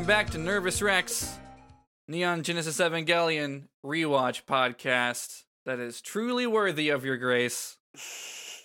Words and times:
Welcome 0.00 0.16
back 0.16 0.30
to 0.30 0.38
Nervous 0.38 0.80
Rex, 0.80 1.38
Neon 2.08 2.42
Genesis 2.42 2.78
Evangelion 2.80 3.64
rewatch 3.84 4.44
podcast 4.46 5.42
that 5.66 5.78
is 5.78 6.00
truly 6.00 6.46
worthy 6.46 6.88
of 6.88 7.04
your 7.04 7.18
grace. 7.18 7.76
It's 7.92 8.64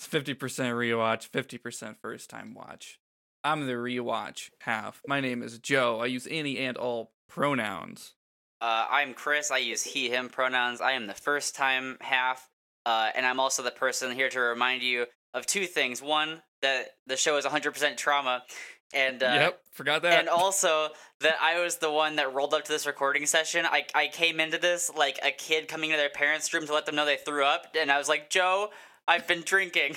50% 0.00 0.38
rewatch, 0.38 1.28
50% 1.28 1.96
first 2.00 2.30
time 2.30 2.54
watch. 2.54 2.98
I'm 3.44 3.66
the 3.66 3.74
rewatch 3.74 4.48
half. 4.60 5.02
My 5.06 5.20
name 5.20 5.42
is 5.42 5.58
Joe. 5.58 6.00
I 6.00 6.06
use 6.06 6.26
any 6.30 6.56
and 6.56 6.78
all 6.78 7.12
pronouns. 7.28 8.14
Uh, 8.62 8.86
I'm 8.90 9.12
Chris. 9.12 9.50
I 9.50 9.58
use 9.58 9.82
he, 9.82 10.08
him 10.08 10.30
pronouns. 10.30 10.80
I 10.80 10.92
am 10.92 11.08
the 11.08 11.12
first 11.12 11.56
time 11.56 11.98
half, 12.00 12.48
uh, 12.86 13.10
and 13.14 13.26
I'm 13.26 13.38
also 13.38 13.62
the 13.62 13.70
person 13.70 14.12
here 14.12 14.30
to 14.30 14.40
remind 14.40 14.80
you 14.80 15.04
of 15.34 15.44
two 15.44 15.66
things. 15.66 16.00
One, 16.00 16.40
that 16.62 16.86
the 17.06 17.16
show 17.16 17.36
is 17.36 17.44
100% 17.44 17.96
trauma, 17.96 18.44
and 18.92 19.22
uh, 19.22 19.26
yep, 19.26 19.60
forgot 19.72 20.02
that. 20.02 20.18
and 20.18 20.28
also 20.28 20.88
that 21.20 21.36
I 21.40 21.60
was 21.60 21.76
the 21.76 21.90
one 21.90 22.16
that 22.16 22.32
rolled 22.32 22.54
up 22.54 22.64
to 22.64 22.72
this 22.72 22.86
recording 22.86 23.26
session. 23.26 23.66
I, 23.66 23.84
I 23.94 24.08
came 24.08 24.40
into 24.40 24.58
this 24.58 24.90
like 24.96 25.18
a 25.22 25.30
kid 25.30 25.68
coming 25.68 25.90
into 25.90 25.98
their 25.98 26.08
parents' 26.08 26.52
room 26.52 26.66
to 26.66 26.72
let 26.72 26.86
them 26.86 26.94
know 26.94 27.04
they 27.04 27.16
threw 27.16 27.44
up, 27.44 27.74
and 27.78 27.90
I 27.90 27.98
was 27.98 28.08
like, 28.08 28.30
Joe, 28.30 28.70
I've 29.06 29.26
been 29.26 29.42
drinking. 29.42 29.96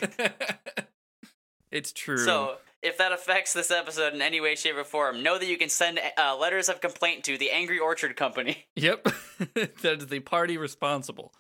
it's 1.72 1.92
true. 1.92 2.18
So 2.18 2.58
if 2.82 2.98
that 2.98 3.12
affects 3.12 3.54
this 3.54 3.70
episode 3.72 4.14
in 4.14 4.22
any 4.22 4.42
way, 4.42 4.56
shape, 4.56 4.76
or 4.76 4.84
form, 4.84 5.22
know 5.22 5.38
that 5.38 5.48
you 5.48 5.58
can 5.58 5.70
send 5.70 6.00
uh, 6.18 6.36
letters 6.36 6.70
of 6.70 6.82
complaint 6.82 7.24
to 7.26 7.38
the 7.38 7.52
Angry 7.52 7.80
Orchard 7.80 8.16
Company. 8.16 8.66
yep, 8.76 9.04
that 9.54 9.98
is 10.00 10.08
the 10.08 10.20
party 10.20 10.58
responsible. 10.58 11.34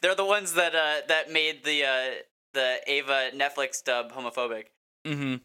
They're 0.00 0.14
the 0.14 0.24
ones 0.24 0.54
that 0.54 0.74
uh, 0.74 1.06
that 1.08 1.32
made 1.32 1.64
the 1.64 1.84
uh, 1.84 2.10
the 2.54 2.76
Eva 2.86 3.30
Netflix 3.34 3.82
dub 3.82 4.12
homophobic. 4.12 4.66
Mm-hmm. 5.04 5.36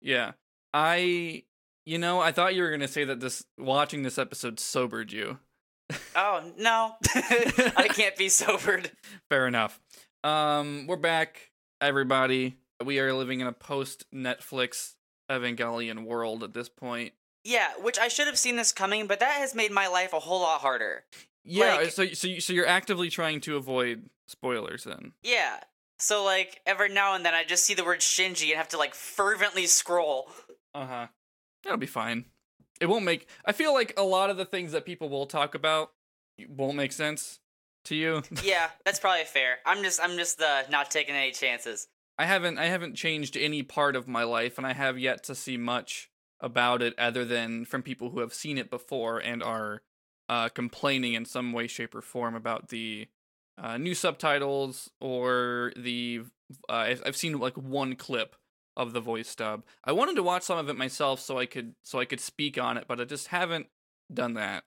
Yeah. 0.00 0.32
I 0.78 1.42
you 1.86 1.98
know, 1.98 2.20
I 2.20 2.30
thought 2.30 2.54
you 2.54 2.62
were 2.62 2.70
gonna 2.70 2.86
say 2.86 3.02
that 3.04 3.18
this 3.18 3.44
watching 3.58 4.02
this 4.04 4.16
episode 4.16 4.60
sobered 4.60 5.10
you. 5.10 5.38
Oh 6.14 6.52
no, 6.56 6.92
I 7.76 7.88
can't 7.92 8.16
be 8.16 8.28
sobered. 8.28 8.92
Fair 9.28 9.48
enough. 9.48 9.80
Um, 10.22 10.86
we're 10.86 10.96
back, 10.96 11.50
everybody. 11.80 12.58
We 12.84 13.00
are 13.00 13.12
living 13.12 13.40
in 13.40 13.48
a 13.48 13.52
post 13.52 14.04
Netflix 14.14 14.94
Evangelion 15.28 16.04
world 16.04 16.44
at 16.44 16.54
this 16.54 16.68
point. 16.68 17.12
Yeah, 17.42 17.68
which 17.80 17.98
I 17.98 18.06
should 18.06 18.26
have 18.28 18.38
seen 18.38 18.54
this 18.54 18.70
coming, 18.70 19.08
but 19.08 19.18
that 19.18 19.38
has 19.38 19.54
made 19.54 19.72
my 19.72 19.88
life 19.88 20.12
a 20.12 20.20
whole 20.20 20.42
lot 20.42 20.60
harder. 20.60 21.04
Yeah, 21.44 21.74
Like- 21.76 21.90
so 21.90 22.06
so 22.06 22.28
you- 22.28 22.40
so 22.40 22.52
you're 22.52 22.68
actively 22.68 23.10
trying 23.10 23.40
to 23.42 23.56
avoid 23.56 24.10
spoilers 24.28 24.84
then. 24.84 25.12
Yeah. 25.24 25.58
So 25.98 26.22
like 26.22 26.60
every 26.66 26.90
now 26.90 27.14
and 27.16 27.24
then 27.26 27.34
I 27.34 27.42
just 27.42 27.64
see 27.64 27.74
the 27.74 27.84
word 27.84 27.98
Shinji 27.98 28.50
and 28.50 28.58
have 28.58 28.68
to 28.68 28.78
like 28.78 28.94
fervently 28.94 29.66
scroll. 29.66 30.30
Uh 30.74 30.86
huh. 30.86 31.06
That'll 31.64 31.78
be 31.78 31.86
fine. 31.86 32.26
It 32.80 32.86
won't 32.86 33.04
make. 33.04 33.28
I 33.44 33.52
feel 33.52 33.74
like 33.74 33.92
a 33.96 34.02
lot 34.02 34.30
of 34.30 34.36
the 34.36 34.44
things 34.44 34.72
that 34.72 34.86
people 34.86 35.08
will 35.08 35.26
talk 35.26 35.54
about 35.54 35.90
won't 36.48 36.76
make 36.76 36.92
sense 36.92 37.40
to 37.86 37.96
you. 37.96 38.22
Yeah, 38.44 38.68
that's 38.84 39.00
probably 39.00 39.24
fair. 39.24 39.58
I'm 39.66 39.82
just 39.82 40.00
I'm 40.02 40.16
just 40.16 40.40
uh, 40.40 40.62
not 40.70 40.90
taking 40.90 41.14
any 41.14 41.32
chances. 41.32 41.88
I 42.18 42.26
haven't 42.26 42.58
I 42.58 42.66
haven't 42.66 42.94
changed 42.94 43.36
any 43.36 43.62
part 43.62 43.96
of 43.96 44.08
my 44.08 44.24
life 44.24 44.58
and 44.58 44.66
I 44.66 44.72
have 44.72 44.98
yet 44.98 45.22
to 45.24 45.34
see 45.34 45.56
much 45.56 46.10
about 46.40 46.82
it 46.82 46.96
other 46.98 47.24
than 47.24 47.64
from 47.64 47.82
people 47.82 48.10
who 48.10 48.20
have 48.20 48.34
seen 48.34 48.58
it 48.58 48.70
before 48.70 49.18
and 49.18 49.42
are 49.42 49.82
uh, 50.28 50.48
complaining 50.48 51.14
in 51.14 51.24
some 51.24 51.52
way 51.52 51.66
shape 51.66 51.94
or 51.94 52.00
form 52.00 52.34
about 52.34 52.68
the 52.68 53.08
uh, 53.56 53.76
new 53.76 53.94
subtitles 53.94 54.90
or 55.00 55.72
the 55.76 56.22
uh, 56.68 56.72
I've, 56.72 57.02
I've 57.06 57.16
seen 57.16 57.38
like 57.38 57.56
one 57.56 57.96
clip 57.96 58.36
of 58.78 58.94
the 58.94 59.00
voice 59.00 59.34
dub. 59.34 59.64
I 59.84 59.92
wanted 59.92 60.16
to 60.16 60.22
watch 60.22 60.44
some 60.44 60.56
of 60.56 60.70
it 60.70 60.76
myself 60.76 61.20
so 61.20 61.36
I 61.38 61.44
could 61.44 61.74
so 61.82 61.98
I 62.00 62.06
could 62.06 62.20
speak 62.20 62.56
on 62.56 62.78
it, 62.78 62.84
but 62.88 62.98
I 63.00 63.04
just 63.04 63.26
haven't 63.26 63.66
done 64.12 64.34
that. 64.34 64.64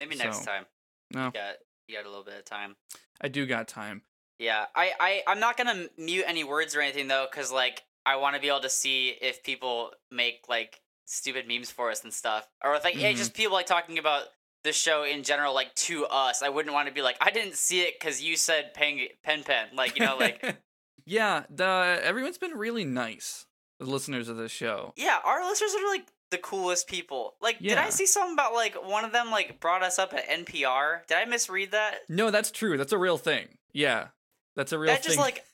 Maybe 0.00 0.16
next 0.16 0.44
time. 0.44 0.66
No, 1.14 1.26
You 1.26 1.30
got 1.32 1.54
you 1.88 1.96
got 1.96 2.04
a 2.04 2.08
little 2.08 2.24
bit 2.24 2.34
of 2.38 2.44
time. 2.44 2.76
I 3.20 3.28
do 3.28 3.46
got 3.46 3.68
time. 3.68 4.02
Yeah, 4.38 4.66
I, 4.74 4.92
I 4.98 5.22
I'm 5.26 5.40
not 5.40 5.56
gonna 5.56 5.86
mute 5.96 6.24
any 6.26 6.44
words 6.44 6.74
or 6.74 6.80
anything 6.80 7.08
though, 7.08 7.26
cause 7.32 7.52
like 7.52 7.84
I 8.04 8.16
want 8.16 8.34
to 8.34 8.42
be 8.42 8.48
able 8.48 8.60
to 8.60 8.68
see 8.70 9.10
if 9.22 9.42
people 9.42 9.92
make 10.10 10.44
like 10.48 10.80
stupid 11.06 11.46
memes 11.46 11.70
for 11.70 11.90
us 11.90 12.02
and 12.02 12.12
stuff, 12.12 12.46
or 12.62 12.72
like 12.82 12.94
hey, 12.96 13.14
Mhm. 13.14 13.16
just 13.16 13.34
people 13.34 13.52
like 13.54 13.66
talking 13.66 13.98
about 13.98 14.24
the 14.64 14.72
show 14.72 15.04
in 15.04 15.22
general, 15.22 15.54
like 15.54 15.72
to 15.76 16.06
us. 16.06 16.42
I 16.42 16.48
wouldn't 16.48 16.74
want 16.74 16.88
to 16.88 16.94
be 16.94 17.02
like 17.02 17.16
I 17.20 17.30
didn't 17.30 17.54
see 17.56 17.82
it 17.82 17.94
because 18.00 18.20
you 18.22 18.36
said 18.36 18.74
pen 18.74 18.98
pen 19.22 19.44
pen, 19.44 19.68
like 19.74 19.96
you 19.96 20.04
know, 20.04 20.16
like 20.16 20.42
yeah, 21.06 21.44
the 21.50 22.00
everyone's 22.02 22.38
been 22.38 22.52
really 22.52 22.84
nice. 22.84 23.46
The 23.80 23.86
listeners 23.86 24.28
of 24.28 24.36
this 24.36 24.52
show. 24.52 24.92
yeah, 24.96 25.18
our 25.24 25.44
listeners 25.44 25.74
are 25.74 25.88
like 25.88 26.06
the 26.30 26.38
coolest 26.38 26.86
people. 26.88 27.34
Like, 27.40 27.58
did 27.58 27.76
I 27.78 27.90
see 27.90 28.06
something 28.06 28.32
about 28.34 28.54
like 28.54 28.74
one 28.88 29.04
of 29.04 29.12
them 29.12 29.30
like 29.30 29.60
brought 29.60 29.82
us 29.82 29.98
up 29.98 30.14
at 30.14 30.28
NPR? 30.28 31.06
Did 31.06 31.18
I 31.18 31.24
misread 31.24 31.72
that? 31.72 31.96
No, 32.08 32.30
that's 32.30 32.50
true. 32.50 32.76
That's 32.78 32.92
a 32.92 32.98
real 32.98 33.18
thing. 33.18 33.58
Yeah, 33.72 34.08
that's 34.56 34.72
a 34.72 34.78
real 34.78 34.92
that 34.92 35.02
thing. 35.02 35.10
just 35.10 35.18
like 35.18 35.44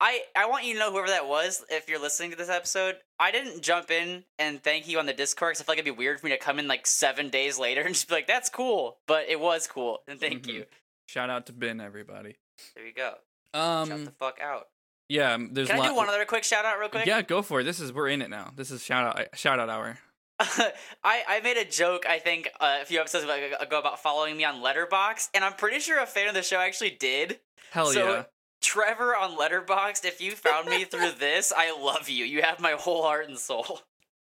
I 0.00 0.22
I 0.36 0.46
want 0.46 0.64
you 0.64 0.74
to 0.74 0.78
know 0.78 0.92
whoever 0.92 1.08
that 1.08 1.26
was 1.28 1.64
if 1.68 1.88
you're 1.88 2.00
listening 2.00 2.30
to 2.30 2.36
this 2.36 2.48
episode. 2.48 2.96
I 3.18 3.30
didn't 3.32 3.62
jump 3.62 3.90
in 3.90 4.24
and 4.38 4.62
thank 4.62 4.88
you 4.88 4.98
on 4.98 5.06
the 5.06 5.12
Discord 5.12 5.50
because 5.52 5.60
I 5.60 5.64
feel 5.64 5.72
like 5.72 5.78
it'd 5.80 5.96
be 5.96 5.98
weird 5.98 6.20
for 6.20 6.26
me 6.26 6.32
to 6.32 6.38
come 6.38 6.58
in 6.58 6.68
like 6.68 6.86
seven 6.86 7.28
days 7.28 7.58
later 7.58 7.80
and 7.84 7.94
just 7.94 8.08
be 8.08 8.14
like, 8.14 8.26
"That's 8.28 8.48
cool," 8.48 8.98
but 9.06 9.28
it 9.28 9.40
was 9.40 9.66
cool 9.66 9.98
and 10.08 10.18
thank 10.20 10.44
Mhm. 10.44 10.52
you. 10.52 10.64
Shout 11.06 11.28
out 11.28 11.46
to 11.46 11.52
Ben, 11.52 11.80
everybody. 11.80 12.36
There 12.76 12.86
you 12.86 12.92
go. 12.94 13.14
Um, 13.52 13.88
Shout 13.88 14.04
the 14.04 14.10
fuck 14.12 14.40
out. 14.40 14.68
Yeah, 15.08 15.36
there's. 15.50 15.68
Can 15.68 15.76
I 15.76 15.80
lot- 15.80 15.88
do 15.88 15.94
one 15.94 16.08
other 16.08 16.24
quick 16.24 16.44
shout 16.44 16.64
out 16.64 16.78
real 16.78 16.88
quick? 16.88 17.06
Yeah, 17.06 17.22
go 17.22 17.42
for 17.42 17.60
it. 17.60 17.64
This 17.64 17.80
is 17.80 17.92
we're 17.92 18.08
in 18.08 18.22
it 18.22 18.30
now. 18.30 18.52
This 18.56 18.70
is 18.70 18.82
shout 18.82 19.18
out 19.18 19.36
shout 19.38 19.58
out 19.60 19.68
hour. 19.68 19.98
I, 20.40 21.22
I 21.28 21.40
made 21.44 21.56
a 21.56 21.64
joke 21.64 22.06
I 22.08 22.18
think 22.18 22.50
uh, 22.60 22.78
a 22.82 22.84
few 22.84 22.98
episodes 23.00 23.24
ago 23.24 23.78
about 23.78 24.00
following 24.02 24.36
me 24.36 24.44
on 24.44 24.56
Letterboxd, 24.62 25.28
and 25.34 25.44
I'm 25.44 25.52
pretty 25.52 25.78
sure 25.78 26.00
a 26.00 26.06
fan 26.06 26.26
of 26.28 26.34
the 26.34 26.42
show 26.42 26.58
actually 26.58 26.90
did. 26.90 27.40
Hell 27.70 27.86
So- 27.86 28.12
yeah. 28.12 28.22
Trevor 28.62 29.14
on 29.14 29.36
Letterboxd, 29.36 30.06
if 30.06 30.22
you 30.22 30.32
found 30.32 30.68
me 30.70 30.84
through 30.84 31.10
this, 31.18 31.52
I 31.54 31.78
love 31.78 32.08
you. 32.08 32.24
You 32.24 32.40
have 32.40 32.60
my 32.60 32.72
whole 32.72 33.02
heart 33.02 33.28
and 33.28 33.36
soul. 33.38 33.80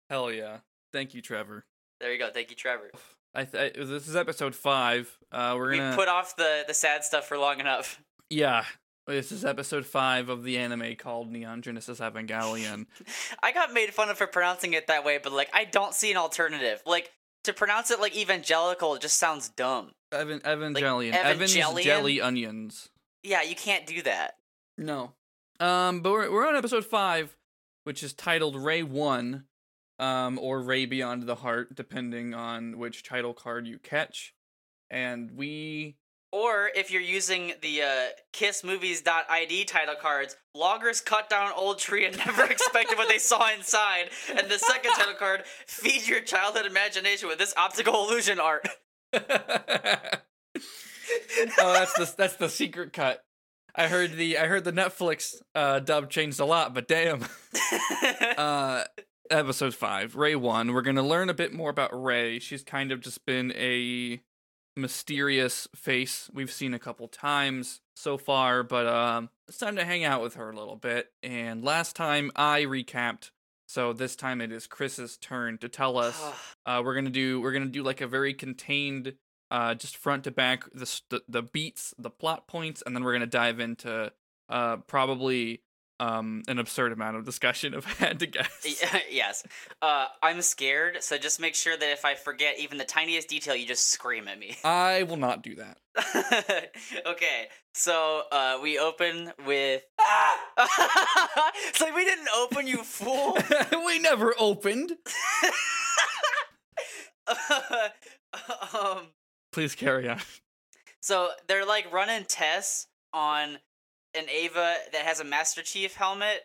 Hell 0.09 0.31
yeah. 0.31 0.59
Thank 0.93 1.13
you, 1.13 1.21
Trevor. 1.21 1.65
There 2.01 2.13
you 2.13 2.21
go. 2.21 2.31
Thank 2.33 2.51
you, 2.51 2.57
Trevor. 2.57 2.93
I, 3.35 3.45
th- 3.45 3.75
I 3.77 3.85
this 3.85 4.07
is 4.07 4.15
episode 4.15 4.55
five. 4.55 5.11
Uh, 5.33 5.55
we're 5.57 5.75
gonna 5.77 5.97
put 5.97 6.07
off 6.09 6.37
the 6.37 6.63
the 6.69 6.73
sad 6.75 7.03
stuff 7.05 7.27
for 7.27 7.37
long 7.37 7.59
enough. 7.59 8.01
yeah. 8.31 8.65
This 9.09 9.33
is 9.33 9.43
episode 9.43 9.87
five 9.87 10.29
of 10.29 10.45
the 10.45 10.59
anime 10.59 10.95
called 10.97 11.33
Neon 11.33 11.63
Genesis 11.63 11.99
Evangelion. 11.99 12.85
I 13.43 13.53
got 13.53 13.73
made 13.73 13.95
fun 13.95 14.11
of 14.11 14.19
for 14.19 14.27
pronouncing 14.27 14.75
it 14.75 14.89
that 14.89 15.03
way, 15.03 15.19
but 15.23 15.33
like 15.33 15.49
I 15.55 15.65
don't 15.65 15.95
see 15.95 16.11
an 16.11 16.19
alternative. 16.19 16.83
Like 16.85 17.11
to 17.45 17.55
pronounce 17.55 17.91
it 17.91 18.01
like 18.01 18.15
evangelical 18.15 18.99
just 18.99 19.19
sounds 19.19 19.49
dumb. 19.49 19.93
Evan 20.13 20.41
Evangelion. 20.41 21.15
Evan's 21.15 21.55
Evangelion? 21.57 21.83
jelly 21.85 22.21
onions. 22.21 22.91
Yeah, 23.23 23.41
you 23.41 23.55
can't 23.55 23.87
do 23.87 24.03
that. 24.03 24.35
No. 24.77 25.13
Um, 25.59 26.03
but 26.03 26.13
we're 26.13 26.31
we're 26.31 26.47
on 26.47 26.55
episode 26.55 26.85
five, 26.85 27.35
which 27.85 28.03
is 28.03 28.13
titled 28.13 28.57
Rei 28.57 28.83
One, 28.83 29.45
um, 29.99 30.39
or 30.39 30.61
Rei 30.61 30.85
Beyond 30.85 31.23
the 31.23 31.37
Heart, 31.37 31.75
depending 31.75 32.35
on 32.35 32.77
which 32.77 33.05
title 33.05 33.33
card 33.33 33.67
you 33.67 33.79
catch. 33.79 34.35
And 34.91 35.31
we 35.31 35.97
Or 36.31 36.71
if 36.75 36.91
you're 36.91 37.01
using 37.01 37.55
the 37.63 37.83
uh, 37.83 38.07
kissmovies.id 38.35 39.65
title 39.65 39.95
cards, 40.01 40.37
loggers 40.55 41.01
cut 41.01 41.31
down 41.31 41.53
old 41.57 41.79
tree 41.79 42.05
and 42.05 42.17
never 42.27 42.45
expected 42.45 42.99
what 42.99 43.09
they 43.09 43.19
saw 43.19 43.51
inside. 43.53 44.11
And 44.29 44.51
the 44.51 44.59
second 44.59 44.93
title 44.93 45.15
card, 45.15 45.45
feed 45.67 46.07
your 46.07 46.21
childhood 46.21 46.67
imagination 46.67 47.29
with 47.29 47.39
this 47.39 47.55
optical 47.57 48.07
illusion 48.07 48.39
art. 48.39 48.69
oh, 49.15 49.21
that's 51.73 51.95
the 51.95 52.15
that's 52.17 52.37
the 52.37 52.51
secret 52.51 52.93
cut. 52.93 53.25
I 53.75 53.89
heard 53.89 54.13
the 54.13 54.37
I 54.39 54.47
heard 54.47 54.65
the 54.65 54.73
Netflix 54.73 55.37
uh, 55.55 55.79
dub 55.79 56.11
changed 56.11 56.41
a 56.41 56.45
lot, 56.45 56.75
but 56.75 56.89
damn. 56.89 57.25
uh, 58.37 58.85
episode 59.31 59.75
five, 59.75 60.15
Rei 60.15 60.35
one. 60.35 60.75
We're 60.75 60.83
gonna 60.83 61.07
learn 61.07 61.31
a 61.31 61.35
bit 61.35 61.55
more 61.55 61.71
about 61.71 61.91
Rei. 61.93 62.39
She's 62.39 62.63
kind 62.63 62.93
of 62.93 63.01
just 63.01 63.25
been 63.25 63.53
a 63.57 64.21
mysterious 64.79 65.69
face 65.75 66.31
we've 66.33 66.53
seen 66.53 66.73
a 66.73 66.79
couple 66.79 67.09
times 67.09 67.81
so 67.97 68.17
far, 68.17 68.63
but 68.63 68.87
um, 68.87 69.29
it's 69.49 69.59
time 69.59 69.77
to 69.77 69.85
hang 69.85 70.05
out 70.05 70.23
with 70.23 70.35
her 70.35 70.51
a 70.51 70.57
little 70.57 70.77
bit. 70.77 71.09
And 71.23 71.65
last 71.65 71.97
time 71.97 72.31
I 72.37 72.63
recapped, 72.63 73.31
so 73.67 73.93
this 73.93 74.17
time 74.17 74.41
it 74.41 74.53
is 74.53 74.67
Chris's 74.67 75.17
turn 75.19 75.59
to 75.59 75.69
tell 75.69 75.99
us 75.99 76.23
uh, 76.67 76.81
we're 76.85 76.95
gonna 76.95 77.11
do 77.11 77.41
we're 77.41 77.53
gonna 77.53 77.67
do 77.67 77.83
like 77.83 78.01
a 78.01 78.07
very 78.07 78.33
contained, 78.33 79.15
uh, 79.51 79.75
just 79.75 79.97
front 79.97 80.25
to 80.25 80.31
back 80.31 80.65
the 80.73 81.01
the, 81.11 81.23
the 81.29 81.43
beats, 81.43 81.93
the 81.99 82.11
plot 82.11 82.47
points, 82.47 82.83
and 82.87 82.95
then 82.95 83.05
we're 83.05 83.13
gonna 83.13 83.27
dive 83.27 83.61
into 83.61 84.13
uh 84.49 84.77
probably 84.87 85.63
um 86.01 86.43
an 86.49 86.59
absurd 86.59 86.93
amount 86.93 87.17
of 87.17 87.25
discussion 87.25 87.75
if 87.79 87.87
I 88.01 88.07
had 88.07 88.19
to 88.21 88.27
guess. 88.27 88.83
yes. 89.11 89.45
Uh, 89.83 90.07
I'm 90.23 90.43
scared, 90.43 91.03
so 91.03 91.19
just 91.19 91.41
make 91.41 91.55
sure 91.55 91.77
that 91.77 91.91
if 91.93 92.05
I 92.05 92.15
forget 92.15 92.59
even 92.59 92.79
the 92.79 92.85
tiniest 92.85 93.29
detail, 93.29 93.55
you 93.57 93.67
just 93.67 93.89
scream 93.89 94.29
at 94.29 94.39
me. 94.39 94.57
I 94.65 95.03
will 95.05 95.17
not 95.17 95.43
do 95.43 95.57
that. 95.57 95.79
okay, 97.07 97.49
so 97.75 98.23
uh, 98.31 98.59
we 98.63 98.79
open 98.79 99.33
with. 99.47 99.83
it's 100.59 101.81
like 101.81 101.95
we 101.97 102.05
didn't 102.05 102.29
open, 102.39 102.67
you 102.69 102.79
fool. 102.85 103.37
we 103.85 103.99
never 103.99 104.35
opened. 104.39 104.93
um, 108.75 109.09
Please 109.53 109.75
carry 109.75 110.09
on. 110.09 110.21
so 111.01 111.31
they're 111.49 111.67
like 111.67 111.93
running 111.93 112.25
tests 112.25 112.87
on 113.13 113.59
an 114.15 114.25
Eva 114.35 114.77
that 114.93 115.03
has 115.03 115.21
a 115.21 115.25
Master 115.25 115.63
Chief 115.63 115.95
helmet, 115.95 116.43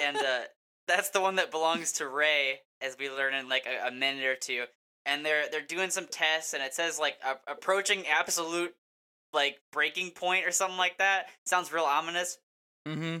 and 0.00 0.16
uh, 0.16 0.40
that's 0.88 1.10
the 1.10 1.20
one 1.20 1.36
that 1.36 1.50
belongs 1.50 1.92
to 1.92 2.08
Rei, 2.08 2.60
as 2.80 2.96
we 2.98 3.10
learn 3.10 3.34
in 3.34 3.48
like 3.48 3.66
a, 3.66 3.88
a 3.88 3.90
minute 3.90 4.24
or 4.24 4.36
two. 4.36 4.64
And 5.06 5.24
they're 5.24 5.44
they're 5.50 5.60
doing 5.60 5.90
some 5.90 6.06
tests, 6.06 6.54
and 6.54 6.62
it 6.62 6.72
says 6.74 6.98
like 6.98 7.16
a- 7.24 7.52
approaching 7.52 8.04
absolute 8.06 8.74
like 9.32 9.58
breaking 9.72 10.10
point 10.12 10.46
or 10.46 10.50
something 10.52 10.78
like 10.78 10.98
that. 10.98 11.26
Sounds 11.44 11.72
real 11.72 11.84
ominous. 11.84 12.38
Mm-hmm. 12.86 13.18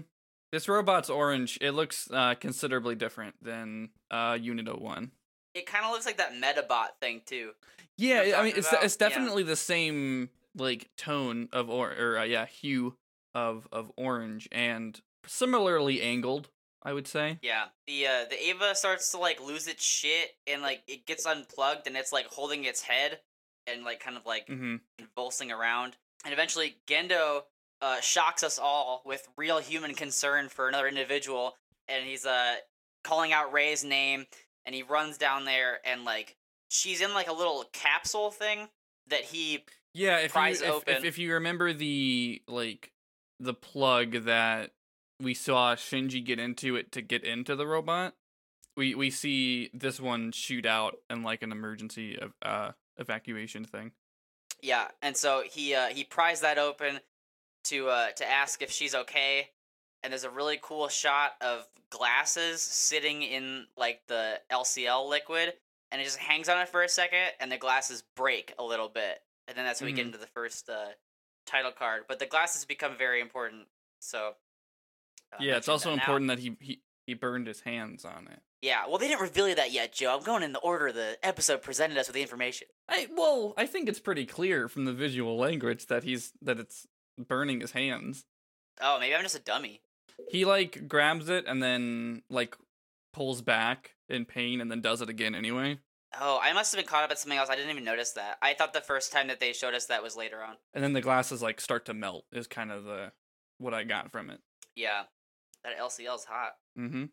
This 0.52 0.68
robot's 0.68 1.10
orange. 1.10 1.58
It 1.60 1.72
looks 1.72 2.08
uh, 2.12 2.36
considerably 2.36 2.94
different 2.94 3.34
than 3.42 3.90
uh, 4.10 4.38
Unit 4.40 4.66
01. 4.80 5.10
It 5.54 5.66
kind 5.66 5.84
of 5.84 5.90
looks 5.90 6.06
like 6.06 6.18
that 6.18 6.32
Metabot 6.32 6.88
thing 7.00 7.22
too. 7.26 7.50
Yeah, 7.98 8.34
I'm 8.36 8.44
mean 8.44 8.54
it's 8.56 8.68
about? 8.68 8.84
it's 8.84 8.96
Yeah. 9.00 9.08
definitely 9.08 9.42
the 9.42 9.56
same 9.56 10.30
like 10.56 10.88
tone 10.96 11.48
of 11.52 11.68
or 11.68 11.92
or 11.92 12.18
uh, 12.18 12.24
yeah 12.24 12.46
hue 12.46 12.96
of 13.34 13.66
of 13.72 13.90
orange 13.96 14.48
and 14.52 15.00
similarly 15.26 16.00
angled. 16.02 16.48
I 16.86 16.92
would 16.92 17.06
say. 17.08 17.38
Yeah, 17.40 17.64
the 17.86 18.06
uh, 18.06 18.24
the 18.28 18.42
Eva 18.46 18.74
starts 18.74 19.10
to 19.12 19.18
like 19.18 19.40
lose 19.40 19.66
its 19.66 19.82
shit, 19.82 20.32
and 20.46 20.60
like 20.60 20.82
it 20.86 21.06
gets 21.06 21.24
unplugged, 21.24 21.86
and 21.86 21.96
it's 21.96 22.12
like 22.12 22.26
holding 22.26 22.64
its 22.64 22.82
head, 22.82 23.20
and 23.66 23.84
like 23.84 24.00
kind 24.00 24.18
of 24.18 24.26
like 24.26 24.46
Mm-hmm. 24.48 24.76
convulsing 24.98 25.50
around. 25.50 25.96
And 26.26 26.34
eventually, 26.34 26.76
Gendo 26.86 27.40
uh, 27.80 28.00
shocks 28.02 28.42
us 28.42 28.58
all 28.58 29.02
with 29.06 29.26
real 29.38 29.60
human 29.60 29.94
concern 29.94 30.50
for 30.50 30.68
another 30.68 30.86
individual, 30.86 31.56
and 31.88 32.04
he's 32.04 32.26
uh 32.26 32.56
calling 33.02 33.32
out 33.32 33.50
Rei's 33.50 33.82
name, 33.82 34.26
and 34.66 34.74
he 34.74 34.82
runs 34.82 35.16
down 35.16 35.46
there, 35.46 35.78
and 35.86 36.04
like 36.04 36.36
she's 36.68 37.00
in 37.00 37.14
like 37.14 37.28
a 37.28 37.32
little 37.32 37.64
capsule 37.72 38.30
thing 38.30 38.68
that 39.08 39.22
he 39.22 39.64
Yeah, 39.94 40.18
if 40.18 40.34
you 40.34 40.42
if, 40.42 40.62
if 40.62 40.68
open. 40.68 41.04
if 41.06 41.18
you 41.18 41.32
remember 41.32 41.72
the 41.72 42.42
like 42.46 42.90
the 43.40 43.54
plug 43.54 44.24
that 44.24 44.70
we 45.20 45.34
saw 45.34 45.74
Shinji 45.74 46.24
get 46.24 46.38
into 46.38 46.76
it 46.76 46.92
to 46.92 47.02
get 47.02 47.24
into 47.24 47.54
the 47.56 47.66
robot, 47.66 48.14
we 48.76 48.94
we 48.94 49.10
see 49.10 49.70
this 49.72 50.00
one 50.00 50.32
shoot 50.32 50.66
out 50.66 50.96
in 51.08 51.22
like 51.22 51.42
an 51.42 51.52
emergency 51.52 52.18
of 52.18 52.32
uh 52.42 52.72
evacuation 52.96 53.64
thing. 53.64 53.92
Yeah, 54.62 54.88
and 55.02 55.16
so 55.16 55.42
he 55.48 55.74
uh, 55.74 55.88
he 55.88 56.04
pries 56.04 56.40
that 56.40 56.58
open 56.58 57.00
to 57.64 57.88
uh, 57.88 58.10
to 58.12 58.28
ask 58.28 58.62
if 58.62 58.70
she's 58.70 58.94
okay. 58.94 59.50
And 60.02 60.12
there's 60.12 60.24
a 60.24 60.30
really 60.30 60.58
cool 60.60 60.88
shot 60.88 61.32
of 61.40 61.66
glasses 61.90 62.60
sitting 62.60 63.22
in 63.22 63.66
like 63.76 64.02
the 64.06 64.40
LCL 64.52 65.08
liquid, 65.08 65.54
and 65.90 66.00
it 66.00 66.04
just 66.04 66.18
hangs 66.18 66.48
on 66.48 66.60
it 66.60 66.68
for 66.68 66.82
a 66.82 66.88
second, 66.88 67.30
and 67.40 67.50
the 67.50 67.56
glasses 67.56 68.02
break 68.16 68.52
a 68.58 68.64
little 68.64 68.88
bit, 68.90 69.20
and 69.48 69.56
then 69.56 69.64
that's 69.64 69.80
when 69.80 69.90
we 69.90 69.96
get 69.96 70.02
Mhm. 70.02 70.06
into 70.08 70.18
the 70.18 70.26
first 70.26 70.68
uh, 70.68 70.88
title 71.46 71.72
card. 71.72 72.02
But 72.08 72.18
the 72.18 72.26
glasses 72.26 72.64
become 72.64 72.96
very 72.96 73.20
important. 73.20 73.66
So 74.00 74.34
uh, 75.32 75.36
yeah, 75.40 75.56
it's 75.56 75.68
also 75.68 75.90
now. 75.90 75.94
important 75.94 76.28
that 76.28 76.38
he, 76.38 76.56
he 76.60 76.80
he 77.06 77.14
burned 77.14 77.46
his 77.46 77.60
hands 77.60 78.04
on 78.04 78.28
it. 78.30 78.40
Yeah, 78.62 78.86
well, 78.88 78.96
they 78.96 79.08
didn't 79.08 79.20
reveal 79.20 79.48
you 79.48 79.54
that 79.56 79.72
yet, 79.72 79.92
Joe. 79.92 80.16
I'm 80.16 80.22
going 80.22 80.42
in 80.42 80.52
the 80.52 80.58
order 80.60 80.90
the 80.90 81.18
episode 81.22 81.60
presented 81.60 81.98
us 81.98 82.06
with 82.06 82.14
the 82.14 82.22
information. 82.22 82.68
I 82.88 83.08
well, 83.14 83.52
I 83.56 83.66
think 83.66 83.88
it's 83.88 84.00
pretty 84.00 84.24
clear 84.24 84.68
from 84.68 84.84
the 84.86 84.92
visual 84.92 85.36
language 85.36 85.86
that 85.86 86.04
he's 86.04 86.32
that 86.42 86.58
it's 86.58 86.86
burning 87.18 87.60
his 87.60 87.72
hands. 87.72 88.24
Oh, 88.80 88.98
maybe 88.98 89.14
I'm 89.14 89.22
just 89.22 89.36
a 89.36 89.42
dummy. 89.42 89.80
He 90.30 90.44
like 90.44 90.88
grabs 90.88 91.28
it 91.28 91.44
and 91.46 91.62
then 91.62 92.22
like 92.30 92.56
pulls 93.12 93.42
back 93.42 93.96
in 94.08 94.24
pain 94.24 94.60
and 94.60 94.70
then 94.70 94.80
does 94.80 95.00
it 95.02 95.08
again 95.08 95.34
anyway. 95.34 95.78
Oh, 96.20 96.38
I 96.42 96.52
must 96.52 96.72
have 96.72 96.78
been 96.78 96.88
caught 96.88 97.04
up 97.04 97.10
at 97.10 97.18
something 97.18 97.38
else. 97.38 97.50
I 97.50 97.56
didn't 97.56 97.70
even 97.70 97.84
notice 97.84 98.12
that. 98.12 98.38
I 98.42 98.54
thought 98.54 98.72
the 98.72 98.80
first 98.80 99.12
time 99.12 99.28
that 99.28 99.40
they 99.40 99.52
showed 99.52 99.74
us 99.74 99.86
that 99.86 100.02
was 100.02 100.16
later 100.16 100.42
on. 100.42 100.56
And 100.72 100.82
then 100.82 100.92
the 100.92 101.00
glasses 101.00 101.42
like 101.42 101.60
start 101.60 101.86
to 101.86 101.94
melt 101.94 102.24
is 102.32 102.46
kind 102.46 102.70
of 102.70 102.84
the 102.84 103.12
what 103.58 103.74
I 103.74 103.84
got 103.84 104.10
from 104.12 104.30
it. 104.30 104.40
Yeah, 104.76 105.04
that 105.62 105.78
LCL's 105.78 106.24
hot. 106.24 106.52
Mm-hmm. 106.78 107.04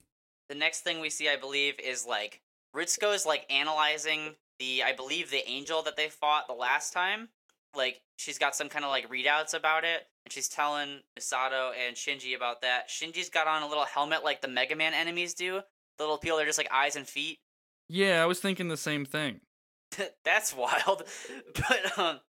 The 0.50 0.56
next 0.56 0.82
thing 0.82 1.00
we 1.00 1.10
see, 1.10 1.30
I 1.30 1.38
believe, 1.38 1.76
is 1.80 2.06
like 2.06 2.42
Ritsuko 2.76 3.14
is 3.14 3.26
like 3.26 3.46
analyzing 3.52 4.36
the, 4.60 4.84
I 4.84 4.94
believe, 4.94 5.32
the 5.32 5.48
angel 5.50 5.82
that 5.84 5.98
they 5.98 6.10
fought 6.10 6.48
the 6.48 6.54
last 6.54 6.94
time. 6.94 7.30
Like 7.76 8.02
she's 8.18 8.38
got 8.38 8.56
some 8.56 8.70
kind 8.70 8.84
of 8.84 8.92
like 8.92 9.10
readouts 9.10 9.54
about 9.54 9.84
it, 9.84 10.08
and 10.26 10.32
she's 10.32 10.50
telling 10.50 11.00
Misato 11.18 11.72
and 11.88 11.96
Shinji 11.96 12.36
about 12.36 12.62
that. 12.62 12.90
Shinji's 12.90 13.30
got 13.30 13.48
on 13.48 13.64
a 13.64 13.68
little 13.68 13.86
helmet 13.86 14.24
like 14.24 14.42
the 14.42 14.48
Mega 14.48 14.76
Man 14.76 14.94
enemies 14.94 15.34
do. 15.34 15.62
The 15.98 16.04
little 16.04 16.18
people 16.18 16.40
are 16.40 16.46
just 16.46 16.58
like 16.58 16.72
eyes 16.72 16.96
and 16.96 17.08
feet. 17.08 17.40
Yeah, 17.92 18.24
I 18.24 18.26
was 18.26 18.40
thinking 18.40 18.70
the 18.70 18.78
same 18.78 19.06
thing. 19.06 19.42
That's 20.24 20.56
wild. 20.56 21.04
But 21.54 22.00
um 22.00 22.20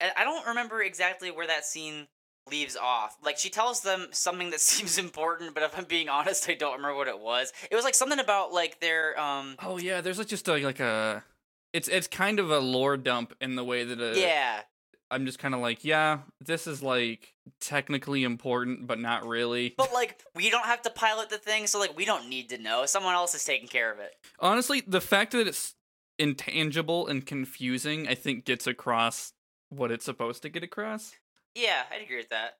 I 0.00 0.22
don't 0.22 0.46
remember 0.46 0.80
exactly 0.80 1.30
where 1.30 1.46
that 1.46 1.64
scene 1.64 2.06
leaves 2.48 2.76
off. 2.76 3.16
Like 3.22 3.38
she 3.38 3.48
tells 3.48 3.80
them 3.80 4.08
something 4.12 4.50
that 4.50 4.60
seems 4.72 4.98
important, 4.98 5.54
but 5.54 5.62
if 5.62 5.76
I'm 5.76 5.84
being 5.84 6.08
honest, 6.08 6.48
I 6.48 6.54
don't 6.54 6.76
remember 6.76 6.96
what 6.96 7.08
it 7.08 7.18
was. 7.18 7.52
It 7.70 7.74
was 7.74 7.84
like 7.84 7.94
something 7.94 8.18
about 8.18 8.52
like 8.52 8.80
their 8.80 9.18
um 9.18 9.56
Oh 9.60 9.78
yeah, 9.78 10.02
there's 10.02 10.18
like 10.18 10.28
just 10.28 10.46
a, 10.48 10.58
like 10.58 10.80
a 10.80 11.24
it's 11.72 11.88
it's 11.88 12.06
kind 12.06 12.38
of 12.38 12.50
a 12.50 12.58
lore 12.58 12.96
dump 12.98 13.34
in 13.40 13.56
the 13.56 13.64
way 13.64 13.84
that 13.84 14.00
uh, 14.00 14.14
yeah. 14.14 14.60
I'm 15.10 15.24
just 15.24 15.38
kind 15.38 15.54
of 15.54 15.60
like, 15.60 15.84
yeah, 15.84 16.18
this 16.40 16.66
is 16.66 16.82
like 16.82 17.34
technically 17.60 18.24
important 18.24 18.86
but 18.86 18.98
not 18.98 19.26
really. 19.26 19.74
But 19.76 19.92
like 19.92 20.22
we 20.34 20.50
don't 20.50 20.66
have 20.66 20.82
to 20.82 20.90
pilot 20.90 21.30
the 21.30 21.38
thing, 21.38 21.66
so 21.66 21.78
like 21.78 21.96
we 21.96 22.04
don't 22.04 22.28
need 22.28 22.48
to 22.50 22.58
know. 22.58 22.86
Someone 22.86 23.14
else 23.14 23.34
is 23.34 23.44
taking 23.44 23.68
care 23.68 23.92
of 23.92 23.98
it. 23.98 24.12
Honestly, 24.40 24.82
the 24.86 25.00
fact 25.00 25.32
that 25.32 25.46
it's 25.46 25.74
intangible 26.18 27.06
and 27.06 27.24
confusing, 27.24 28.08
I 28.08 28.14
think 28.14 28.44
gets 28.44 28.66
across 28.66 29.32
what 29.70 29.90
it's 29.90 30.04
supposed 30.04 30.42
to 30.42 30.48
get 30.48 30.62
across. 30.62 31.14
Yeah, 31.54 31.82
I'd 31.92 32.02
agree 32.02 32.16
with 32.16 32.30
that. 32.30 32.58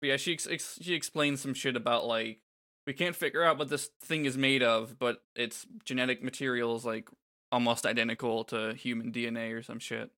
But 0.00 0.08
yeah, 0.08 0.16
she 0.16 0.32
ex- 0.32 0.46
ex- 0.46 0.78
she 0.80 0.94
explains 0.94 1.40
some 1.40 1.54
shit 1.54 1.76
about 1.76 2.06
like 2.06 2.40
we 2.86 2.92
can't 2.92 3.16
figure 3.16 3.42
out 3.42 3.58
what 3.58 3.68
this 3.68 3.90
thing 4.02 4.24
is 4.24 4.38
made 4.38 4.62
of, 4.62 4.98
but 4.98 5.22
its 5.34 5.66
genetic 5.84 6.22
material 6.22 6.76
is 6.76 6.84
like 6.84 7.08
almost 7.50 7.86
identical 7.86 8.44
to 8.44 8.74
human 8.74 9.12
DNA 9.12 9.52
or 9.52 9.62
some 9.62 9.78
shit. 9.78 10.10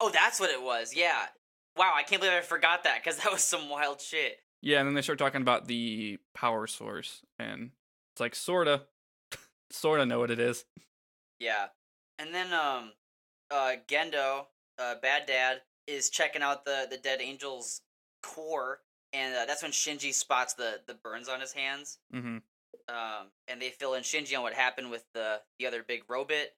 Oh, 0.00 0.10
that's 0.10 0.40
what 0.40 0.50
it 0.50 0.62
was. 0.62 0.94
Yeah. 0.94 1.26
Wow, 1.76 1.92
I 1.94 2.02
can't 2.02 2.20
believe 2.20 2.36
I 2.36 2.42
forgot 2.42 2.84
that 2.84 3.02
because 3.02 3.18
that 3.22 3.32
was 3.32 3.42
some 3.42 3.68
wild 3.68 4.00
shit. 4.00 4.38
Yeah, 4.60 4.78
and 4.78 4.88
then 4.88 4.94
they 4.94 5.02
start 5.02 5.18
talking 5.18 5.42
about 5.42 5.66
the 5.66 6.18
power 6.34 6.66
source, 6.66 7.20
and 7.38 7.72
it's 8.12 8.20
like 8.20 8.34
sorta, 8.34 8.82
sorta 9.70 10.06
know 10.06 10.18
what 10.18 10.30
it 10.30 10.40
is. 10.40 10.64
Yeah. 11.38 11.66
And 12.18 12.32
then 12.32 12.52
um 12.52 12.92
uh 13.50 13.72
Gendo, 13.88 14.46
uh 14.78 14.94
Bad 15.02 15.26
Dad 15.26 15.62
is 15.86 16.08
checking 16.10 16.42
out 16.42 16.64
the 16.64 16.86
the 16.90 16.96
dead 16.96 17.20
angel's 17.20 17.82
core 18.22 18.80
and 19.12 19.34
uh, 19.34 19.44
that's 19.44 19.62
when 19.62 19.72
Shinji 19.72 20.14
spots 20.14 20.54
the 20.54 20.80
the 20.86 20.94
burns 20.94 21.28
on 21.28 21.40
his 21.40 21.52
hands. 21.52 21.98
Mm-hmm. 22.14 22.38
Um 22.88 23.26
and 23.48 23.60
they 23.60 23.70
fill 23.70 23.94
in 23.94 24.02
Shinji 24.02 24.36
on 24.36 24.42
what 24.42 24.54
happened 24.54 24.90
with 24.90 25.04
the 25.12 25.40
the 25.58 25.66
other 25.66 25.82
big 25.82 26.04
robot. 26.08 26.48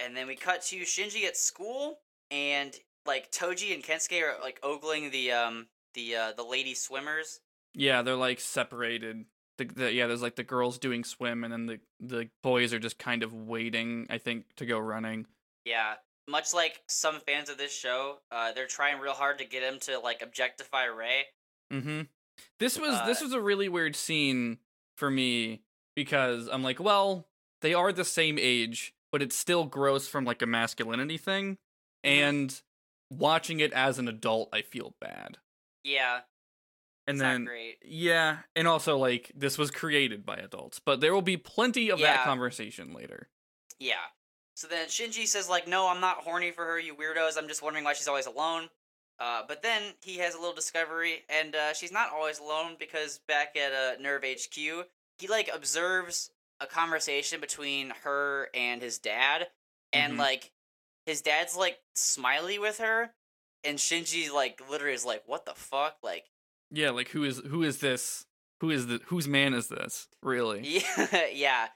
And 0.00 0.16
then 0.16 0.26
we 0.26 0.36
cut 0.36 0.62
to 0.62 0.76
Shinji 0.76 1.24
at 1.24 1.36
school 1.36 1.98
and 2.30 2.74
like 3.06 3.30
Toji 3.30 3.74
and 3.74 3.82
Kensuke 3.82 4.20
are 4.22 4.40
like 4.42 4.58
ogling 4.62 5.10
the 5.10 5.32
um 5.32 5.66
the 5.94 6.16
uh 6.16 6.32
the 6.36 6.44
lady 6.44 6.74
swimmers. 6.74 7.40
Yeah, 7.74 8.02
they're 8.02 8.16
like 8.16 8.40
separated. 8.40 9.24
The, 9.58 9.64
the 9.64 9.92
yeah, 9.92 10.06
there's 10.06 10.22
like 10.22 10.36
the 10.36 10.44
girls 10.44 10.78
doing 10.78 11.04
swim, 11.04 11.44
and 11.44 11.52
then 11.52 11.66
the 11.66 11.80
the 12.00 12.28
boys 12.42 12.72
are 12.72 12.78
just 12.78 12.98
kind 12.98 13.22
of 13.22 13.32
waiting, 13.32 14.06
I 14.10 14.18
think, 14.18 14.44
to 14.56 14.66
go 14.66 14.78
running. 14.78 15.26
Yeah. 15.64 15.94
Much 16.28 16.52
like 16.52 16.80
some 16.88 17.20
fans 17.20 17.48
of 17.48 17.56
this 17.56 17.72
show, 17.72 18.18
uh, 18.32 18.50
they're 18.50 18.66
trying 18.66 18.98
real 18.98 19.12
hard 19.12 19.38
to 19.38 19.44
get 19.44 19.62
him 19.62 19.78
to 19.78 20.00
like 20.00 20.22
objectify 20.22 20.86
Rei. 20.86 21.26
Mm-hmm. 21.72 22.00
This 22.58 22.78
was 22.78 23.00
this 23.06 23.22
Uh, 23.22 23.26
was 23.26 23.32
a 23.32 23.40
really 23.40 23.68
weird 23.68 23.94
scene 23.94 24.58
for 24.96 25.08
me 25.08 25.62
because 25.94 26.48
I'm 26.48 26.64
like, 26.64 26.80
well, 26.80 27.28
they 27.62 27.74
are 27.74 27.92
the 27.92 28.04
same 28.04 28.38
age, 28.40 28.92
but 29.12 29.22
it's 29.22 29.36
still 29.36 29.66
gross 29.66 30.08
from 30.08 30.24
like 30.24 30.42
a 30.42 30.46
masculinity 30.46 31.16
thing, 31.16 31.58
and 32.06 32.62
watching 33.10 33.60
it 33.60 33.72
as 33.72 33.98
an 33.98 34.08
adult, 34.08 34.48
I 34.52 34.62
feel 34.62 34.94
bad. 35.00 35.38
Yeah, 35.84 36.20
And 37.06 37.20
then 37.20 37.44
not 37.44 37.48
great. 37.50 37.78
yeah, 37.84 38.38
and 38.56 38.66
also 38.66 38.96
like 38.98 39.30
this 39.34 39.56
was 39.58 39.70
created 39.70 40.26
by 40.26 40.36
adults, 40.36 40.80
but 40.80 41.00
there 41.00 41.14
will 41.14 41.22
be 41.22 41.36
plenty 41.36 41.90
of 41.90 42.00
that 42.00 42.24
conversation 42.24 42.92
later. 42.92 43.28
Yeah. 43.78 43.94
So 44.54 44.66
then 44.66 44.88
Shinji 44.88 45.26
says 45.26 45.48
like, 45.48 45.68
"No, 45.68 45.86
I'm 45.88 46.00
not 46.00 46.18
horny 46.24 46.50
for 46.50 46.64
her, 46.64 46.78
you 46.80 46.94
weirdos. 46.94 47.36
I'm 47.36 47.46
just 47.46 47.62
wondering 47.62 47.84
why 47.84 47.92
she's 47.92 48.08
always 48.08 48.26
alone." 48.26 48.70
Uh, 49.18 49.42
but 49.46 49.62
then 49.62 49.94
he 50.02 50.18
has 50.18 50.34
a 50.34 50.38
little 50.38 50.54
discovery, 50.54 51.24
and 51.28 51.54
uh, 51.54 51.72
she's 51.74 51.92
not 51.92 52.10
always 52.12 52.38
alone 52.38 52.76
because 52.78 53.18
back 53.28 53.56
at 53.56 53.72
uh, 53.72 53.96
NERV 54.02 54.24
HQ, 54.46 54.86
he 55.18 55.28
like 55.28 55.48
observes 55.54 56.30
a 56.60 56.66
conversation 56.66 57.40
between 57.40 57.90
her 58.02 58.48
and 58.54 58.82
his 58.82 58.98
dad, 58.98 59.48
and 59.92 60.14
Mhm. 60.14 60.18
like 60.18 60.52
his 61.06 61.22
dad's 61.22 61.56
like 61.56 61.78
smiley 61.94 62.58
with 62.58 62.78
her, 62.78 63.12
and 63.64 63.78
Shinji 63.78 64.32
like 64.32 64.60
literally 64.68 64.94
is 64.94 65.04
like, 65.04 65.22
"What 65.26 65.46
the 65.46 65.54
fuck?" 65.54 65.96
Like, 66.02 66.24
Yeah, 66.70 66.90
like 66.90 67.08
who 67.08 67.24
is 67.24 67.38
who 67.38 67.62
is 67.62 67.78
this? 67.78 68.26
Who 68.60 68.70
is 68.70 68.86
the 68.88 69.00
whose 69.06 69.28
man 69.28 69.54
is 69.54 69.68
this? 69.68 70.08
Really? 70.22 70.82
yeah, 70.98 71.26
yeah. 71.32 71.66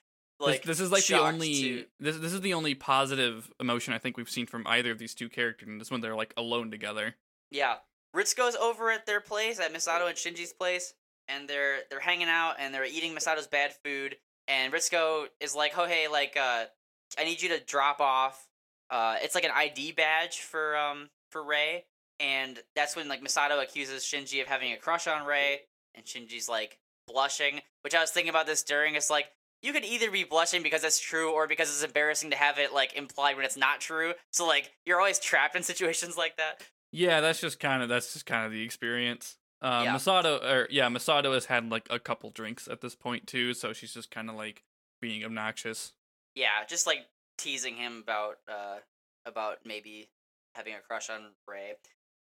like 0.40 0.62
this, 0.62 0.78
this 0.78 0.80
is 0.80 0.92
like 0.92 1.06
the 1.06 1.20
only 1.20 1.86
this 2.00 2.16
this 2.18 2.32
is 2.32 2.40
the 2.40 2.54
only 2.54 2.74
positive 2.74 3.50
emotion 3.60 3.94
I 3.94 3.98
think 3.98 4.16
we've 4.16 4.30
seen 4.30 4.46
from 4.46 4.66
either 4.66 4.90
of 4.90 4.98
these 4.98 5.14
two 5.14 5.28
characters. 5.28 5.68
And 5.68 5.80
this 5.80 5.90
when 5.90 6.00
they're 6.00 6.16
like 6.16 6.34
alone 6.36 6.70
together. 6.70 7.16
Yeah. 7.50 7.76
Ritsuko's 8.14 8.56
over 8.56 8.90
at 8.90 9.06
their 9.06 9.20
place, 9.20 9.60
at 9.60 9.72
Misato 9.72 10.08
and 10.08 10.16
Shinji's 10.16 10.52
place, 10.52 10.94
and 11.28 11.48
they're 11.48 11.78
they're 11.90 12.00
hanging 12.00 12.28
out 12.28 12.56
and 12.58 12.74
they're 12.74 12.84
eating 12.84 13.14
Misato's 13.14 13.46
bad 13.46 13.72
food. 13.84 14.16
And 14.48 14.72
Ritsuko 14.72 15.26
is 15.38 15.54
like, 15.54 15.72
"Oh 15.76 15.86
hey, 15.86 16.08
like 16.08 16.36
uh, 16.36 16.64
I 17.16 17.24
need 17.24 17.40
you 17.40 17.50
to 17.50 17.60
drop 17.60 18.00
off. 18.00 18.48
Uh, 18.90 19.16
it's 19.22 19.34
like 19.34 19.44
an 19.44 19.52
ID 19.54 19.92
badge 19.92 20.40
for 20.40 20.76
um 20.76 21.08
for 21.30 21.42
Rei." 21.42 21.84
And 22.18 22.58
that's 22.76 22.96
when 22.96 23.08
like 23.08 23.22
Misato 23.22 23.62
accuses 23.62 24.02
Shinji 24.04 24.42
of 24.42 24.48
having 24.48 24.72
a 24.72 24.76
crush 24.76 25.06
on 25.06 25.26
Rei, 25.26 25.60
and 25.94 26.04
Shinji's 26.04 26.48
like 26.48 26.78
blushing. 27.06 27.60
Which 27.82 27.94
I 27.94 28.00
was 28.00 28.10
thinking 28.10 28.30
about 28.30 28.46
this 28.46 28.62
during. 28.62 28.94
It's 28.94 29.10
like 29.10 29.26
you 29.62 29.72
could 29.72 29.84
either 29.84 30.10
be 30.10 30.24
blushing 30.24 30.62
because 30.62 30.84
it's 30.84 30.98
true 31.00 31.32
or 31.32 31.46
because 31.46 31.68
it's 31.70 31.82
embarrassing 31.82 32.30
to 32.30 32.36
have 32.36 32.58
it 32.58 32.72
like 32.72 32.94
implied 32.94 33.36
when 33.36 33.44
it's 33.44 33.56
not 33.56 33.80
true. 33.80 34.12
So 34.32 34.46
like 34.46 34.70
you're 34.86 34.98
always 34.98 35.18
trapped 35.18 35.56
in 35.56 35.62
situations 35.72 36.16
like 36.18 36.36
that. 36.36 36.62
Yeah, 36.92 37.20
that's 37.20 37.40
just 37.40 37.60
kind 37.60 37.82
of 37.82 37.88
that's 37.88 38.12
just 38.12 38.26
kind 38.26 38.44
of 38.44 38.52
the 38.52 38.62
experience. 38.62 39.36
Um, 39.62 39.84
Yeah. 39.84 39.94
Masato, 39.94 40.42
or 40.42 40.66
yeah, 40.70 40.88
Masato 40.88 41.32
has 41.34 41.44
had 41.46 41.70
like 41.70 41.86
a 41.90 41.98
couple 41.98 42.30
drinks 42.30 42.66
at 42.68 42.80
this 42.80 42.94
point 42.94 43.26
too, 43.26 43.52
so 43.54 43.72
she's 43.72 43.92
just 43.94 44.10
kind 44.10 44.28
of 44.30 44.36
like 44.36 44.62
being 45.00 45.24
obnoxious. 45.24 45.92
yeah, 46.34 46.64
just 46.68 46.86
like 46.86 47.06
teasing 47.40 47.76
him 47.76 48.00
about 48.02 48.36
uh 48.48 48.76
about 49.26 49.58
maybe 49.64 50.08
having 50.54 50.74
a 50.74 50.80
crush 50.80 51.10
on 51.10 51.20
Rei. 51.46 51.74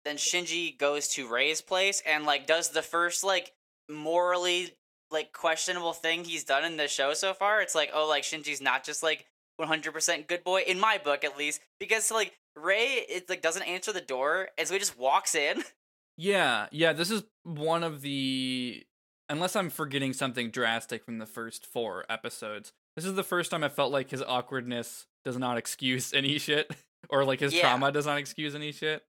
Then 0.04 0.16
Shinji 0.16 0.76
goes 0.78 1.08
to 1.08 1.28
Rei's 1.28 1.60
place 1.60 2.02
and 2.06 2.24
like 2.24 2.46
does 2.46 2.70
the 2.70 2.82
first 2.82 3.24
like 3.24 3.52
morally 3.88 4.76
like 5.10 5.32
questionable 5.32 5.92
thing 5.92 6.24
he's 6.24 6.44
done 6.44 6.64
in 6.64 6.76
the 6.76 6.88
show 6.88 7.14
so 7.14 7.34
far. 7.34 7.60
It's 7.60 7.74
like, 7.74 7.90
oh, 7.94 8.08
like 8.08 8.24
Shinji's 8.24 8.60
not 8.60 8.84
just 8.84 9.02
like 9.02 9.26
100% 9.60 10.26
good 10.26 10.42
boy 10.42 10.62
in 10.66 10.80
my 10.80 10.98
book 10.98 11.22
at 11.24 11.38
least 11.38 11.60
because 11.78 12.10
like 12.10 12.32
Rei 12.56 13.04
it 13.08 13.28
like 13.28 13.42
doesn't 13.42 13.62
answer 13.62 13.92
the 13.92 14.00
door 14.00 14.48
and 14.58 14.66
so 14.66 14.74
he 14.74 14.80
just 14.80 14.98
walks 14.98 15.34
in. 15.34 15.62
Yeah, 16.16 16.68
yeah, 16.70 16.92
this 16.92 17.10
is 17.10 17.24
one 17.42 17.82
of 17.82 18.00
the 18.00 18.86
unless 19.28 19.56
I'm 19.56 19.68
forgetting 19.68 20.12
something 20.12 20.50
drastic 20.50 21.04
from 21.04 21.18
the 21.18 21.26
first 21.26 21.66
four 21.66 22.04
episodes. 22.08 22.72
This 22.96 23.04
is 23.04 23.14
the 23.14 23.22
first 23.24 23.50
time 23.50 23.64
I 23.64 23.68
felt 23.68 23.92
like 23.92 24.10
his 24.10 24.22
awkwardness 24.22 25.06
does 25.24 25.36
not 25.38 25.56
excuse 25.58 26.12
any 26.12 26.38
shit, 26.38 26.70
or 27.08 27.24
like 27.24 27.40
his 27.40 27.54
Yeah. 27.54 27.62
trauma 27.62 27.90
does 27.92 28.06
not 28.06 28.18
excuse 28.18 28.54
any 28.54 28.72
shit. 28.72 29.02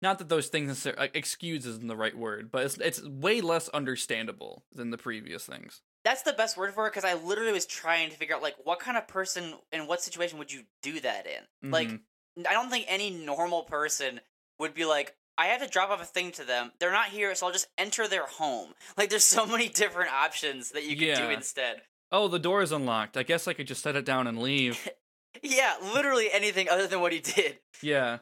Not 0.00 0.18
that 0.18 0.28
those 0.28 0.48
things 0.48 0.84
like, 0.98 1.14
excuse 1.14 1.64
isn't 1.64 1.86
the 1.86 1.96
right 1.96 2.16
word, 2.16 2.50
but 2.50 2.64
it's 2.64 2.76
it's 2.78 3.02
way 3.04 3.40
less 3.40 3.68
understandable 3.68 4.64
than 4.74 4.90
the 4.90 4.98
previous 4.98 5.46
things. 5.46 5.80
That's 6.04 6.22
the 6.22 6.32
best 6.32 6.56
word 6.56 6.74
for 6.74 6.86
it 6.88 6.90
because 6.90 7.04
I 7.04 7.14
literally 7.14 7.52
was 7.52 7.66
trying 7.66 8.10
to 8.10 8.16
figure 8.16 8.34
out 8.34 8.42
like 8.42 8.56
what 8.64 8.80
kind 8.80 8.96
of 8.96 9.06
person 9.06 9.54
in 9.70 9.86
what 9.86 10.02
situation 10.02 10.38
would 10.38 10.52
you 10.52 10.64
do 10.82 10.98
that 11.00 11.28
in? 11.28 11.70
Like 11.70 11.88
Mhm. 11.88 12.00
I 12.48 12.52
don't 12.54 12.70
think 12.70 12.86
any 12.88 13.10
normal 13.10 13.62
person 13.62 14.20
would 14.58 14.74
be 14.74 14.84
like, 14.84 15.14
I 15.38 15.46
have 15.46 15.60
to 15.62 15.68
drop 15.68 15.90
off 15.90 16.02
a 16.02 16.04
thing 16.04 16.32
to 16.32 16.44
them. 16.44 16.72
They're 16.80 16.90
not 16.90 17.10
here, 17.10 17.34
so 17.36 17.46
I'll 17.46 17.52
just 17.52 17.68
enter 17.78 18.08
their 18.08 18.26
home. 18.26 18.74
Like, 18.96 19.10
there's 19.10 19.22
so 19.24 19.46
many 19.46 19.68
different 19.68 20.12
options 20.12 20.70
that 20.72 20.84
you 20.84 20.96
can 20.96 21.16
do 21.16 21.30
instead. 21.30 21.82
Oh, 22.12 22.28
the 22.28 22.38
door 22.38 22.62
is 22.62 22.70
unlocked. 22.72 23.16
I 23.16 23.22
guess 23.24 23.48
I 23.48 23.52
could 23.54 23.66
just 23.66 23.82
set 23.82 23.96
it 23.96 24.04
down 24.04 24.26
and 24.26 24.38
leave. 24.40 24.88
Yeah, 25.42 25.74
literally 25.94 26.28
anything 26.30 26.68
other 26.68 26.86
than 26.86 27.00
what 27.00 27.12
he 27.12 27.18
did. 27.18 27.58
yeah, 27.82 28.18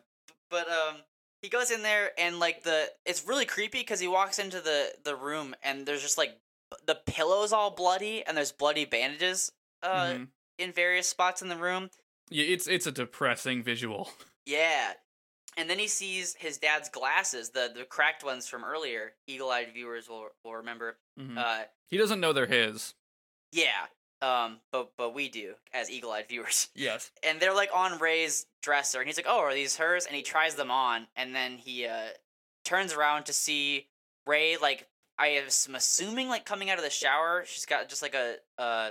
But 0.48 0.68
um, 0.70 0.96
he 1.42 1.48
goes 1.50 1.70
in 1.70 1.82
there 1.82 2.12
and 2.16 2.38
like 2.38 2.62
the 2.62 2.86
it's 3.04 3.26
really 3.26 3.44
creepy 3.44 3.80
because 3.80 4.00
he 4.00 4.06
walks 4.08 4.38
into 4.38 4.60
the 4.60 4.92
the 5.04 5.16
room 5.16 5.54
and 5.62 5.84
there's 5.84 6.00
just 6.02 6.16
like 6.16 6.38
the 6.86 6.94
pillows 7.06 7.52
all 7.52 7.72
bloody 7.72 8.24
and 8.24 8.36
there's 8.36 8.52
bloody 8.52 8.84
bandages 8.84 9.50
uh 9.82 10.06
mhm. 10.12 10.28
in 10.58 10.72
various 10.72 11.08
spots 11.08 11.42
in 11.42 11.48
the 11.48 11.56
room. 11.56 11.90
yeah, 12.30 12.44
it's 12.44 12.66
it's 12.68 12.86
a 12.86 12.92
depressing 12.92 13.62
visual. 13.62 14.10
Yeah. 14.46 14.92
And 15.56 15.68
then 15.68 15.78
he 15.80 15.88
sees 15.88 16.36
his 16.38 16.56
dad's 16.58 16.88
glasses, 16.88 17.50
the 17.50 17.70
the 17.74 17.84
cracked 17.84 18.24
ones 18.24 18.46
from 18.48 18.64
earlier. 18.64 19.12
Eagle-eyed 19.26 19.74
viewers 19.74 20.08
will 20.08 20.28
will 20.44 20.54
remember. 20.54 20.96
Mhm. 21.20 21.36
Uh 21.36 21.64
he 21.90 21.98
doesn't 21.98 22.20
know 22.20 22.32
they're 22.32 22.46
his. 22.46 22.94
Yeah. 23.52 23.86
Um 24.22 24.58
but 24.72 24.92
but 24.98 25.14
we 25.14 25.28
do 25.28 25.54
as 25.72 25.90
eagle-eyed 25.90 26.28
viewers. 26.28 26.68
Yes. 26.74 27.10
And 27.22 27.40
they're 27.40 27.54
like 27.54 27.70
on 27.74 27.98
Rei's 27.98 28.46
dresser 28.62 28.98
and 29.00 29.06
he's 29.08 29.16
like, 29.16 29.26
"Oh, 29.28 29.40
are 29.40 29.54
these 29.54 29.76
hers?" 29.76 30.06
and 30.06 30.14
he 30.14 30.22
tries 30.22 30.54
them 30.56 30.70
on 30.70 31.06
and 31.16 31.34
then 31.34 31.58
he 31.58 31.86
uh 31.86 32.08
turns 32.64 32.92
around 32.92 33.24
to 33.24 33.32
see 33.32 33.86
Rei 34.26 34.56
like 34.60 34.86
I 35.18 35.28
am 35.28 35.74
assuming 35.74 36.28
like 36.28 36.44
coming 36.44 36.70
out 36.70 36.78
of 36.78 36.84
the 36.84 36.90
shower. 36.90 37.44
She's 37.46 37.66
got 37.66 37.88
just 37.88 38.02
like 38.02 38.14
a 38.14 38.36
uh 38.58 38.90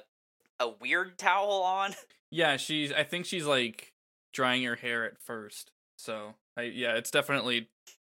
a 0.59 0.69
weird 0.69 1.17
towel 1.17 1.63
on. 1.63 1.95
Yeah, 2.31 2.57
she's. 2.57 2.91
I 2.93 3.03
think 3.05 3.25
she's 3.25 3.47
like 3.47 3.91
drying 4.33 4.63
her 4.63 4.75
hair 4.75 5.03
at 5.03 5.17
first. 5.17 5.71
So, 5.97 6.35
I 6.55 6.61
yeah, 6.61 6.93
it's 6.93 7.09
definitely. 7.09 7.69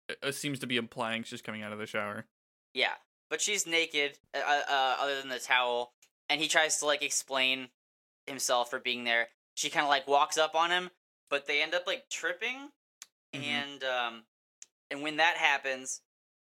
It 0.10 0.18
it 0.22 0.36
seems 0.36 0.60
to 0.60 0.68
be 0.68 0.76
implying 0.76 1.24
she's 1.24 1.42
coming 1.42 1.62
out 1.62 1.72
of 1.72 1.80
the 1.80 1.86
shower. 1.86 2.26
Yeah, 2.74 2.92
but 3.30 3.40
she's 3.40 3.66
naked, 3.66 4.18
uh, 4.36 4.40
uh, 4.70 4.98
other 5.00 5.22
than 5.22 5.30
the 5.30 5.40
towel, 5.40 5.94
and 6.30 6.40
he 6.42 6.48
tries 6.48 6.78
to 6.80 6.86
like 6.86 7.02
explain 7.02 7.70
himself 8.28 8.70
for 8.70 8.80
being 8.80 9.04
there. 9.04 9.30
She 9.56 9.70
kind 9.70 9.84
of 9.84 9.90
like 9.90 10.08
walks 10.08 10.38
up 10.38 10.56
on 10.56 10.72
him, 10.72 10.92
but 11.30 11.48
they 11.48 11.62
end 11.62 11.74
up 11.74 11.86
like 11.88 12.10
tripping, 12.10 12.70
Mhm. 13.36 13.44
and 13.44 13.84
um, 13.84 14.24
and 14.92 15.02
when 15.04 15.18
that 15.18 15.38
happens, 15.38 16.02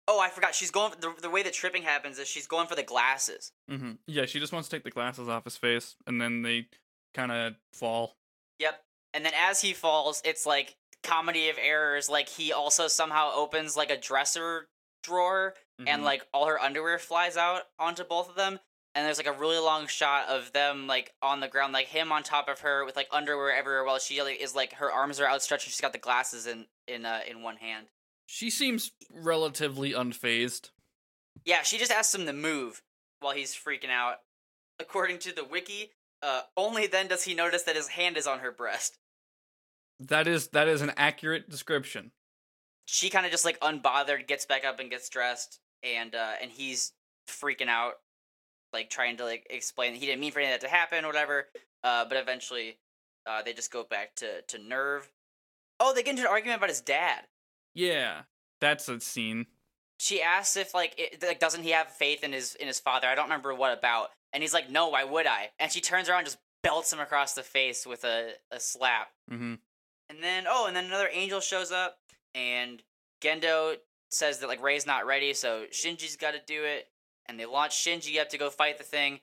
oh, 0.09 0.21
I 0.21 0.29
forgot. 0.31 0.55
She's 0.55 0.71
going. 0.71 0.93
The, 1.01 1.13
the 1.21 1.31
way 1.31 1.43
the 1.43 1.51
tripping 1.51 1.83
happens 1.83 2.19
is 2.19 2.29
she's 2.29 2.47
going 2.47 2.67
for 2.67 2.75
the 2.75 2.83
glasses. 2.83 3.53
Mm-hmm. 3.71 3.93
Yeah, 4.07 4.27
she 4.27 4.39
just 4.41 4.53
wants 4.53 4.69
to 4.69 4.77
take 4.77 4.85
the 4.85 4.91
glasses 4.91 5.29
off 5.29 5.45
his 5.45 5.57
face, 5.57 5.97
and 6.07 6.21
then 6.21 6.43
they 6.43 6.69
kind 7.15 7.33
of 7.33 7.55
fall. 7.73 8.17
Yep. 8.59 8.83
And 9.15 9.25
then 9.27 9.33
as 9.37 9.61
he 9.61 9.73
falls, 9.75 10.23
it's 10.25 10.47
like 10.47 10.77
comedy 11.03 11.49
of 11.51 11.57
errors. 11.61 12.09
Like 12.09 12.29
he 12.29 12.53
also 12.53 12.89
somehow 12.89 13.33
opens 13.35 13.77
like 13.77 13.91
a 13.91 13.99
dresser 13.99 14.69
drawer 15.03 15.55
and 15.79 16.03
Mhm. 16.03 16.05
like 16.05 16.27
all 16.33 16.47
her 16.47 16.61
underwear 16.61 16.99
flies 16.99 17.37
out 17.37 17.65
onto 17.79 18.05
both 18.05 18.29
of 18.31 18.37
them 18.37 18.61
and 18.95 19.07
there's 19.07 19.17
like 19.17 19.27
a 19.27 19.33
really 19.39 19.59
long 19.59 19.87
shot 19.87 20.29
of 20.29 20.53
them 20.53 20.87
like 20.87 21.13
on 21.23 21.41
the 21.41 21.49
ground 21.49 21.73
like 21.73 21.87
him 21.87 22.13
on 22.13 22.23
top 22.23 22.49
of 22.49 22.61
her 22.61 22.85
with 22.85 22.97
like 22.97 23.09
underwear 23.11 23.51
everywhere 23.55 23.85
while 23.85 23.99
she 23.99 24.23
like 24.23 24.41
is 24.41 24.55
like 24.55 24.75
her 24.75 24.91
arms 24.93 25.19
are 25.21 25.27
outstretched 25.29 25.67
and 25.67 25.73
she's 25.73 25.81
got 25.81 25.93
the 25.93 25.99
glasses 25.99 26.47
in 26.47 26.67
in 26.87 27.05
uh 27.07 27.21
in 27.29 27.43
one 27.43 27.57
hand 27.57 27.87
she 28.27 28.49
seems 28.51 28.93
relatively 29.13 29.93
unfazed. 29.93 30.71
yeah 31.45 31.63
she 31.63 31.79
just 31.79 31.91
asks 31.93 32.15
him 32.15 32.27
to 32.27 32.33
move 32.33 32.83
while 33.21 33.35
he's 33.35 33.55
freaking 33.55 33.91
out 33.91 34.17
according 34.79 35.19
to 35.19 35.35
the 35.35 35.45
wiki 35.45 35.91
uh 36.23 36.43
only 36.57 36.87
then 36.87 37.09
does 37.09 37.25
he 37.25 37.35
notice 37.35 37.63
that 37.63 37.77
his 37.77 37.89
hand 37.89 38.17
is 38.17 38.27
on 38.27 38.41
her 38.41 38.53
breast 38.53 38.99
That 40.01 40.27
is 40.27 40.49
that 40.49 40.69
is 40.69 40.83
an 40.83 40.93
accurate 40.97 41.49
description. 41.49 42.11
she 42.87 43.09
kind 43.11 43.25
of 43.27 43.33
just 43.33 43.45
like 43.45 43.59
unbothered 43.61 44.27
gets 44.27 44.45
back 44.47 44.65
up 44.65 44.81
and 44.81 44.91
gets 44.91 45.09
dressed 45.09 45.61
and 45.83 46.15
uh 46.15 46.33
and 46.43 46.51
he's 46.51 46.93
freaking 47.29 47.69
out 47.69 47.95
like 48.73 48.91
trying 48.91 49.17
to 49.19 49.25
like 49.25 49.47
explain 49.51 49.95
he 49.95 50.07
didn't 50.07 50.21
mean 50.21 50.33
for 50.33 50.41
any 50.41 50.53
of 50.53 50.61
that 50.61 50.67
to 50.67 50.73
happen 50.73 51.05
or 51.05 51.09
whatever 51.09 51.47
uh 51.85 52.05
but 52.05 52.17
eventually 52.17 52.77
uh 53.27 53.43
they 53.43 53.53
just 53.53 53.71
go 53.73 53.85
back 53.85 54.15
to 54.17 54.43
to 54.43 54.59
NERV. 54.59 55.03
Oh 55.81 55.93
they 55.95 56.03
get 56.03 56.11
into 56.11 56.23
an 56.23 56.29
argument 56.29 56.59
about 56.59 56.69
his 56.69 56.81
dad. 56.81 57.23
Yeah, 57.75 58.23
that's 58.61 58.89
a 58.89 59.01
scene. 59.01 59.47
she 59.99 60.21
asks 60.23 60.57
if 60.57 60.75
like 60.75 60.95
it, 60.99 61.23
like 61.23 61.41
doesn't 61.41 61.63
he 61.63 61.71
have 61.71 61.89
faith 61.89 62.23
in 62.25 62.33
his 62.33 62.55
in 62.55 62.67
his 62.67 62.81
father? 62.81 63.09
I 63.09 63.15
don't 63.15 63.25
remember 63.25 63.55
what 63.55 63.77
about. 63.77 64.11
And 64.33 64.43
he's 64.43 64.55
like 64.55 64.71
no 64.71 64.89
why 64.89 65.05
would 65.05 65.27
i? 65.27 65.51
And 65.59 65.71
she 65.73 65.81
turns 65.81 66.09
around 66.09 66.21
and 66.21 66.27
just 66.27 66.39
belts 66.63 66.93
him 66.93 67.01
across 67.01 67.35
the 67.35 67.43
face 67.43 67.87
with 67.87 68.05
a, 68.05 68.31
a 68.51 68.61
slap. 68.61 69.09
Hmm 69.29 69.55
And 70.09 70.23
then 70.23 70.45
oh, 70.49 70.67
and 70.67 70.77
then 70.77 70.85
another 70.87 71.09
angel 71.13 71.41
shows 71.41 71.73
up, 71.73 71.97
and 72.35 72.83
Gendo 73.23 73.77
says 74.11 74.39
that 74.41 74.49
like 74.49 74.63
Rei's 74.63 74.87
not 74.87 75.07
ready, 75.07 75.33
so 75.35 75.65
Shinji's 75.73 76.17
got 76.17 76.33
to 76.33 76.41
do 76.47 76.65
it. 76.65 76.87
And 77.33 77.41
they 77.41 77.47
launch 77.47 77.73
Shinji 77.75 78.21
up 78.21 78.29
to 78.29 78.39
go 78.39 78.51
fight 78.51 78.77
the 78.79 78.85
thing, 78.85 79.21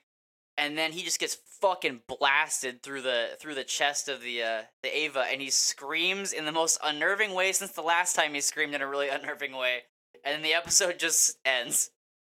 and 0.57 0.75
then 0.77 0.91
he 0.91 1.03
just 1.03 1.19
gets 1.19 1.37
fucking 1.61 2.01
blasted 2.07 2.81
through 2.81 3.03
the 3.03 3.37
through 3.39 3.53
the 3.55 3.63
chest 3.63 4.09
of 4.09 4.21
the 4.21 4.41
uh, 4.43 4.61
the 4.81 4.97
Eva, 4.97 5.25
and 5.29 5.41
he 5.41 5.49
screams 5.51 6.33
in 6.33 6.45
the 6.45 6.51
most 6.51 6.79
unnerving 6.83 7.33
way 7.35 7.51
since 7.51 7.71
the 7.71 7.81
last 7.83 8.15
time 8.15 8.33
he 8.33 8.41
screamed 8.41 8.73
in 8.73 8.81
a 8.81 8.87
really 8.87 9.09
unnerving 9.15 9.55
way. 9.55 9.83
And 10.25 10.33
then 10.35 10.41
the 10.41 10.53
episode 10.55 10.97
just 11.07 11.37
ends. 11.45 11.91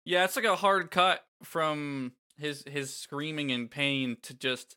Yeah, 0.05 0.23
it's 0.25 0.35
like 0.35 0.45
a 0.45 0.55
hard 0.57 0.91
cut 0.91 1.25
from 1.43 2.13
his 2.37 2.63
his 2.67 2.95
screaming 2.95 3.49
in 3.49 3.67
pain 3.67 4.17
to 4.21 4.33
just 4.33 4.75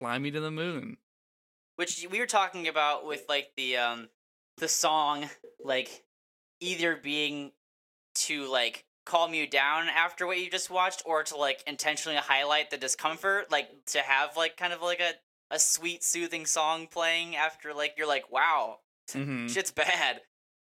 fly 0.00 0.18
me 0.18 0.30
to 0.30 0.40
the 0.40 0.50
moon. 0.50 0.96
which 1.76 2.06
we 2.10 2.18
were 2.20 2.26
talking 2.26 2.66
about 2.68 3.06
with 3.06 3.24
like 3.28 3.52
the 3.56 3.76
um 3.76 4.08
the 4.56 4.68
song 4.68 5.28
like 5.62 6.04
either 6.60 6.96
being 6.96 7.52
to 8.14 8.50
like 8.50 8.84
calm 9.08 9.34
you 9.34 9.46
down 9.46 9.88
after 9.88 10.26
what 10.26 10.38
you 10.38 10.50
just 10.50 10.70
watched 10.70 11.02
or 11.04 11.22
to 11.24 11.36
like 11.36 11.64
intentionally 11.66 12.18
highlight 12.18 12.70
the 12.70 12.76
discomfort 12.76 13.50
like 13.50 13.68
to 13.86 14.00
have 14.00 14.36
like 14.36 14.56
kind 14.56 14.72
of 14.72 14.82
like 14.82 15.00
a 15.00 15.12
a 15.50 15.58
sweet 15.58 16.04
soothing 16.04 16.44
song 16.44 16.86
playing 16.86 17.34
after 17.34 17.72
like 17.72 17.94
you're 17.96 18.06
like 18.06 18.30
wow 18.30 18.78
hmm 19.12 19.46
shit's 19.48 19.70
bad 19.70 20.20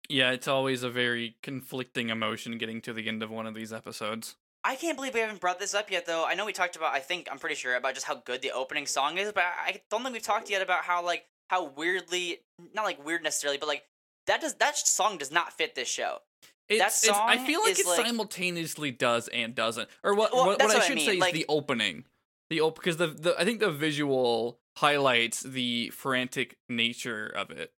Yeah, 0.10 0.32
it's 0.32 0.48
always 0.48 0.84
a 0.84 0.90
very 0.90 1.38
conflicting 1.44 2.10
emotion 2.10 2.58
getting 2.58 2.82
to 2.82 2.92
the 2.92 3.08
end 3.08 3.24
of 3.24 3.30
one 3.30 3.48
of 3.48 3.54
these 3.54 3.72
episodes. 3.72 4.36
I 4.64 4.76
can't 4.76 4.98
believe 4.98 5.14
we 5.14 5.22
haven't 5.22 5.40
brought 5.40 5.60
this 5.60 5.74
up 5.74 5.90
yet, 5.90 6.06
though. 6.06 6.26
I 6.26 6.34
know 6.36 6.46
we 6.46 6.54
talked 6.54 6.76
about. 6.76 6.94
I 6.94 7.00
think 7.00 7.28
I'm 7.32 7.40
pretty 7.40 7.56
sure 7.56 7.76
about 7.76 7.94
just 7.94 8.06
how 8.06 8.16
good 8.16 8.42
the 8.42 8.52
opening 8.52 8.86
song 8.88 9.18
is, 9.18 9.32
but 9.32 9.44
I 9.44 9.82
don't 9.90 10.04
think 10.04 10.14
we've 10.14 10.22
talked 10.22 10.50
yet 10.50 10.62
about 10.62 10.84
how 10.84 11.04
like 11.06 11.26
how 11.48 11.66
weirdly, 11.66 12.40
not 12.74 12.84
like 12.86 13.04
weird 13.06 13.24
necessarily, 13.24 13.58
but 13.58 13.68
like 13.68 13.84
that 14.28 14.42
does 14.42 14.56
that 14.56 14.78
song 14.78 15.18
does 15.18 15.32
not 15.32 15.54
fit 15.54 15.76
this 15.76 15.88
show. 15.88 16.18
It's, 16.70 16.80
That 17.04 17.10
it's- 17.10 17.22
I 17.28 17.38
feel 17.46 17.62
like 17.62 17.78
it 17.80 17.86
like- 17.86 18.06
simultaneously 18.06 18.92
does 18.92 19.28
and 19.28 19.54
doesn't. 19.54 19.90
Or 20.04 20.14
what? 20.16 20.32
Well, 20.34 20.46
what, 20.48 20.60
what 20.60 20.62
I 20.62 20.66
what 20.76 20.84
I 20.84 20.88
should 20.88 20.96
mean, 20.96 21.06
say 21.06 21.18
like- 21.18 21.34
is 21.34 21.40
the 21.42 21.46
opening. 21.50 22.06
The 22.50 22.62
op 22.62 22.76
because 22.76 22.98
the, 22.98 23.08
the 23.08 23.36
I 23.40 23.46
think 23.46 23.60
the 23.62 23.72
visual 23.72 24.60
highlights 24.78 25.42
the 25.42 25.90
frantic 25.90 26.58
nature 26.70 27.28
of 27.28 27.50
it. 27.50 27.72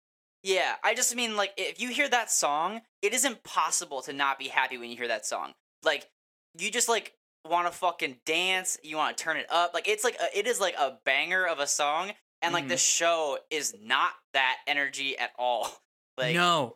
Yeah, 0.44 0.76
I 0.84 0.94
just 0.96 1.16
mean 1.16 1.36
like 1.38 1.54
if 1.58 1.80
you 1.80 1.90
hear 1.90 2.10
that 2.10 2.30
song, 2.32 2.82
it 3.02 3.14
is 3.14 3.24
impossible 3.24 4.02
to 4.04 4.14
not 4.14 4.38
be 4.40 4.48
happy 4.48 4.78
when 4.78 4.90
you 4.90 4.98
hear 4.98 5.08
that 5.08 5.26
song. 5.26 5.54
Like 5.84 6.10
you 6.58 6.72
just 6.72 6.90
like 6.90 7.14
want 7.48 7.68
to 7.68 7.74
fucking 7.78 8.18
dance, 8.26 8.78
you 8.84 8.98
want 8.98 9.16
to 9.18 9.24
turn 9.24 9.38
it 9.38 9.46
up. 9.52 9.74
Like 9.74 9.88
it's 9.88 10.04
like 10.04 10.16
a, 10.22 10.38
it 10.38 10.48
is 10.48 10.60
like 10.60 10.76
a 10.80 10.98
banger 11.06 11.46
of 11.46 11.60
a 11.60 11.68
song 11.68 12.12
and 12.42 12.52
like 12.54 12.66
Mhm. 12.66 12.70
the 12.70 12.78
show 12.78 13.38
is 13.52 13.76
not 13.82 14.12
that 14.34 14.58
energy 14.68 15.18
at 15.18 15.32
all. 15.38 15.70
Like 16.18 16.36
no, 16.36 16.76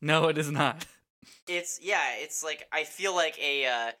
no, 0.00 0.28
it 0.28 0.38
is 0.38 0.50
not. 0.50 0.86
It's 1.48 1.78
yeah, 1.82 2.14
it's 2.18 2.42
like 2.42 2.66
I 2.72 2.84
feel 2.84 3.14
like 3.14 3.38
a 3.38 3.66
uh 3.66 3.92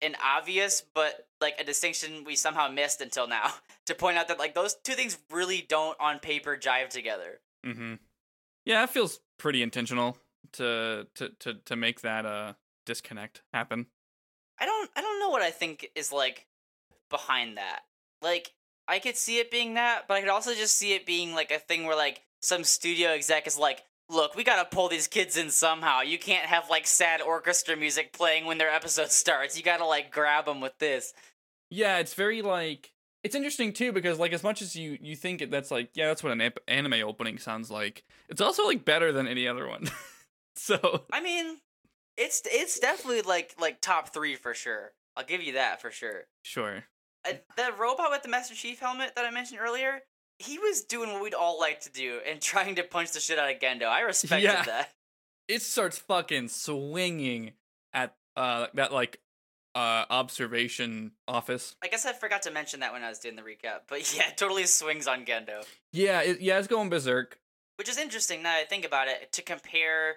an 0.00 0.14
obvious 0.24 0.82
but 0.94 1.26
like 1.40 1.56
a 1.58 1.64
distinction 1.64 2.24
we 2.24 2.36
somehow 2.36 2.68
missed 2.68 3.00
until 3.00 3.26
now 3.26 3.52
to 3.86 3.94
point 3.94 4.16
out 4.16 4.28
that 4.28 4.38
like 4.38 4.54
those 4.54 4.74
two 4.84 4.92
things 4.92 5.18
really 5.30 5.64
don't 5.68 5.98
on 6.00 6.18
paper 6.18 6.56
jive 6.56 6.88
together. 6.88 7.40
Mm-hmm. 7.66 7.94
Yeah, 8.64 8.84
it 8.84 8.90
feels 8.90 9.20
pretty 9.38 9.62
intentional 9.62 10.16
to 10.52 11.06
to 11.16 11.30
to 11.40 11.54
to 11.54 11.76
make 11.76 12.02
that 12.02 12.26
uh 12.26 12.54
disconnect 12.86 13.42
happen. 13.52 13.86
I 14.60 14.66
don't 14.66 14.90
I 14.96 15.00
don't 15.00 15.20
know 15.20 15.30
what 15.30 15.42
I 15.42 15.50
think 15.50 15.90
is 15.94 16.12
like 16.12 16.46
behind 17.10 17.56
that. 17.56 17.80
Like 18.22 18.52
I 18.88 18.98
could 18.98 19.16
see 19.16 19.38
it 19.38 19.50
being 19.50 19.74
that, 19.74 20.08
but 20.08 20.14
I 20.14 20.20
could 20.20 20.30
also 20.30 20.54
just 20.54 20.76
see 20.76 20.94
it 20.94 21.04
being 21.04 21.34
like 21.34 21.50
a 21.50 21.58
thing 21.58 21.84
where 21.84 21.96
like 21.96 22.22
some 22.40 22.64
studio 22.64 23.10
exec 23.10 23.46
is 23.46 23.58
like, 23.58 23.84
"Look, 24.10 24.34
we 24.34 24.44
got 24.44 24.56
to 24.62 24.76
pull 24.76 24.88
these 24.88 25.06
kids 25.06 25.36
in 25.36 25.50
somehow. 25.50 26.00
You 26.00 26.18
can't 26.18 26.46
have 26.46 26.70
like 26.70 26.86
sad 26.86 27.20
orchestra 27.20 27.76
music 27.76 28.12
playing 28.12 28.46
when 28.46 28.58
their 28.58 28.70
episode 28.70 29.10
starts. 29.12 29.56
You 29.56 29.62
got 29.62 29.78
to 29.78 29.86
like 29.86 30.10
grab 30.10 30.46
them 30.46 30.60
with 30.60 30.78
this." 30.78 31.12
Yeah, 31.70 31.98
it's 31.98 32.14
very 32.14 32.40
like 32.42 32.92
it's 33.24 33.34
interesting 33.34 33.72
too 33.72 33.92
because 33.92 34.18
like 34.18 34.32
as 34.32 34.42
much 34.42 34.62
as 34.62 34.74
you 34.76 34.96
you 35.00 35.16
think 35.16 35.42
it, 35.42 35.50
that's 35.50 35.70
like 35.70 35.90
yeah 35.94 36.06
that's 36.06 36.22
what 36.22 36.32
an 36.32 36.40
ap- 36.40 36.58
anime 36.68 36.94
opening 37.04 37.38
sounds 37.38 37.70
like. 37.70 38.04
It's 38.28 38.40
also 38.40 38.64
like 38.66 38.84
better 38.84 39.12
than 39.12 39.26
any 39.26 39.46
other 39.48 39.68
one. 39.68 39.86
so 40.56 41.04
I 41.12 41.20
mean, 41.20 41.58
it's 42.16 42.42
it's 42.46 42.78
definitely 42.78 43.22
like 43.22 43.54
like 43.60 43.80
top 43.80 44.12
3 44.14 44.36
for 44.36 44.54
sure. 44.54 44.92
I'll 45.16 45.24
give 45.24 45.42
you 45.42 45.54
that 45.54 45.82
for 45.82 45.90
sure. 45.90 46.24
sure. 46.44 46.84
uh, 47.28 47.32
the 47.56 47.72
robot 47.78 48.10
with 48.10 48.22
the 48.22 48.28
Master 48.28 48.54
Chief 48.54 48.78
helmet 48.78 49.16
that 49.16 49.24
I 49.24 49.30
mentioned 49.30 49.58
earlier, 49.60 50.00
he 50.38 50.58
was 50.58 50.82
doing 50.82 51.12
what 51.12 51.22
we'd 51.22 51.34
all 51.34 51.58
like 51.58 51.80
to 51.82 51.90
do 51.90 52.20
and 52.28 52.40
trying 52.52 52.76
to 52.76 52.82
punch 52.82 53.12
the 53.12 53.20
shit 53.20 53.38
out 53.38 53.50
of 53.50 53.58
Gendo. 53.60 53.86
I 53.86 54.00
respected 54.00 54.44
Yeah. 54.44 54.64
that. 54.64 54.92
It 55.48 55.62
starts 55.62 55.96
fucking 55.98 56.48
swinging 56.48 57.52
at 57.92 58.14
uh 58.36 58.66
that 58.74 58.92
like 58.92 59.20
uh 59.74 60.04
observation 60.10 61.12
office. 61.26 61.74
I 61.82 61.88
guess 61.88 62.04
I 62.06 62.12
forgot 62.12 62.42
to 62.42 62.50
mention 62.50 62.80
that 62.80 62.92
when 62.92 63.02
I 63.02 63.08
was 63.08 63.18
doing 63.18 63.36
the 63.36 63.42
recap, 63.42 63.80
but 63.88 64.14
yeah, 64.16 64.28
it 64.28 64.36
totally 64.36 64.66
swings 64.66 65.06
on 65.06 65.24
Gendo, 65.24 65.64
Yeah, 65.92 66.20
it, 66.22 66.40
yeah, 66.40 66.58
it's 66.58 66.68
going 66.68 66.90
berserk. 66.90 67.38
which 67.76 67.88
is 67.88 67.98
interesting 67.98 68.42
now 68.42 68.52
that 68.54 68.60
I 68.60 68.64
think 68.64 68.84
about 68.84 69.08
it. 69.08 69.32
To 69.32 69.42
compare 69.42 70.16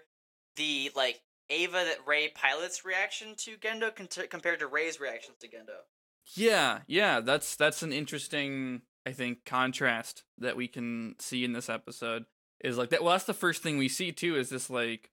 the 0.57 0.91
like 0.95 1.21
Eva 1.49 1.83
that 1.85 2.05
Rei 2.05 2.29
pilots 2.29 2.83
reaction 2.85 3.35
to 3.37 3.55
Gendo 3.57 3.93
con- 3.95 4.07
compared 4.29 4.59
to 4.59 4.67
Rei's 4.67 4.99
reactions 4.99 5.37
to 5.39 5.47
Gendo. 5.47 5.79
Yeah, 6.35 6.79
yeah, 6.87 7.19
that's 7.21 7.55
that's 7.55 7.81
an 7.83 7.91
interesting 7.93 8.81
I 9.05 9.11
think 9.11 9.45
contrast 9.45 10.23
that 10.37 10.55
we 10.55 10.67
can 10.67 11.15
see 11.19 11.43
in 11.43 11.53
this 11.53 11.69
episode 11.69 12.25
is 12.63 12.77
like 12.77 12.89
that 12.89 13.03
well 13.03 13.13
that's 13.13 13.23
the 13.25 13.33
first 13.33 13.63
thing 13.63 13.77
we 13.77 13.87
see 13.87 14.11
too 14.11 14.35
is 14.35 14.49
this 14.49 14.69
like 14.69 15.09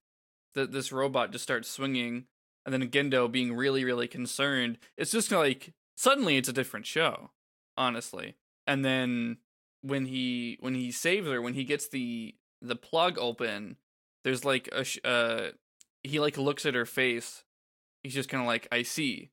that 0.54 0.72
this 0.72 0.92
robot 0.92 1.32
just 1.32 1.44
starts 1.44 1.70
swinging 1.70 2.24
and 2.66 2.72
then 2.72 2.90
Gendo 2.90 3.30
being 3.30 3.54
really 3.54 3.84
really 3.84 4.08
concerned. 4.08 4.78
It's 4.96 5.10
just 5.10 5.32
like 5.32 5.72
suddenly 5.96 6.36
it's 6.36 6.48
a 6.48 6.52
different 6.54 6.86
show, 6.86 7.30
honestly. 7.76 8.36
And 8.66 8.84
then 8.84 9.38
when 9.82 10.06
he 10.06 10.58
when 10.60 10.74
he 10.74 10.92
saves 10.92 11.26
her 11.28 11.40
when 11.40 11.54
he 11.54 11.64
gets 11.64 11.88
the 11.88 12.34
the 12.60 12.76
plug 12.76 13.18
open, 13.18 13.76
there's 14.24 14.44
like 14.44 14.68
a 14.72 14.84
sh- 14.84 14.98
uh 15.04 15.48
he 16.02 16.20
like 16.20 16.36
looks 16.36 16.66
at 16.66 16.74
her 16.74 16.86
face. 16.86 17.44
He's 18.02 18.14
just 18.14 18.28
kind 18.28 18.42
of 18.42 18.46
like 18.46 18.68
I 18.70 18.82
see. 18.82 19.30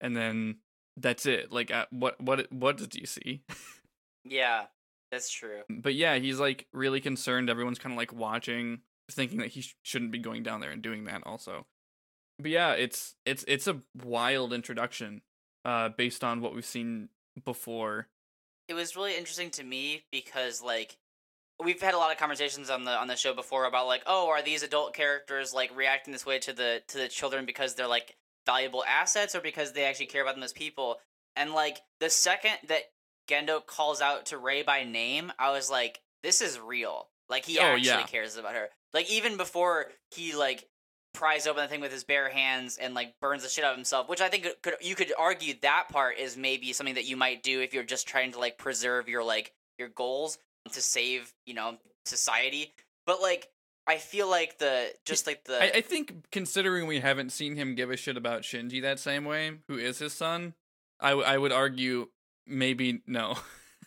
And 0.00 0.16
then 0.16 0.56
that's 0.96 1.26
it. 1.26 1.52
Like, 1.52 1.70
uh, 1.70 1.86
what 1.90 2.20
what 2.20 2.50
what 2.52 2.76
did 2.76 2.94
you 2.94 3.06
see? 3.06 3.42
Yeah, 4.24 4.66
that's 5.10 5.30
true. 5.30 5.62
but 5.68 5.94
yeah, 5.94 6.16
he's 6.16 6.38
like 6.40 6.66
really 6.72 7.00
concerned. 7.00 7.50
Everyone's 7.50 7.78
kind 7.78 7.92
of 7.92 7.96
like 7.98 8.12
watching, 8.12 8.80
thinking 9.10 9.38
that 9.38 9.48
he 9.48 9.62
sh- 9.62 9.76
shouldn't 9.82 10.12
be 10.12 10.18
going 10.18 10.42
down 10.42 10.60
there 10.60 10.70
and 10.70 10.82
doing 10.82 11.04
that. 11.04 11.22
Also, 11.26 11.66
but 12.38 12.50
yeah, 12.50 12.72
it's 12.72 13.14
it's 13.24 13.44
it's 13.48 13.66
a 13.66 13.80
wild 14.04 14.52
introduction, 14.52 15.22
uh, 15.64 15.88
based 15.96 16.22
on 16.24 16.40
what 16.40 16.54
we've 16.54 16.64
seen 16.64 17.08
before. 17.44 18.08
it 18.68 18.74
was 18.74 18.96
really 18.96 19.16
interesting 19.16 19.50
to 19.50 19.64
me 19.64 20.04
because 20.12 20.62
like 20.62 20.96
we've 21.62 21.80
had 21.80 21.94
a 21.94 21.98
lot 21.98 22.10
of 22.12 22.18
conversations 22.18 22.70
on 22.70 22.84
the 22.84 22.90
on 22.92 23.06
the 23.08 23.16
show 23.16 23.34
before 23.34 23.64
about 23.66 23.86
like 23.86 24.02
oh 24.06 24.28
are 24.28 24.42
these 24.42 24.62
adult 24.62 24.94
characters 24.94 25.52
like 25.54 25.74
reacting 25.76 26.12
this 26.12 26.24
way 26.26 26.38
to 26.38 26.52
the 26.52 26.82
to 26.88 26.98
the 26.98 27.08
children 27.08 27.44
because 27.46 27.74
they're 27.74 27.86
like 27.86 28.16
valuable 28.46 28.82
assets 28.88 29.34
or 29.34 29.40
because 29.40 29.72
they 29.72 29.84
actually 29.84 30.06
care 30.06 30.22
about 30.22 30.34
them 30.34 30.42
as 30.42 30.52
people 30.52 30.96
and 31.36 31.52
like 31.52 31.78
the 32.00 32.08
second 32.10 32.52
that 32.68 32.82
Gendo 33.30 33.64
calls 33.64 34.00
out 34.00 34.26
to 34.26 34.38
Rei 34.38 34.62
by 34.62 34.84
name 34.84 35.32
I 35.38 35.50
was 35.52 35.70
like 35.70 36.00
this 36.22 36.40
is 36.42 36.58
real. 36.58 37.08
Like 37.28 37.44
he 37.46 37.58
Oh, 37.58 37.62
actually 37.62 37.86
yeah. 37.86 38.02
cares 38.02 38.36
about 38.36 38.54
her. 38.54 38.68
Like 38.92 39.10
even 39.10 39.36
before 39.36 39.86
he 40.10 40.34
like 40.34 40.66
pries 41.14 41.46
open 41.46 41.62
the 41.62 41.68
thing 41.68 41.80
with 41.80 41.92
his 41.92 42.04
bare 42.04 42.28
hands 42.28 42.76
and 42.76 42.94
like 42.94 43.14
burns 43.20 43.42
the 43.42 43.48
shit 43.48 43.64
out 43.64 43.72
of 43.72 43.76
himself 43.76 44.08
which 44.08 44.20
i 44.20 44.28
think 44.28 44.46
could 44.62 44.74
you 44.80 44.94
could 44.94 45.12
argue 45.18 45.54
that 45.60 45.88
part 45.90 46.16
is 46.18 46.36
maybe 46.36 46.72
something 46.72 46.94
that 46.94 47.04
you 47.04 47.16
might 47.16 47.42
do 47.42 47.60
if 47.60 47.74
you're 47.74 47.82
just 47.82 48.06
trying 48.06 48.30
to 48.30 48.38
like 48.38 48.56
preserve 48.58 49.08
your 49.08 49.24
like 49.24 49.52
your 49.76 49.88
goals 49.88 50.38
to 50.70 50.80
save 50.80 51.32
you 51.46 51.54
know 51.54 51.76
society. 52.04 52.72
But 53.06 53.20
like 53.20 53.48
i 53.86 53.96
feel 53.96 54.28
like 54.30 54.58
the 54.58 54.92
just 55.04 55.26
like 55.26 55.44
the 55.44 55.60
I, 55.60 55.78
I 55.78 55.80
think 55.80 56.30
considering 56.30 56.86
we 56.86 57.00
haven't 57.00 57.30
seen 57.30 57.56
him 57.56 57.74
give 57.74 57.90
a 57.90 57.96
shit 57.96 58.16
about 58.16 58.42
Shinji 58.42 58.80
that 58.82 59.00
same 59.00 59.24
way, 59.24 59.52
who 59.68 59.78
is 59.78 59.98
his 59.98 60.12
son, 60.12 60.54
I, 61.00 61.10
w- 61.10 61.26
I 61.26 61.38
would 61.38 61.50
argue 61.50 62.08
maybe 62.46 63.02
no. 63.06 63.36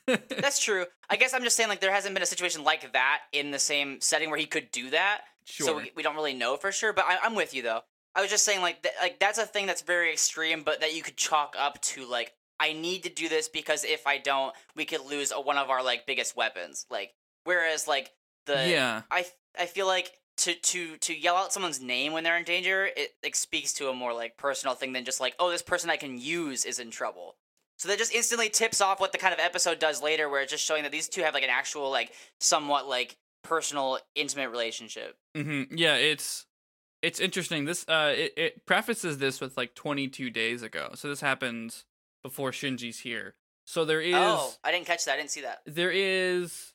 that's 0.38 0.60
true 0.60 0.86
i 1.10 1.16
guess 1.16 1.34
i'm 1.34 1.44
just 1.44 1.56
saying 1.56 1.70
like 1.70 1.80
there 1.80 1.94
hasn't 1.94 2.14
been 2.14 2.24
a 2.24 2.26
situation 2.26 2.64
like 2.64 2.92
that 2.92 3.20
in 3.32 3.52
the 3.52 3.60
same 3.60 4.02
setting 4.02 4.30
where 4.30 4.40
he 4.40 4.46
could 4.46 4.70
do 4.72 4.90
that 4.90 5.22
sure. 5.46 5.66
so 5.66 5.78
we, 5.78 5.92
we 5.96 6.04
don't 6.04 6.16
really 6.16 6.34
know 6.34 6.58
for 6.58 6.74
sure 6.74 6.92
but 6.92 7.06
I, 7.08 7.20
i'm 7.24 7.36
with 7.36 7.54
you 7.54 7.62
though 7.62 7.80
i 8.14 8.22
was 8.22 8.30
just 8.30 8.44
saying 8.44 8.62
like 8.62 8.84
th- 8.84 8.96
like 9.02 9.20
that's 9.20 9.38
a 9.38 9.46
thing 9.46 9.66
that's 9.66 9.82
very 9.82 10.12
extreme 10.12 10.64
but 10.64 10.82
that 10.82 10.94
you 10.94 11.02
could 11.02 11.16
chalk 11.16 11.56
up 11.58 11.82
to 11.84 12.06
like 12.06 12.34
i 12.60 12.74
need 12.74 13.04
to 13.04 13.10
do 13.10 13.30
this 13.30 13.48
because 13.48 13.86
if 13.86 14.06
i 14.06 14.18
don't 14.18 14.54
we 14.76 14.84
could 14.84 15.06
lose 15.06 15.32
a, 15.32 15.40
one 15.40 15.58
of 15.58 15.70
our 15.70 15.82
like 15.82 16.06
biggest 16.06 16.36
weapons 16.36 16.86
like 16.92 17.14
whereas 17.46 17.88
like 17.88 18.12
the 18.46 18.70
yeah. 18.70 19.04
i 19.10 19.26
i 19.58 19.66
feel 19.66 19.88
like 19.88 20.12
to 20.36 20.54
to 20.56 20.98
to 20.98 21.18
yell 21.18 21.36
out 21.36 21.54
someone's 21.54 21.82
name 21.82 22.12
when 22.12 22.24
they're 22.24 22.38
in 22.38 22.44
danger 22.44 22.90
it 22.98 23.12
like 23.24 23.36
speaks 23.36 23.72
to 23.74 23.88
a 23.88 23.94
more 23.94 24.14
like 24.14 24.38
personal 24.38 24.76
thing 24.76 24.92
than 24.92 25.06
just 25.06 25.22
like 25.22 25.36
oh 25.40 25.50
this 25.50 25.62
person 25.62 25.90
i 25.90 25.98
can 25.98 26.18
use 26.18 26.66
is 26.66 26.80
in 26.80 26.92
trouble 26.92 27.36
so 27.78 27.90
that 27.90 27.98
just 27.98 28.14
instantly 28.14 28.50
tips 28.50 28.82
off 28.82 29.00
what 29.00 29.12
the 29.12 29.18
kind 29.18 29.34
of 29.34 29.40
episode 29.40 29.80
does 29.80 30.02
later 30.02 30.30
where 30.30 30.42
it's 30.42 30.52
just 30.52 30.64
showing 30.66 30.84
that 30.84 30.92
these 30.92 31.08
two 31.10 31.22
have 31.22 31.34
like 31.34 31.44
an 31.44 31.50
actual 31.50 31.90
like 31.90 32.12
somewhat 32.40 32.88
like 32.88 33.18
personal 33.44 34.00
intimate 34.16 34.50
relationship 34.50 35.18
hmm 35.36 35.64
Yeah, 35.72 35.96
it's 35.96 36.46
it's 37.02 37.20
interesting. 37.20 37.66
This 37.66 37.86
uh, 37.90 38.14
it, 38.16 38.34
it 38.38 38.66
prefaces 38.66 39.18
this 39.18 39.42
with 39.42 39.58
like 39.58 39.76
22 39.76 40.30
days 40.30 40.62
ago. 40.64 40.92
So 40.96 41.10
this 41.10 41.20
happens 41.20 41.84
before 42.24 42.52
Shinji's 42.52 43.00
here. 43.00 43.36
So 43.66 43.84
there 43.86 44.02
is 44.02 44.16
oh 44.16 44.54
i 44.64 44.72
didn't 44.72 44.86
catch 44.86 45.06
that 45.06 45.14
i 45.14 45.18
didn't 45.18 45.32
see 45.32 45.42
that 45.42 45.62
there 45.66 45.92
is 45.92 46.74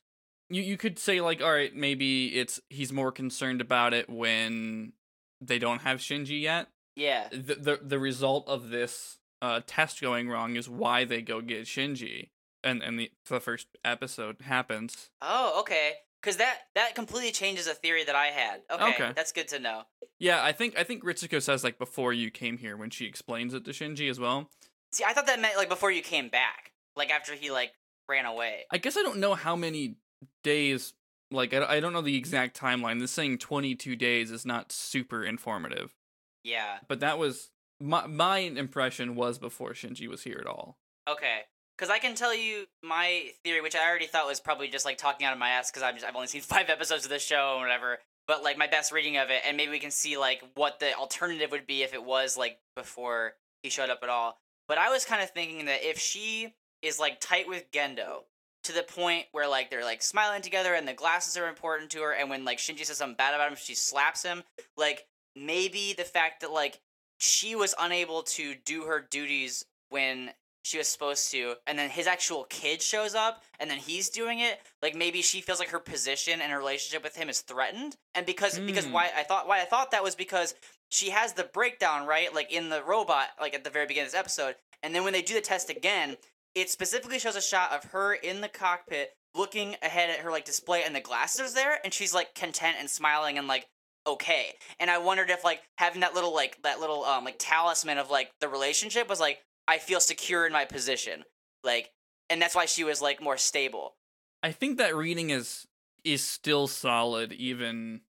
you 0.49 0.63
you 0.63 0.77
could 0.79 0.99
say 0.99 1.21
like 1.21 1.43
all 1.43 1.53
right 1.53 1.75
maybe 1.77 2.29
it's 2.39 2.61
he's 2.71 2.93
more 2.93 3.13
concerned 3.13 3.61
about 3.61 3.93
it 3.93 4.09
when 4.09 4.93
they 5.41 5.59
don't 5.59 5.83
have 5.83 5.99
Shinji 5.99 6.41
yet. 6.41 6.69
yeah 6.97 7.29
The 7.31 7.55
the 7.55 7.81
the 7.83 7.99
result 7.99 8.49
of 8.49 8.71
this 8.71 9.19
uh 9.43 9.61
test 9.67 10.01
going 10.01 10.29
wrong 10.29 10.57
is 10.57 10.69
why 10.69 11.05
they 11.05 11.23
go 11.23 11.41
get 11.41 11.65
Shinji. 11.65 12.31
And 12.65 12.83
and 12.83 12.99
the 12.99 13.11
the 13.29 13.41
first 13.41 13.69
episode 13.85 14.37
happens. 14.43 15.11
oh 15.23 15.61
okay 15.61 15.93
because 16.21 16.37
that 16.39 16.57
that 16.75 16.95
completely 16.97 17.31
changes 17.31 17.69
a 17.69 17.75
theory 17.75 18.03
that 18.05 18.17
i 18.17 18.27
had 18.27 18.61
okay, 18.71 18.91
Okay. 18.91 19.13
that's 19.15 19.31
good 19.33 19.47
to 19.49 19.59
know 19.61 19.83
Yeah, 20.19 20.43
I 20.43 20.51
think 20.51 20.77
I 20.77 20.83
think 20.83 21.05
Ritsuko 21.05 21.41
says 21.41 21.63
like 21.63 21.79
before 21.79 22.13
you 22.13 22.31
came 22.33 22.59
here 22.59 22.77
when 22.77 22.91
she 22.91 23.07
explains 23.07 23.55
it 23.55 23.65
to 23.67 23.71
Shinji 23.71 24.11
as 24.11 24.19
well. 24.19 24.51
see 24.93 25.05
i 25.07 25.13
thought 25.13 25.27
that 25.27 25.41
meant 25.41 25.57
like 25.57 25.69
before 25.69 25.93
you 25.93 26.03
came 26.03 26.29
back 26.29 26.73
like 26.97 27.11
after 27.13 27.35
he 27.35 27.51
like 27.53 27.71
ran 28.09 28.27
away 28.27 28.65
I 28.73 28.79
guess 28.79 28.97
I 28.97 29.03
don't 29.03 29.19
know 29.19 29.35
how 29.35 29.55
many 29.55 29.97
days. 30.43 30.95
Like 31.31 31.53
I, 31.55 31.77
I 31.77 31.81
don't 31.81 31.93
know 31.93 32.01
the 32.03 32.17
exact 32.17 32.59
timeline. 32.59 32.99
This 33.01 33.13
saying 33.13 33.39
22 33.39 33.95
days 33.97 34.31
is 34.33 34.45
not 34.47 34.73
super 34.73 35.23
informative, 35.25 35.95
yeah 36.43 36.79
but 36.89 37.01
that 37.01 37.19
was 37.19 37.51
my 37.81 38.07
my 38.07 38.39
impression 38.39 39.15
was 39.15 39.39
before 39.39 39.73
Shinji 39.73 40.09
was 40.09 40.23
here 40.23 40.39
at 40.41 40.47
all. 40.47 40.79
Okay. 41.09 41.41
Because 41.77 41.91
I 41.91 41.99
can 42.01 42.17
tell 42.17 42.35
you 42.35 42.67
my 42.83 43.31
theory, 43.45 43.61
which 43.61 43.77
I 43.77 43.89
already 43.89 44.07
thought 44.07 44.27
was 44.27 44.41
probably 44.41 44.67
just 44.67 44.85
like 44.85 44.99
talking 44.99 45.25
out 45.25 45.33
of 45.33 45.39
my 45.39 45.51
ass 45.51 45.71
because 45.71 45.85
I've, 45.85 45.95
just, 45.95 46.05
I've 46.05 46.17
only 46.17 46.27
seen 46.27 46.41
five 46.43 46.71
episodes 46.71 47.05
of 47.05 47.11
this 47.11 47.25
show 47.25 47.53
and 47.53 47.63
whatever. 47.63 47.99
But 48.27 48.43
like 48.43 48.59
my 48.59 48.67
best 48.67 48.93
reading 48.93 49.17
of 49.17 49.31
it, 49.31 49.43
and 49.47 49.57
maybe 49.57 49.71
we 49.71 49.79
can 49.79 49.91
see 49.91 50.19
like 50.19 50.43
what 50.55 50.81
the 50.81 50.95
alternative 50.95 51.51
would 51.51 51.67
be 51.67 51.83
if 51.83 51.95
it 51.95 52.05
was 52.05 52.37
like 52.37 52.59
before 52.77 53.35
he 53.63 53.71
showed 53.71 53.91
up 53.91 54.01
at 54.03 54.09
all. 54.09 54.39
But 54.67 54.79
I 54.79 54.91
was 54.91 55.05
kind 55.05 55.23
of 55.23 55.31
thinking 55.31 55.65
that 55.67 55.89
if 55.89 55.99
she 55.99 56.55
is 56.83 57.01
like 57.01 57.21
tight 57.21 57.49
with 57.49 57.71
Gendo 57.73 58.25
to 58.65 58.73
the 58.73 58.83
point 58.83 59.27
where 59.33 59.49
like 59.49 59.71
they're 59.71 59.85
like 59.85 60.03
smiling 60.03 60.43
together 60.43 60.75
and 60.75 60.87
the 60.87 60.93
glasses 60.93 61.37
are 61.39 61.49
important 61.49 61.91
to 61.93 62.03
her, 62.03 62.13
and 62.13 62.29
when 62.29 62.45
like 62.45 62.59
Shinji 62.59 62.85
says 62.85 62.99
something 62.99 63.17
bad 63.17 63.35
about 63.35 63.51
him, 63.51 63.57
she 63.57 63.75
slaps 63.75 64.25
him. 64.25 64.43
Like 64.77 65.07
maybe 65.35 65.95
the 65.97 66.05
fact 66.05 66.41
that 66.43 66.51
like 66.51 66.81
she 67.19 67.55
was 67.55 67.75
unable 67.79 68.23
to 68.23 68.55
do 68.65 68.85
her 68.85 69.01
duties 69.01 69.65
when 69.91 70.31
she 70.63 70.79
was 70.79 70.89
supposed 70.89 71.31
to 71.31 71.55
and 71.67 71.79
then 71.79 71.89
his 71.89 72.07
actual 72.07 72.45
kid 72.45 72.83
shows 72.83 73.15
up 73.15 73.43
and 73.59 73.71
then 73.71 73.79
he's 73.79 74.11
doing 74.11 74.41
it 74.41 74.61
like 74.83 74.95
maybe 74.95 75.23
she 75.23 75.41
feels 75.41 75.59
like 75.59 75.71
her 75.71 75.79
position 75.79 76.41
and 76.41 76.53
her 76.53 76.59
relationship 76.59 77.03
with 77.03 77.17
him 77.17 77.29
is 77.29 77.41
threatened 77.41 77.97
and 78.15 78.27
because 78.27 78.59
mm. 78.59 78.67
because 78.67 78.85
Hmm. 78.85 78.93
why 78.93 79.11
i 79.17 79.23
thought 79.23 79.49
why 79.49 79.61
i 79.61 79.65
thought 79.65 79.93
that 79.93 80.03
was 80.03 80.15
because 80.15 80.55
she 80.91 81.11
has 81.11 81.33
the 81.33 81.45
breakdown 81.45 82.07
right 82.07 82.35
like 82.35 82.53
in 82.53 82.69
the 82.69 82.83
robot 82.83 83.29
like 83.41 83.55
at 83.55 83.65
the 83.65 83.71
very 83.71 83.87
beginning 83.87 84.07
of 84.07 84.13
this 84.13 84.19
episode 84.19 84.57
and 84.83 84.95
then 84.95 85.05
when 85.05 85.13
they 85.13 85.23
do 85.23 85.35
the 85.35 85.41
test 85.41 85.71
again 85.71 86.17
it 86.55 86.69
specifically 86.69 87.19
shows 87.19 87.37
a 87.37 87.41
shot 87.41 87.73
of 87.73 87.91
her 87.93 88.13
in 88.13 88.41
the 88.41 88.49
cockpit 88.49 89.13
looking 89.35 89.77
ahead 89.83 90.11
at 90.11 90.19
her 90.19 90.31
like 90.31 90.45
display 90.45 90.83
and 90.83 90.95
the 90.95 91.01
glasses 91.01 91.55
there 91.55 91.79
and 91.83 91.95
she's 91.95 92.13
like 92.13 92.35
content 92.35 92.77
and 92.79 92.91
smiling 92.91 93.39
and 93.39 93.47
like 93.47 93.69
okay 94.09 94.55
and 94.81 94.91
i 94.91 94.99
wondered 94.99 95.31
if 95.31 95.45
like 95.45 95.61
having 95.77 96.01
that 96.01 96.15
little 96.15 96.35
like 96.35 96.61
that 96.63 96.81
little 96.81 97.05
um 97.05 97.25
like 97.25 97.37
talisman 97.39 97.99
of 97.99 98.11
like 98.11 98.31
the 98.41 98.49
relationship 98.49 99.09
was 99.09 99.21
like 99.21 99.39
i 99.69 99.79
feel 99.79 100.01
secure 100.01 100.47
in 100.47 100.53
my 100.53 100.65
position 100.65 101.23
like 101.63 101.91
and 102.31 102.43
that's 102.43 102.55
why 102.55 102.67
she 102.67 102.85
was 102.85 103.01
like 103.01 103.23
more 103.23 103.37
stable 103.37 103.95
I 104.43 104.53
think 104.53 104.79
that 104.79 104.95
reading 104.97 105.31
is 105.31 105.67
is 106.05 106.23
still 106.23 106.67
solid 106.67 107.33
even 107.33 108.03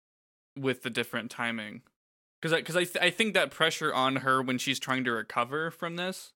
with 0.57 0.83
the 0.83 0.89
different 0.89 1.31
timing. 1.31 1.81
Cuz 2.41 2.53
I 2.53 2.61
cuz 2.61 2.75
I, 2.75 2.83
th- 2.83 3.03
I 3.03 3.09
think 3.09 3.33
that 3.33 3.51
pressure 3.51 3.93
on 3.93 4.17
her 4.17 4.41
when 4.41 4.57
she's 4.57 4.79
trying 4.79 5.03
to 5.05 5.11
recover 5.11 5.71
from 5.71 5.95
this 5.95 6.33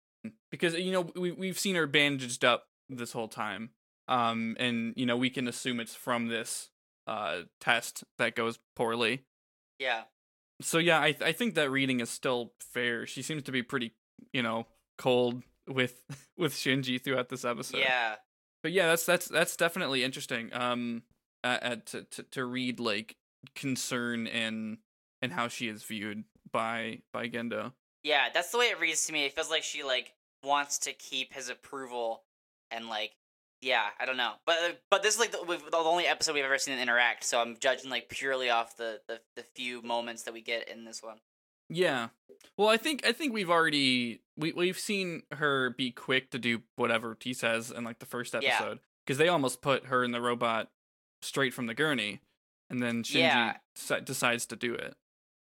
because 0.49 0.73
you 0.73 0.91
know 0.91 1.11
we 1.15 1.31
we've 1.31 1.59
seen 1.59 1.75
her 1.75 1.87
bandaged 1.87 2.43
up 2.43 2.69
this 2.89 3.11
whole 3.11 3.27
time. 3.27 3.71
Um 4.07 4.55
and 4.59 4.93
you 4.97 5.05
know 5.05 5.15
we 5.15 5.29
can 5.29 5.47
assume 5.47 5.79
it's 5.79 5.95
from 5.95 6.27
this 6.27 6.71
uh 7.07 7.43
test 7.59 8.03
that 8.17 8.35
goes 8.35 8.59
poorly. 8.75 9.25
Yeah 9.79 10.03
So 10.61 10.77
yeah, 10.77 11.01
I 11.01 11.11
th- 11.11 11.21
I 11.23 11.31
think 11.33 11.55
that 11.55 11.69
reading 11.71 11.99
is 11.99 12.09
still 12.09 12.53
fair. 12.73 13.05
She 13.07 13.21
seems 13.21 13.43
to 13.43 13.51
be 13.51 13.63
pretty, 13.63 13.93
you 14.31 14.41
know, 14.43 14.67
cold 14.97 15.41
with 15.67 16.03
with 16.37 16.53
Shinji 16.53 17.01
throughout 17.03 17.29
this 17.29 17.43
episode. 17.45 17.79
yeah 17.79 18.15
But 18.61 18.71
yeah, 18.71 18.87
that's 18.87 19.05
that's 19.05 19.27
that's 19.27 19.55
definitely 19.57 20.03
interesting. 20.03 20.53
Um, 20.53 21.03
uh, 21.43 21.57
uh, 21.61 21.75
to 21.87 22.03
to 22.03 22.23
to 22.23 22.45
read 22.45 22.79
like 22.79 23.17
concern 23.55 24.27
and 24.27 24.77
and 25.21 25.33
how 25.33 25.47
she 25.49 25.67
is 25.67 25.83
viewed 25.83 26.23
by 26.51 26.99
by 27.11 27.27
Gendo. 27.27 27.73
yeah 28.03 28.27
that's 28.33 28.51
the 28.51 28.57
way 28.57 28.65
it 28.67 28.79
reads 28.79 29.05
to 29.07 29.13
me 29.13 29.25
it 29.25 29.33
feels 29.33 29.49
like 29.49 29.63
she 29.63 29.83
like 29.83 30.13
wants 30.43 30.77
to 30.79 30.93
keep 30.93 31.33
his 31.33 31.49
approval 31.49 32.23
and 32.71 32.87
like 32.87 33.11
yeah 33.63 33.85
i 33.99 34.05
don't 34.05 34.17
know 34.17 34.33
but 34.45 34.55
uh, 34.63 34.73
but 34.91 35.01
this 35.03 35.13
is 35.15 35.19
like 35.19 35.31
the, 35.31 35.41
we've- 35.47 35.63
the 35.71 35.77
only 35.77 36.05
episode 36.05 36.33
we've 36.33 36.43
ever 36.43 36.57
seen 36.57 36.73
them 36.75 36.81
interact 36.83 37.23
so 37.23 37.39
i'm 37.41 37.55
judging 37.59 37.89
like 37.89 38.09
purely 38.09 38.49
off 38.49 38.75
the, 38.77 38.99
the 39.07 39.19
the 39.35 39.43
few 39.55 39.81
moments 39.81 40.23
that 40.23 40.33
we 40.33 40.41
get 40.41 40.67
in 40.69 40.83
this 40.85 41.01
one 41.01 41.17
Yeah. 41.69 42.09
Well, 42.57 42.67
I 42.67 42.77
think 42.77 43.05
I 43.07 43.13
think 43.13 43.33
we've 43.33 43.49
already 43.49 44.21
we 44.37 44.51
we've 44.51 44.77
seen 44.77 45.23
her 45.31 45.69
be 45.71 45.91
quick 45.91 46.29
to 46.31 46.37
do 46.39 46.61
whatever 46.75 47.17
he 47.19 47.33
says 47.33 47.71
in 47.71 47.83
like 47.83 47.99
the 47.99 48.05
first 48.05 48.35
episode 48.35 48.79
because 49.05 49.17
they 49.17 49.27
almost 49.29 49.61
put 49.61 49.85
her 49.85 50.03
in 50.03 50.11
the 50.11 50.21
robot 50.21 50.69
straight 51.21 51.53
from 51.53 51.65
the 51.67 51.73
gurney, 51.73 52.19
and 52.69 52.81
then 52.83 53.01
Shinji 53.03 53.19
Yeah. 53.21 53.99
decides 54.03 54.45
to 54.47 54.55
do 54.55 54.73
it. 54.75 54.93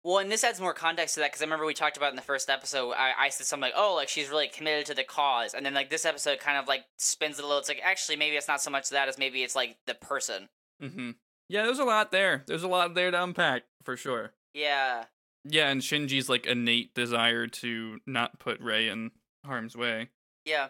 Well, 0.03 0.19
and 0.19 0.31
this 0.31 0.43
adds 0.45 0.61
more 0.61 0.73
context 0.73 1.15
to 1.15 1.19
that 1.19 1.31
because 1.31 1.41
I 1.41 1.45
remember 1.45 1.65
we 1.65 1.73
talked 1.73 1.97
about 1.97 2.11
in 2.11 2.15
the 2.15 2.21
first 2.21 2.49
episode. 2.49 2.91
I, 2.91 3.11
I 3.19 3.29
said 3.29 3.47
something 3.47 3.63
like, 3.63 3.73
"Oh, 3.75 3.95
like 3.95 4.07
she's 4.07 4.29
really 4.29 4.47
committed 4.47 4.85
to 4.87 4.93
the 4.93 5.03
cause," 5.03 5.53
and 5.53 5.65
then 5.65 5.73
like 5.73 5.89
this 5.89 6.05
episode 6.05 6.39
kind 6.39 6.57
of 6.57 6.67
like 6.67 6.85
spins 6.97 7.37
it 7.37 7.43
a 7.43 7.45
little. 7.45 7.59
It's 7.59 7.67
like 7.69 7.81
actually 7.83 8.15
maybe 8.15 8.37
it's 8.37 8.47
not 8.47 8.61
so 8.61 8.71
much 8.71 8.89
that 8.89 9.09
as 9.09 9.17
maybe 9.17 9.43
it's 9.43 9.55
like 9.55 9.77
the 9.87 9.93
person. 9.95 10.47
Mm-hmm. 10.81 11.11
Yeah, 11.49 11.63
there's 11.63 11.79
a 11.79 11.83
lot 11.83 12.11
there. 12.11 12.43
There's 12.47 12.63
a 12.63 12.67
lot 12.67 12.93
there 12.93 13.11
to 13.11 13.23
unpack 13.23 13.63
for 13.83 13.97
sure. 13.97 14.31
Yeah, 14.53 15.05
Yeah, 15.43 15.69
and 15.69 15.81
Shinji's 15.81 16.29
like 16.29 16.45
innate 16.45 16.93
desire 16.95 17.47
to 17.47 17.99
not 18.07 18.39
put 18.39 18.61
Rei 18.61 18.87
in 18.87 19.11
harm's 19.45 19.75
way. 19.75 20.09
yeah, 20.45 20.69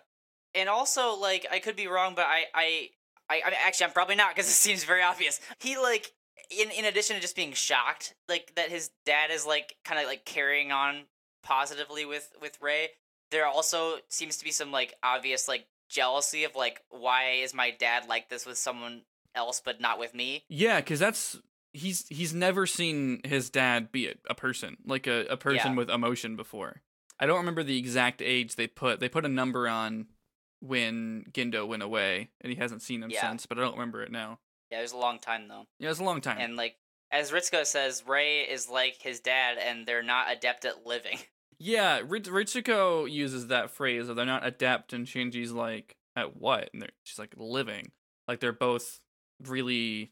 and 0.56 0.68
also 0.70 1.16
like 1.16 1.46
I 1.52 1.60
could 1.60 1.76
be 1.76 1.88
wrong, 1.88 2.14
but 2.16 2.26
I 2.28 2.46
I 2.56 2.90
I, 3.30 3.42
I 3.46 3.50
mean, 3.52 3.60
actually 3.64 3.86
I'm 3.86 3.92
probably 3.94 4.16
not 4.16 4.34
because 4.36 4.48
it 4.50 4.54
seems 4.54 4.84
very 4.86 5.04
obvious. 5.04 5.40
He 5.60 5.78
like 5.78 6.14
in 6.50 6.72
in 6.72 6.86
addition 6.86 7.16
to 7.16 7.22
just 7.22 7.36
being 7.36 7.54
shocked 7.54 8.16
like 8.28 8.54
that 8.56 8.70
his 8.70 8.92
dad 9.06 9.32
is 9.32 9.46
like 9.46 9.76
kind 9.86 10.00
of 10.02 10.08
like 10.08 10.26
carrying 10.26 10.72
on 10.72 11.04
positively 11.44 12.06
with 12.06 12.32
with 12.42 12.58
Rei. 12.62 12.90
There 13.32 13.46
also 13.46 13.98
seems 14.10 14.38
to 14.38 14.44
be 14.46 14.52
some 14.52 14.72
like 14.72 14.94
obvious 15.04 15.48
like 15.48 15.68
jealousy 15.90 16.44
of 16.44 16.56
like 16.56 16.82
why 16.90 17.32
is 17.44 17.54
my 17.54 17.72
dad 17.72 18.08
like 18.08 18.30
this 18.30 18.46
with 18.46 18.58
someone 18.58 19.02
else 19.36 19.62
but 19.64 19.80
not 19.82 20.00
with 20.00 20.14
me? 20.14 20.44
Yeah, 20.50 20.80
because 20.80 21.00
that's 21.00 21.40
he's 21.74 22.08
he's 22.08 22.34
never 22.34 22.66
seen 22.66 23.22
his 23.24 23.50
dad 23.50 23.92
be 23.92 24.08
a, 24.08 24.14
a 24.30 24.36
person 24.36 24.78
like 24.86 25.08
a, 25.08 25.26
a 25.28 25.38
person 25.38 25.72
Yeah. 25.72 25.78
with 25.78 25.90
emotion 25.90 26.36
before. 26.36 26.82
I 27.20 27.26
don't 27.26 27.38
remember 27.38 27.64
the 27.64 27.78
exact 27.78 28.22
age 28.22 28.56
they 28.56 28.68
put. 28.68 29.00
They 29.00 29.10
put 29.10 29.26
a 29.26 29.30
number 29.30 29.68
on 29.68 30.08
when 30.62 31.26
Gendo 31.32 31.68
went 31.68 31.84
away, 31.84 32.30
and 32.42 32.52
he 32.52 32.58
hasn't 32.60 32.82
seen 32.82 33.04
him 33.04 33.10
Yeah. 33.12 33.30
since. 33.30 33.46
But 33.46 33.58
I 33.58 33.62
don't 33.62 33.74
remember 33.74 34.02
it 34.02 34.12
now. 34.12 34.40
Yeah, 34.72 34.80
it 34.80 34.84
was 34.84 34.92
a 34.94 34.98
long 34.98 35.20
time 35.20 35.48
though. 35.48 35.66
Yeah, 35.80 35.88
it 35.88 35.90
was 35.90 36.00
a 36.00 36.04
long 36.04 36.22
time. 36.22 36.38
And 36.40 36.56
like 36.56 36.76
as 37.12 37.32
Ritsuko 37.32 37.66
says, 37.66 38.04
Rei 38.08 38.42
is 38.42 38.70
like 38.70 38.98
his 39.02 39.20
dad 39.20 39.58
and 39.58 39.86
they're 39.86 40.04
not 40.04 40.32
adept 40.32 40.66
at 40.66 40.86
living. 40.86 41.20
yeah, 41.60 42.02
Ritsuko 42.02 43.10
uses 43.10 43.48
that 43.48 43.72
phrase 43.72 44.10
of 44.10 44.16
they're 44.16 44.26
not 44.26 44.46
adept, 44.46 44.94
and 44.94 45.08
Shinji's 45.08 45.52
like 45.52 45.96
at 46.16 46.38
what? 46.38 46.70
And 46.74 46.82
they're, 46.82 46.90
she's 47.04 47.20
like 47.20 47.34
living. 47.38 47.92
Like 48.28 48.40
they're 48.40 48.54
both 48.54 49.00
really, 49.48 50.12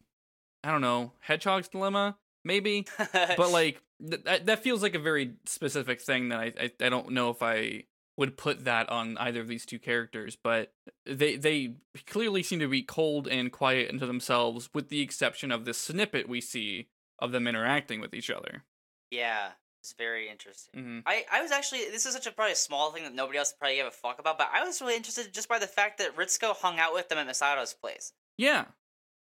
I 0.64 0.72
don't 0.72 0.82
know, 0.82 1.14
hedgehog's 1.20 1.68
dilemma 1.68 2.18
maybe. 2.48 2.88
but 3.14 3.52
like 3.52 3.82
th- 4.10 4.24
that, 4.24 4.46
that 4.48 4.64
feels 4.64 4.82
like 4.82 4.96
a 4.96 5.00
very 5.00 5.34
specific 5.46 6.02
thing 6.02 6.30
that 6.30 6.40
I, 6.40 6.54
I 6.60 6.72
I 6.82 6.90
don't 6.90 7.12
know 7.12 7.30
if 7.30 7.44
I 7.44 7.84
would 8.18 8.36
put 8.36 8.66
that 8.66 8.90
on 8.90 9.18
either 9.20 9.40
of 9.42 9.48
these 9.48 9.66
two 9.66 9.80
characters, 9.80 10.36
but 10.36 10.74
they 11.06 11.36
they 11.38 11.76
clearly 12.08 12.44
seem 12.44 12.60
to 12.60 12.68
be 12.68 12.82
cold 12.82 13.28
and 13.28 13.52
quiet 13.52 13.90
into 13.90 14.06
themselves, 14.06 14.70
with 14.74 14.90
the 14.90 15.02
exception 15.02 15.52
of 15.52 15.66
this 15.66 15.78
snippet 15.78 16.28
we 16.28 16.42
see 16.42 16.90
of 17.20 17.32
them 17.32 17.48
interacting 17.48 18.02
with 18.02 18.14
each 18.14 18.30
other. 18.30 18.64
yeah, 19.12 19.52
it's 19.82 19.94
very 19.94 20.30
interesting. 20.30 20.74
hmm 20.84 21.00
I, 21.06 21.26
I 21.32 21.42
was 21.42 21.52
actually 21.52 21.86
this 21.92 22.06
is 22.06 22.14
such 22.14 22.28
a 22.28 22.32
probably 22.32 22.54
a 22.54 22.56
small 22.56 22.92
thing 22.92 23.04
that 23.04 23.14
nobody 23.16 23.38
else 23.38 23.54
probably 23.58 23.78
gave 23.78 23.86
a 23.86 23.92
fuck 23.92 24.20
about, 24.20 24.38
but 24.38 24.50
I 24.52 24.64
was 24.66 24.82
really 24.82 24.96
interested 24.98 25.34
just 25.34 25.48
by 25.48 25.60
the 25.60 25.68
fact 25.68 26.00
that 26.00 26.16
Ritsuko 26.18 26.56
hung 26.56 26.80
out 26.80 26.94
with 26.94 27.08
them 27.10 27.18
at 27.20 27.28
Misato's 27.28 27.74
place. 27.74 28.12
Yeah, 28.38 28.66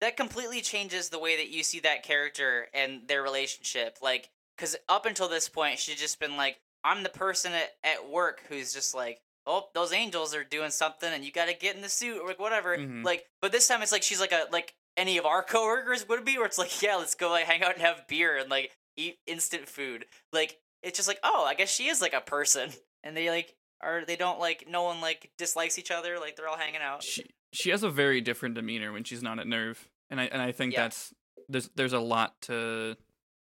That 0.02 0.18
completely 0.18 0.62
changes 0.62 1.10
the 1.10 1.20
way 1.20 1.36
that 1.38 1.50
you 1.50 1.64
see 1.64 1.80
that 1.82 2.04
character 2.04 2.68
and 2.74 3.08
their 3.08 3.22
relationship. 3.22 3.98
Like, 4.02 4.30
because 4.58 4.76
up 4.90 5.06
until 5.06 5.28
this 5.30 5.48
point, 5.50 5.80
she's 5.80 6.00
just 6.00 6.20
been 6.20 6.36
like, 6.38 6.60
I'm 6.86 7.04
the 7.04 7.10
person 7.10 7.52
at, 7.54 7.70
at 7.84 8.10
work 8.10 8.44
who's 8.48 8.74
just 8.74 8.94
like, 8.94 9.20
oh, 9.48 9.66
those 9.74 9.92
angels 9.92 10.34
are 10.36 10.44
doing 10.44 10.70
something, 10.72 11.12
and 11.12 11.26
you 11.26 11.32
got 11.32 11.48
to 11.48 11.54
get 11.54 11.76
in 11.76 11.82
the 11.82 11.90
suit 11.90 12.22
or 12.22 12.28
like 12.28 12.40
whatever. 12.40 12.78
Mhm. 12.78 13.04
Like, 13.04 13.26
but 13.42 13.52
this 13.52 13.68
time 13.68 13.82
it's 13.82 13.92
like 13.92 14.04
she's 14.04 14.20
like 14.20 14.32
a 14.32 14.46
like 14.52 14.74
any 14.96 15.18
of 15.18 15.26
our 15.26 15.44
coworkers 15.54 16.08
would 16.08 16.24
be, 16.24 16.38
where 16.38 16.46
it's 16.46 16.58
like, 16.60 16.82
yeah, 16.82 16.96
let's 16.96 17.16
go 17.16 17.30
like 17.32 17.46
hang 17.46 17.64
out 17.64 17.74
and 17.74 17.82
have 17.82 18.08
beer 18.08 18.38
and 18.38 18.50
like 18.50 18.72
eat 18.96 19.18
instant 19.28 19.68
food. 19.68 20.06
Like, 20.32 20.58
it's 20.84 20.98
just 20.98 21.08
like, 21.08 21.20
oh, 21.24 21.44
I 21.46 21.56
guess 21.56 21.74
she 21.74 21.88
is 21.88 22.00
like 22.02 22.14
a 22.14 22.22
person, 22.22 22.70
and 23.04 23.18
they 23.18 23.30
like 23.30 23.54
are 23.82 24.06
they 24.06 24.16
don't 24.16 24.40
like 24.40 24.66
no 24.70 24.84
one 24.84 25.02
like 25.02 25.32
dislikes 25.38 25.78
each 25.80 25.92
other. 25.92 26.20
Like 26.20 26.36
they're 26.36 26.48
all 26.48 26.58
hanging 26.58 26.82
out. 26.82 27.04
she 27.04 27.26
she 27.52 27.70
has 27.72 27.84
a 27.84 27.90
very 27.90 28.22
different 28.22 28.56
demeanor 28.56 28.92
when 28.94 29.04
she's 29.04 29.24
not 29.24 29.40
at 29.40 29.48
NERV, 29.48 29.78
and 30.12 30.22
I 30.22 30.26
and 30.26 30.42
I 30.42 30.52
think 30.52 30.74
Yeah. 30.74 30.84
that's 30.84 31.14
there's 31.50 31.70
there's 31.76 31.94
a 31.94 32.00
lot 32.00 32.40
to 32.44 32.96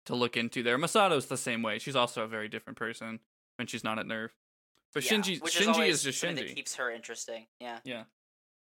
to 0.06 0.14
look 0.14 0.36
into 0.36 0.62
there. 0.62 0.78
Masato's 0.78 1.26
the 1.26 1.36
same 1.36 1.62
way. 1.62 1.78
She's 1.78 1.96
also 1.96 2.22
a 2.22 2.28
very 2.28 2.48
different 2.48 2.78
person 2.78 3.20
when 3.56 3.66
she's 3.66 3.84
not 3.84 3.98
at 3.98 4.06
NERV. 4.06 4.30
But 4.94 5.04
Yeah, 5.04 5.18
Shinji 5.18 5.40
Shinji 5.40 5.72
always 5.74 5.96
is 5.96 6.02
just 6.02 6.22
Shinji. 6.24 6.36
That 6.46 6.54
keeps 6.54 6.76
her 6.76 6.90
interesting. 6.90 7.46
Yeah. 7.60 7.78
Yeah. 7.84 8.04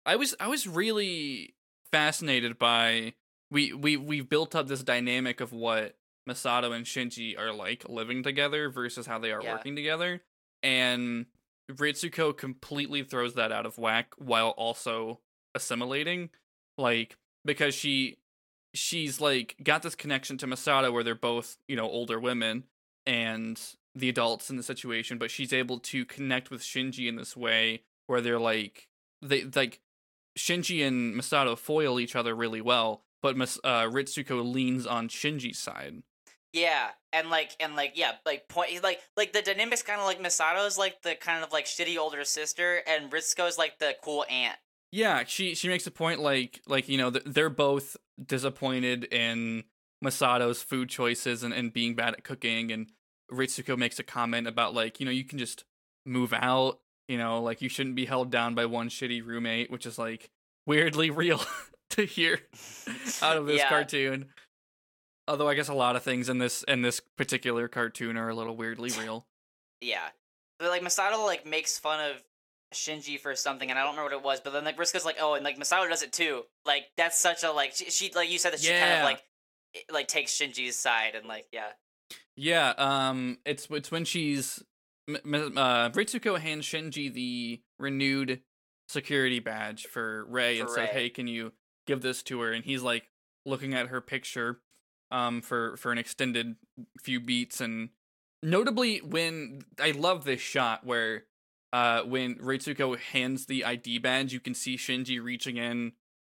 I 0.05 0.15
was 0.15 0.35
I 0.39 0.47
was 0.47 0.67
really 0.67 1.53
fascinated 1.91 2.57
by 2.57 3.13
we 3.51 3.71
we 3.73 3.97
we've 3.97 4.27
built 4.27 4.55
up 4.55 4.67
this 4.67 4.83
dynamic 4.83 5.41
of 5.41 5.51
what 5.53 5.95
Masato 6.27 6.71
and 6.75 6.85
Shinji 6.85 7.37
are 7.37 7.53
like 7.53 7.87
living 7.87 8.23
together 8.23 8.69
versus 8.69 9.05
how 9.05 9.19
they 9.19 9.31
are 9.31 9.41
Yeah. 9.43 9.53
working 9.55 9.75
together. 9.75 10.21
And 10.63 11.27
Ritsuko 11.71 12.35
completely 12.35 13.03
throws 13.03 13.35
that 13.35 13.51
out 13.51 13.65
of 13.65 13.77
whack 13.77 14.13
while 14.17 14.49
also 14.49 15.19
assimilating. 15.53 16.29
Like 16.77 17.17
because 17.45 17.75
she 17.75 18.17
she's 18.73 19.21
like 19.21 19.55
got 19.63 19.83
this 19.83 19.95
connection 19.95 20.37
to 20.39 20.47
Masato 20.47 20.91
where 20.91 21.03
they're 21.03 21.15
both, 21.15 21.57
you 21.67 21.75
know, 21.75 21.89
older 21.89 22.19
women 22.19 22.63
and 23.05 23.59
the 23.95 24.09
adults 24.09 24.49
in 24.49 24.57
the 24.57 24.63
situation, 24.63 25.17
but 25.17 25.31
she's 25.31 25.53
able 25.53 25.79
to 25.79 26.05
connect 26.05 26.49
with 26.49 26.61
Shinji 26.61 27.07
in 27.07 27.15
this 27.15 27.37
way 27.37 27.83
where 28.07 28.21
they're 28.21 28.39
like 28.39 28.87
they 29.21 29.43
like 29.43 29.79
Shinji 30.37 30.85
and 30.85 31.15
Masato 31.15 31.57
foil 31.57 31.99
each 31.99 32.15
other 32.15 32.35
really 32.35 32.61
well, 32.61 33.03
but 33.21 33.37
Mas- 33.37 33.59
uh, 33.63 33.83
Ritsuko 33.83 34.43
leans 34.43 34.87
on 34.87 35.07
Shinji's 35.07 35.59
side. 35.59 36.01
Yeah, 36.51 36.89
and 37.11 37.29
like 37.29 37.55
and 37.59 37.75
like 37.75 37.93
yeah, 37.95 38.13
like 38.25 38.47
point 38.47 38.83
like 38.83 38.99
like 39.17 39.33
the 39.33 39.41
dynamics 39.41 39.81
kind 39.81 39.99
of 39.99 40.05
like 40.05 40.21
Misato's 40.21 40.77
like 40.77 41.01
the 41.01 41.15
kind 41.15 41.43
of 41.43 41.51
like 41.51 41.65
shitty 41.65 41.97
older 41.97 42.23
sister, 42.23 42.81
and 42.87 43.11
Ritsuko's 43.11 43.57
like 43.57 43.79
the 43.79 43.95
cool 44.03 44.25
aunt. 44.29 44.57
Yeah, 44.95 45.23
she 45.25 45.55
she 45.55 45.67
makes 45.69 45.87
a 45.87 45.91
point 45.91 46.19
like 46.19 46.61
like 46.67 46.87
you 46.87 46.99
know 46.99 47.09
they're 47.09 47.49
both 47.49 47.97
disappointed 48.23 49.05
in 49.05 49.63
Masato's 50.05 50.61
food 50.61 50.87
choices 50.89 51.41
and, 51.41 51.51
and 51.51 51.73
being 51.73 51.95
bad 51.95 52.13
at 52.13 52.23
cooking, 52.23 52.71
and 52.71 52.91
Ritsuko 53.31 53.75
makes 53.75 53.97
a 53.97 54.03
comment 54.03 54.45
about 54.47 54.75
like 54.75 54.99
you 54.99 55.07
know 55.07 55.11
you 55.11 55.23
can 55.23 55.39
just 55.39 55.63
move 56.05 56.31
out, 56.31 56.79
you 57.07 57.17
know 57.17 57.41
like 57.41 57.59
you 57.63 57.69
shouldn't 57.69 57.95
be 57.95 58.05
held 58.05 58.29
down 58.29 58.53
by 58.53 58.67
one 58.67 58.87
shitty 58.87 59.25
roommate, 59.25 59.71
which 59.71 59.87
is 59.87 59.97
like 59.97 60.29
weirdly 60.67 61.09
real 61.23 61.41
to 61.89 62.05
hear 62.05 62.41
out 63.23 63.37
of 63.37 63.47
this 63.47 63.57
Yeah. 63.61 63.69
cartoon. 63.69 64.27
Although 65.27 65.49
I 65.49 65.55
guess 65.55 65.69
a 65.69 65.73
lot 65.73 65.95
of 65.95 66.03
things 66.03 66.29
in 66.29 66.37
this 66.37 66.61
in 66.67 66.83
this 66.83 66.99
particular 67.17 67.67
cartoon 67.67 68.15
are 68.15 68.29
a 68.29 68.35
little 68.35 68.55
weirdly 68.55 68.91
real. 68.99 69.25
Yeah, 69.81 70.07
but 70.59 70.69
like 70.69 70.81
Masato 70.83 71.25
like 71.25 71.45
makes 71.47 71.77
fun 71.79 71.99
of 72.11 72.23
Shinji 72.73 73.19
for 73.19 73.35
something, 73.35 73.69
and 73.69 73.79
I 73.79 73.83
don't 73.83 73.91
remember 73.95 74.15
what 74.15 74.19
it 74.21 74.25
was. 74.25 74.39
But 74.41 74.53
then 74.53 74.63
like 74.65 74.77
Ritsuko's 74.77 75.05
like, 75.05 75.17
oh, 75.19 75.33
and 75.35 75.43
like 75.43 75.57
Masato 75.57 75.87
does 75.89 76.03
it 76.03 76.11
too. 76.13 76.43
Like 76.65 76.85
that's 76.97 77.17
such 77.19 77.43
a 77.43 77.51
like 77.51 77.73
she, 77.73 77.85
she 77.85 78.11
like 78.13 78.29
you 78.29 78.37
said 78.37 78.53
that 78.53 78.59
she 78.59 78.69
kind 78.81 78.93
of 78.99 79.03
like 79.05 79.23
it- 79.73 79.85
like 79.91 80.07
takes 80.07 80.31
Shinji's 80.37 80.75
side 80.75 81.15
and 81.15 81.27
like 81.27 81.45
yeah 81.51 81.69
Yeah, 82.35 82.73
um, 82.77 83.37
it's 83.45 83.67
it's 83.71 83.91
when 83.91 84.05
she's 84.05 84.63
uh, 85.09 85.89
Ritsuko 85.89 86.39
hands 86.39 86.65
Shinji 86.65 87.13
the 87.13 87.61
renewed 87.79 88.41
security 88.87 89.39
badge 89.39 89.85
for 89.87 90.25
Rei 90.25 90.59
and 90.59 90.69
said, 90.69 90.89
"Hey, 90.89 91.09
can 91.09 91.27
you 91.27 91.51
give 91.87 92.01
this 92.01 92.23
to 92.23 92.39
her?" 92.41 92.51
And 92.53 92.63
he's 92.63 92.81
like 92.81 93.09
looking 93.45 93.73
at 93.73 93.87
her 93.87 94.01
picture, 94.01 94.59
um, 95.11 95.41
for 95.41 95.75
for 95.77 95.91
an 95.91 95.97
extended 95.97 96.55
few 97.01 97.19
beats, 97.19 97.59
and 97.61 97.89
notably 98.41 98.99
when 98.99 99.63
I 99.79 99.91
love 99.91 100.23
this 100.23 100.41
shot 100.41 100.85
where, 100.85 101.23
uh, 101.73 102.03
when 102.03 102.35
Ritsuko 102.35 102.97
hands 102.97 103.47
the 103.47 103.65
ID 103.65 103.97
badge, 103.97 104.31
you 104.31 104.39
can 104.39 104.53
see 104.53 104.77
Shinji 104.77 105.21
reaching 105.21 105.57
in, 105.57 105.91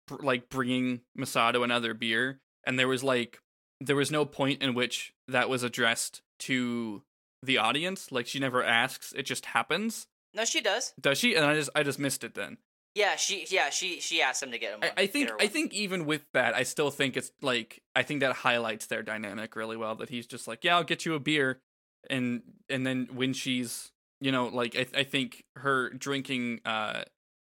br- 0.08 0.22
like 0.22 0.50
bringing 0.50 1.00
Masato 1.18 1.64
another 1.64 1.94
beer, 1.94 2.40
and 2.64 2.78
there 2.78 2.88
was 2.88 3.02
like 3.04 3.40
there 3.80 3.96
was 3.96 4.10
no 4.10 4.24
point 4.26 4.60
in 4.60 4.74
which 4.74 5.14
that 5.28 5.48
was 5.48 5.62
addressed 5.62 6.20
to 6.40 7.02
the 7.42 7.56
audience. 7.56 8.10
Like 8.12 8.26
she 8.26 8.38
never 8.40 8.62
asks; 8.64 9.12
it 9.16 9.22
just 9.22 9.46
happens. 9.46 10.08
no 10.34 10.44
she 10.44 10.60
does 10.60 10.92
Does 11.00 11.18
she? 11.18 11.34
And 11.36 11.46
I 11.46 11.54
just 11.54 11.70
I 11.74 11.82
just 11.84 11.98
missed 12.00 12.24
it 12.24 12.34
then. 12.34 12.58
yeah 12.96 13.14
she 13.14 13.46
yeah 13.48 13.70
she 13.70 14.00
she 14.00 14.20
asked 14.20 14.42
him 14.42 14.50
to 14.50 14.58
get 14.58 14.72
him 14.74 14.80
I, 14.82 14.86
one, 14.86 14.94
I 14.96 15.02
get 15.02 15.12
think 15.12 15.30
I 15.40 15.46
think 15.46 15.72
even 15.72 16.04
with 16.04 16.24
that, 16.34 16.54
I 16.54 16.64
still 16.64 16.90
think 16.90 17.16
it's 17.16 17.30
like 17.42 17.80
I 17.94 18.02
think 18.02 18.20
that 18.20 18.32
highlights 18.32 18.86
their 18.86 19.04
dynamic 19.04 19.54
really 19.54 19.76
well. 19.76 19.94
That 19.94 20.08
he's 20.10 20.26
just 20.26 20.48
like, 20.48 20.64
yeah, 20.64 20.74
I'll 20.76 20.84
get 20.84 21.06
you 21.06 21.14
a 21.14 21.20
beer, 21.20 21.60
and 22.10 22.42
and 22.68 22.84
then 22.84 23.08
when 23.12 23.32
she's 23.34 23.92
you 24.20 24.32
know 24.32 24.46
like 24.46 24.76
I 24.76 24.86
I 25.00 25.04
think 25.04 25.44
her 25.56 25.90
drinking 25.90 26.60
uh 26.64 27.02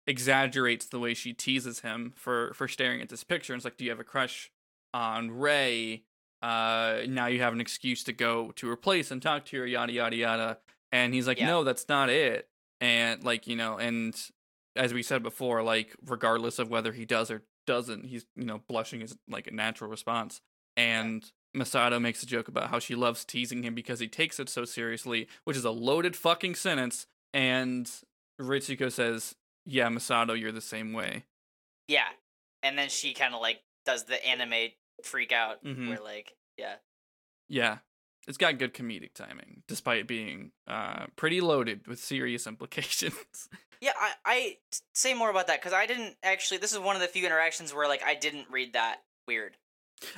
exaggerates 0.06 0.86
the 0.86 0.98
way 0.98 1.14
she 1.14 1.32
teases 1.32 1.80
him 1.80 2.12
for 2.14 2.52
for 2.54 2.68
staring 2.68 3.00
at 3.00 3.08
this 3.08 3.24
picture. 3.24 3.52
And 3.52 3.58
it's 3.58 3.64
like, 3.64 3.76
do 3.76 3.84
you 3.84 3.90
have 3.90 4.00
a 4.00 4.04
crush 4.04 4.50
on 4.92 5.30
Rei? 5.30 6.02
Uh, 6.42 6.98
now 7.08 7.26
you 7.26 7.40
have 7.40 7.54
an 7.54 7.60
excuse 7.60 8.04
to 8.04 8.12
go 8.12 8.50
to 8.52 8.68
her 8.68 8.76
place 8.76 9.10
and 9.10 9.22
talk 9.22 9.46
to 9.46 9.58
her, 9.60 9.66
yada 9.66 9.92
yada 9.92 10.16
yada. 10.16 10.58
And 10.92 11.14
he's 11.14 11.26
like, 11.26 11.38
Yeah. 11.40 11.46
no, 11.46 11.64
that's 11.64 11.88
not 11.88 12.10
it. 12.10 12.48
And 12.80 13.24
like 13.24 13.46
you 13.46 13.56
know, 13.56 13.78
and 13.78 14.14
as 14.76 14.92
we 14.92 15.02
said 15.02 15.22
before, 15.22 15.62
like 15.62 15.96
regardless 16.04 16.58
of 16.58 16.68
whether 16.68 16.92
he 16.92 17.06
does 17.06 17.30
or 17.30 17.42
doesn't, 17.66 18.04
he's 18.04 18.26
you 18.36 18.44
know 18.44 18.60
blushing 18.68 19.00
is 19.00 19.16
like 19.28 19.46
a 19.46 19.52
natural 19.52 19.90
response. 19.90 20.42
And 20.76 21.24
Masato 21.54 22.00
makes 22.00 22.22
a 22.22 22.26
joke 22.26 22.48
about 22.48 22.70
how 22.70 22.78
she 22.78 22.94
loves 22.94 23.24
teasing 23.24 23.62
him 23.62 23.74
because 23.74 24.00
he 24.00 24.08
takes 24.08 24.40
it 24.40 24.48
so 24.48 24.64
seriously, 24.64 25.28
which 25.44 25.56
is 25.56 25.64
a 25.64 25.70
loaded 25.70 26.16
fucking 26.16 26.54
sentence. 26.56 27.06
And 27.32 27.90
Ritsuko 28.40 28.90
says, 28.90 29.34
"Yeah, 29.64 29.88
Masato, 29.88 30.38
you're 30.38 30.52
the 30.52 30.60
same 30.60 30.92
way." 30.92 31.24
yeah 31.86 32.08
and 32.62 32.78
then 32.78 32.88
she 32.88 33.12
kind 33.12 33.34
of 33.34 33.42
like 33.42 33.60
does 33.84 34.04
the 34.04 34.26
anime 34.26 34.70
freak 35.02 35.32
out 35.32 35.62
Mhm. 35.62 35.88
where 35.90 36.00
like 36.00 36.34
yeah 36.56 36.76
Yeah, 37.46 37.78
it's 38.26 38.38
got 38.38 38.56
good 38.56 38.72
comedic 38.72 39.12
timing, 39.12 39.62
despite 39.68 40.06
being 40.06 40.52
uh 40.66 41.06
pretty 41.16 41.42
loaded 41.42 41.86
with 41.86 41.98
serious 42.00 42.46
implications. 42.52 43.50
Yeah, 43.82 43.92
I, 44.00 44.12
I 44.24 44.56
say 44.94 45.12
more 45.12 45.28
about 45.28 45.46
that 45.48 45.60
because 45.60 45.74
I 45.74 45.84
didn't 45.84 46.16
actually. 46.22 46.56
This 46.56 46.72
is 46.72 46.78
one 46.78 46.96
of 46.96 47.02
the 47.02 47.08
few 47.08 47.26
interactions 47.26 47.74
where 47.74 47.86
like 47.86 48.02
I 48.02 48.14
didn't 48.14 48.48
read 48.50 48.72
that 48.72 49.02
weird. 49.28 49.58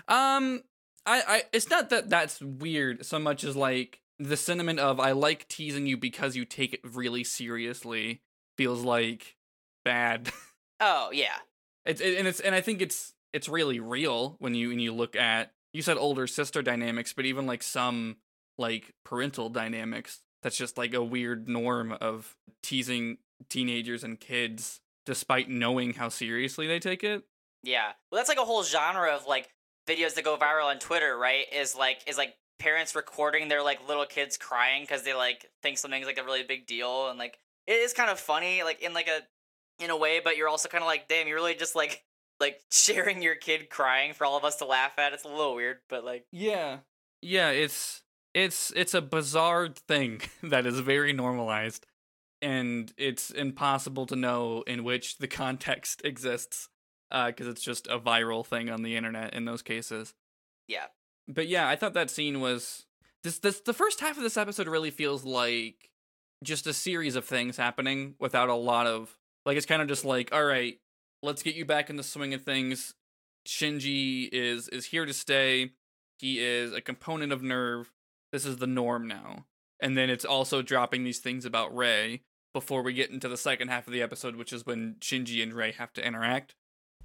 Um, 0.07 0.63
I, 1.07 1.23
I, 1.27 1.43
it's 1.53 1.71
not 1.71 1.91
that 1.91 2.11
that's 2.11 2.41
weird 2.41 3.07
so 3.07 3.19
much 3.19 3.45
as 3.45 3.55
like 3.57 4.01
the 4.19 4.37
sentiment 4.37 4.81
of 4.81 4.99
I 4.99 5.13
like 5.13 5.47
teasing 5.49 5.87
you 5.87 5.97
because 5.97 6.35
you 6.37 6.45
take 6.45 6.73
it 6.75 6.81
really 6.83 7.23
seriously 7.25 8.23
feels 8.59 8.83
like 8.83 9.37
bad. 9.85 10.31
Oh 10.79 11.09
yeah, 11.11 11.39
it's 11.87 12.03
it, 12.03 12.19
and 12.19 12.29
it's 12.29 12.39
and 12.39 12.55
I 12.55 12.61
think 12.61 12.83
it's 12.83 13.15
it's 13.33 13.49
really 13.49 13.81
real 13.81 14.37
when 14.41 14.55
you 14.55 14.69
when 14.69 14.79
you 14.79 14.93
look 14.93 15.17
at 15.17 15.53
you 15.73 15.81
said 15.81 15.97
older 15.97 16.27
sister 16.27 16.61
dynamics, 16.61 17.15
but 17.15 17.25
even 17.25 17.47
like 17.47 17.63
some 17.63 18.17
like 18.59 18.93
parental 19.03 19.49
dynamics. 19.49 20.21
That's 20.43 20.59
just 20.59 20.77
like 20.77 20.93
a 20.93 21.03
weird 21.03 21.49
norm 21.49 21.93
of 21.99 22.37
teasing 22.63 23.17
teenagers 23.49 24.05
and 24.05 24.21
kids 24.21 24.81
despite 25.07 25.49
knowing 25.49 25.95
how 25.95 26.11
seriously 26.11 26.67
they 26.67 26.79
take 26.79 27.03
it. 27.03 27.23
yeah. 27.63 27.93
Well, 28.13 28.19
that's 28.19 28.29
like 28.29 28.37
a 28.39 28.45
whole 28.45 28.63
genre 28.63 29.15
of 29.15 29.27
like 29.27 29.49
videos 29.87 30.15
that 30.15 30.25
go 30.25 30.37
viral 30.37 30.67
on 30.67 30.79
Twitter, 30.79 31.17
right? 31.17 31.47
Is 31.53 31.75
like 31.77 31.99
is 32.07 32.17
like 32.17 32.35
parents 32.59 32.95
recording 32.95 33.49
their 33.49 33.63
like 33.63 33.87
little 33.87 34.07
kids 34.07 34.37
crying 34.37 34.83
because 34.83 35.03
they 35.03 35.15
like 35.15 35.47
think 35.63 35.79
something's 35.79 36.07
like 36.07 36.19
a 36.19 36.25
really 36.25 36.43
big 36.43 36.67
deal, 36.67 37.09
and 37.09 37.19
like 37.19 37.39
it 37.67 37.73
is 37.73 37.93
kind 37.93 38.11
of 38.11 38.19
funny, 38.19 38.63
like 38.63 38.83
in 38.83 38.93
like 38.95 39.09
a 39.09 39.21
in 39.83 39.91
a 39.91 39.97
way, 39.97 40.21
but 40.23 40.37
you're 40.37 40.49
also 40.49 40.69
kind 40.69 40.83
of 40.83 40.89
like, 40.89 41.09
damn, 41.09 41.27
you're 41.27 41.37
really 41.37 41.55
just 41.55 41.75
like 41.75 42.05
like 42.41 42.61
sharing 42.71 43.23
your 43.23 43.35
kid 43.35 43.71
crying 43.71 44.13
for 44.13 44.25
all 44.25 44.37
of 44.37 44.45
us 44.45 44.57
to 44.57 44.65
laugh 44.65 44.99
at. 44.99 45.13
It's 45.13 45.25
a 45.25 45.29
little 45.29 45.55
weird, 45.55 45.79
but 45.89 46.05
like 46.05 46.27
Yeah. 46.33 46.79
Yeah, 47.23 47.51
it's 47.51 48.03
it's 48.35 48.73
it's 48.77 48.95
a 48.95 49.03
bizarre 49.03 49.69
thing 49.69 50.21
that 50.43 50.67
is 50.67 50.81
very 50.81 51.13
normalized 51.13 51.87
and 52.43 52.93
it's 52.97 53.31
impossible 53.31 54.07
to 54.07 54.17
know 54.17 54.63
in 54.67 54.85
which 54.85 55.19
the 55.19 55.29
context 55.29 56.01
exists 56.05 56.69
uh 57.11 57.33
cuz 57.33 57.47
it's 57.47 57.63
just 57.63 57.87
a 57.87 57.99
viral 57.99 58.45
thing 58.45 58.69
on 58.71 58.83
the 58.83 58.97
internet 58.97 59.35
in 59.35 59.45
those 59.45 59.63
cases. 59.63 60.15
yeah, 60.69 60.87
But 61.29 61.49
yeah, 61.49 61.69
I 61.69 61.77
thought 61.77 61.95
that 61.95 62.11
scene 62.11 62.41
was 62.41 62.87
this 63.23 63.39
this 63.39 63.61
the 63.61 63.73
first 63.75 64.01
half 64.01 64.17
of 64.17 64.23
this 64.23 64.37
episode 64.37 64.69
really 64.69 64.91
feels 64.91 65.25
like 65.25 65.91
just 66.45 66.67
a 66.67 66.73
series 66.73 67.17
of 67.17 67.25
things 67.25 67.57
happening 67.57 68.15
without 68.21 68.49
a 68.49 68.55
lot 68.55 68.87
of 68.87 69.17
like 69.45 69.57
it's 69.57 69.67
kind 69.67 69.83
of 69.83 69.89
just 69.89 70.05
like 70.05 70.33
all 70.33 70.45
right, 70.45 70.79
let's 71.23 71.43
get 71.43 71.55
you 71.55 71.65
back 71.65 71.89
in 71.91 71.97
the 71.97 72.03
swing 72.03 72.35
of 72.35 72.43
things. 72.43 72.95
Shinji 73.47 74.29
is 74.33 74.69
is 74.69 74.87
here 74.87 75.07
to 75.07 75.13
stay. 75.15 75.73
He 76.19 76.41
is 76.41 76.73
a 76.73 76.81
component 76.81 77.33
of 77.33 77.43
NERV. 77.43 77.87
This 78.33 78.45
is 78.45 78.57
the 78.57 78.67
norm 78.67 79.07
now. 79.07 79.47
And 79.81 79.97
then 79.97 80.09
it's 80.11 80.25
also 80.25 80.63
dropping 80.63 81.05
these 81.05 81.19
things 81.21 81.45
about 81.45 81.75
Rei 81.77 82.23
before 82.55 82.83
we 82.83 82.95
get 82.95 83.11
into 83.11 83.29
the 83.29 83.37
second 83.37 83.69
half 83.69 83.87
of 83.87 83.93
the 83.93 84.03
episode, 84.03 84.37
which 84.37 84.53
is 84.53 84.65
when 84.65 84.97
Shinji 85.01 85.43
and 85.43 85.53
Rei 85.53 85.73
have 85.73 85.93
to 85.95 86.07
interact. 86.07 86.55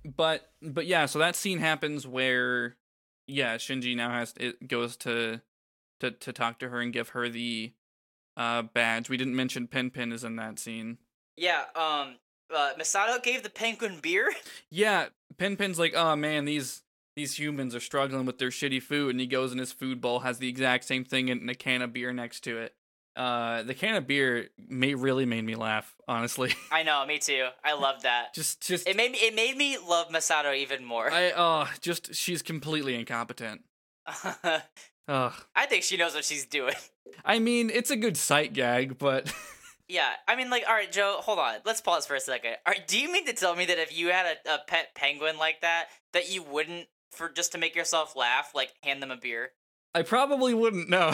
But 0.03 0.51
but 0.61 0.85
yeah, 0.87 1.05
so 1.05 1.19
that 1.19 1.35
scene 1.35 1.59
happens 1.59 2.07
where 2.07 2.77
yeah, 3.27 3.55
Shinji 3.57 3.95
now 3.95 4.09
has 4.09 4.33
it 4.37 4.67
goes 4.67 4.95
to 4.97 5.41
to 5.99 6.11
to 6.11 6.33
talk 6.33 6.59
to 6.59 6.69
her 6.69 6.81
and 6.81 6.91
give 6.91 7.09
her 7.09 7.29
the 7.29 7.73
uh 8.37 8.63
badge. 8.63 9.09
We 9.09 9.17
didn't 9.17 9.35
mention 9.35 9.67
Pen 9.67 9.89
Pen 9.91 10.11
is 10.11 10.23
in 10.23 10.35
that 10.37 10.59
scene. 10.59 10.97
yeah. 11.37 11.63
Um, 11.75 12.15
uh, 12.53 12.73
Misato 12.77 13.21
gave 13.23 13.43
the 13.43 13.49
penguin 13.49 13.99
beer. 14.01 14.31
Yeah, 14.69 15.07
Pen 15.37 15.55
Pen's 15.55 15.79
like, 15.79 15.93
oh 15.95 16.15
man, 16.15 16.45
these 16.45 16.81
these 17.15 17.37
humans 17.37 17.75
are 17.75 17.79
struggling 17.81 18.25
with 18.25 18.39
their 18.39 18.49
shitty 18.49 18.81
food, 18.81 19.11
and 19.11 19.19
he 19.19 19.27
goes 19.27 19.51
in 19.51 19.57
his 19.57 19.71
food 19.73 20.01
bowl, 20.01 20.19
has 20.19 20.39
the 20.39 20.47
exact 20.49 20.85
same 20.85 21.03
thing 21.03 21.29
and 21.29 21.49
a 21.49 21.55
can 21.55 21.81
of 21.81 21.93
beer 21.93 22.13
next 22.13 22.41
to 22.45 22.57
it. 22.57 22.73
Uh, 23.15 23.63
the 23.63 23.73
can 23.73 23.95
of 23.95 24.07
beer 24.07 24.49
may 24.69 24.95
really 24.95 25.25
made 25.25 25.43
me 25.43 25.55
laugh, 25.55 25.93
honestly. 26.07 26.53
I 26.71 26.83
know, 26.83 27.05
me 27.05 27.19
too. 27.19 27.47
I 27.63 27.73
love 27.73 28.03
that. 28.03 28.33
just 28.33 28.65
just 28.65 28.87
It 28.87 28.95
made 28.95 29.11
me. 29.11 29.17
It 29.19 29.35
made 29.35 29.57
me 29.57 29.77
love 29.77 30.09
Masato 30.09 30.55
even 30.55 30.85
more. 30.85 31.11
I 31.11 31.31
oh 31.35 31.67
just 31.81 32.15
she's 32.15 32.41
completely 32.41 32.95
incompetent. 32.95 33.61
Ugh. 35.07 35.33
I 35.55 35.65
think 35.65 35.83
she 35.83 35.97
knows 35.97 36.13
what 36.13 36.23
she's 36.23 36.45
doing. 36.45 36.75
I 37.25 37.39
mean, 37.39 37.69
it's 37.69 37.91
a 37.91 37.97
good 37.97 38.15
sight 38.15 38.53
gag, 38.53 38.97
but 38.97 39.33
Yeah, 39.89 40.09
I 40.25 40.37
mean, 40.37 40.49
like, 40.49 40.63
all 40.69 40.73
right, 40.73 40.89
Joe, 40.89 41.17
hold 41.19 41.37
on. 41.37 41.55
Let's 41.65 41.81
pause 41.81 42.05
for 42.05 42.15
a 42.15 42.19
second. 42.21 42.55
All 42.65 42.71
right, 42.71 42.87
do 42.87 42.97
you 42.97 43.11
mean 43.11 43.25
to 43.25 43.33
tell 43.33 43.57
me 43.57 43.65
that 43.65 43.77
if 43.77 43.97
you 43.97 44.07
had 44.07 44.37
a, 44.45 44.53
a 44.55 44.59
pet 44.65 44.95
penguin 44.95 45.37
like 45.37 45.59
that, 45.61 45.87
that 46.13 46.31
you 46.33 46.43
wouldn't, 46.43 46.87
for 47.11 47.27
just 47.27 47.51
to 47.51 47.57
make 47.57 47.75
yourself 47.75 48.15
laugh, 48.15 48.51
like 48.55 48.71
hand 48.83 49.03
them 49.03 49.11
a 49.11 49.17
beer? 49.17 49.51
I 49.93 50.03
probably 50.03 50.53
wouldn't 50.53 50.89
know. 50.89 51.13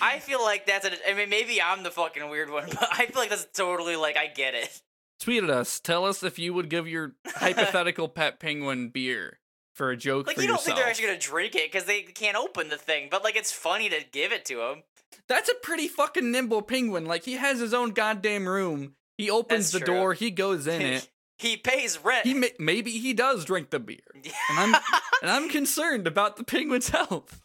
I 0.00 0.18
feel 0.18 0.42
like 0.42 0.66
that's 0.66 0.84
a. 0.86 0.90
I 1.08 1.14
mean, 1.14 1.28
maybe 1.30 1.60
I'm 1.62 1.82
the 1.82 1.90
fucking 1.90 2.28
weird 2.30 2.50
one, 2.50 2.68
but 2.68 2.88
I 2.92 3.06
feel 3.06 3.20
like 3.20 3.30
that's 3.30 3.46
totally 3.52 3.96
like 3.96 4.16
I 4.16 4.26
get 4.26 4.54
it. 4.54 4.80
Tweet 5.20 5.42
at 5.44 5.50
us. 5.50 5.80
Tell 5.80 6.04
us 6.04 6.22
if 6.22 6.38
you 6.38 6.54
would 6.54 6.68
give 6.68 6.86
your 6.88 7.14
hypothetical 7.26 8.08
pet 8.08 8.38
penguin 8.38 8.88
beer 8.90 9.38
for 9.74 9.90
a 9.90 9.96
joke 9.96 10.26
Like 10.26 10.36
you 10.36 10.42
don't 10.42 10.50
yourself. 10.52 10.64
think 10.64 10.76
they're 10.78 10.86
actually 10.88 11.06
gonna 11.06 11.18
drink 11.18 11.54
it 11.54 11.70
because 11.70 11.86
they 11.86 12.02
can't 12.02 12.36
open 12.36 12.68
the 12.68 12.76
thing, 12.76 13.08
but 13.10 13.22
like 13.24 13.36
it's 13.36 13.52
funny 13.52 13.88
to 13.88 14.04
give 14.12 14.32
it 14.32 14.44
to 14.46 14.56
them. 14.56 14.82
That's 15.28 15.48
a 15.48 15.54
pretty 15.54 15.88
fucking 15.88 16.30
nimble 16.30 16.62
penguin. 16.62 17.04
Like 17.06 17.24
he 17.24 17.34
has 17.34 17.58
his 17.60 17.72
own 17.74 17.90
goddamn 17.90 18.48
room. 18.48 18.94
He 19.16 19.30
opens 19.30 19.72
the 19.72 19.80
door. 19.80 20.14
He 20.14 20.30
goes 20.30 20.66
in 20.66 20.80
it. 20.82 21.08
he 21.38 21.56
pays 21.56 21.98
rent. 22.02 22.26
He 22.26 22.34
may- 22.34 22.52
maybe 22.58 22.90
he 22.92 23.12
does 23.14 23.44
drink 23.44 23.70
the 23.70 23.80
beer, 23.80 23.98
and 24.14 24.58
I'm 24.58 24.74
and 25.22 25.30
I'm 25.30 25.48
concerned 25.48 26.06
about 26.06 26.36
the 26.36 26.44
penguin's 26.44 26.88
health. 26.90 27.40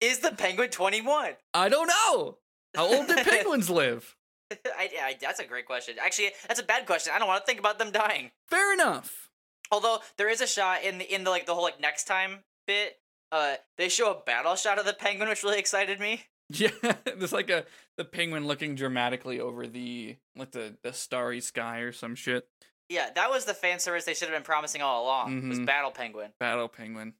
Is 0.00 0.18
the 0.20 0.32
penguin 0.32 0.70
21? 0.70 1.32
I 1.54 1.68
don't 1.68 1.86
know. 1.88 2.38
How 2.74 2.86
old 2.86 3.06
do 3.08 3.14
penguins 3.24 3.70
live? 3.70 4.16
I, 4.52 4.90
I, 5.02 5.16
that's 5.20 5.40
a 5.40 5.44
great 5.46 5.66
question. 5.66 5.96
Actually, 6.00 6.30
that's 6.48 6.60
a 6.60 6.64
bad 6.64 6.86
question. 6.86 7.12
I 7.14 7.18
don't 7.18 7.28
want 7.28 7.42
to 7.42 7.46
think 7.46 7.58
about 7.58 7.78
them 7.78 7.90
dying. 7.90 8.30
Fair 8.48 8.72
enough. 8.72 9.30
Although 9.72 9.98
there 10.18 10.28
is 10.28 10.40
a 10.40 10.46
shot 10.46 10.82
in 10.84 10.98
the 10.98 11.12
in 11.14 11.24
the 11.24 11.30
like 11.30 11.46
the 11.46 11.54
whole 11.54 11.62
like 11.64 11.80
next 11.80 12.04
time 12.04 12.40
bit. 12.66 12.98
Uh, 13.32 13.54
they 13.78 13.88
show 13.88 14.12
a 14.12 14.20
battle 14.24 14.54
shot 14.54 14.78
of 14.78 14.84
the 14.86 14.92
penguin, 14.92 15.28
which 15.28 15.42
really 15.42 15.58
excited 15.58 15.98
me. 16.00 16.22
Yeah, 16.50 16.68
there's 17.06 17.32
like 17.32 17.48
a 17.48 17.64
the 17.96 18.04
penguin 18.04 18.46
looking 18.46 18.74
dramatically 18.74 19.40
over 19.40 19.66
the 19.66 20.16
like 20.36 20.50
the 20.52 20.76
the 20.82 20.92
starry 20.92 21.40
sky 21.40 21.78
or 21.78 21.90
some 21.90 22.14
shit. 22.14 22.46
Yeah, 22.90 23.08
that 23.14 23.30
was 23.30 23.46
the 23.46 23.54
fan 23.54 23.78
service 23.80 24.04
they 24.04 24.12
should 24.12 24.28
have 24.28 24.36
been 24.36 24.44
promising 24.44 24.82
all 24.82 25.04
along. 25.04 25.48
Was 25.48 25.58
Mhm. 25.58 25.64
Battle 25.66 25.90
Penguin. 25.90 26.32
Battle 26.38 26.68
penguin. 26.68 27.14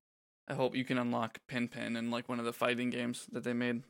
I 0.48 0.54
hope 0.54 0.76
you 0.76 0.84
can 0.84 0.98
unlock 0.98 1.38
Pen 1.48 1.68
Pen 1.68 1.96
in 1.96 2.10
like 2.10 2.28
one 2.28 2.38
of 2.38 2.44
the 2.44 2.52
fighting 2.52 2.90
games 2.90 3.26
that 3.32 3.44
they 3.44 3.52
made. 3.52 3.82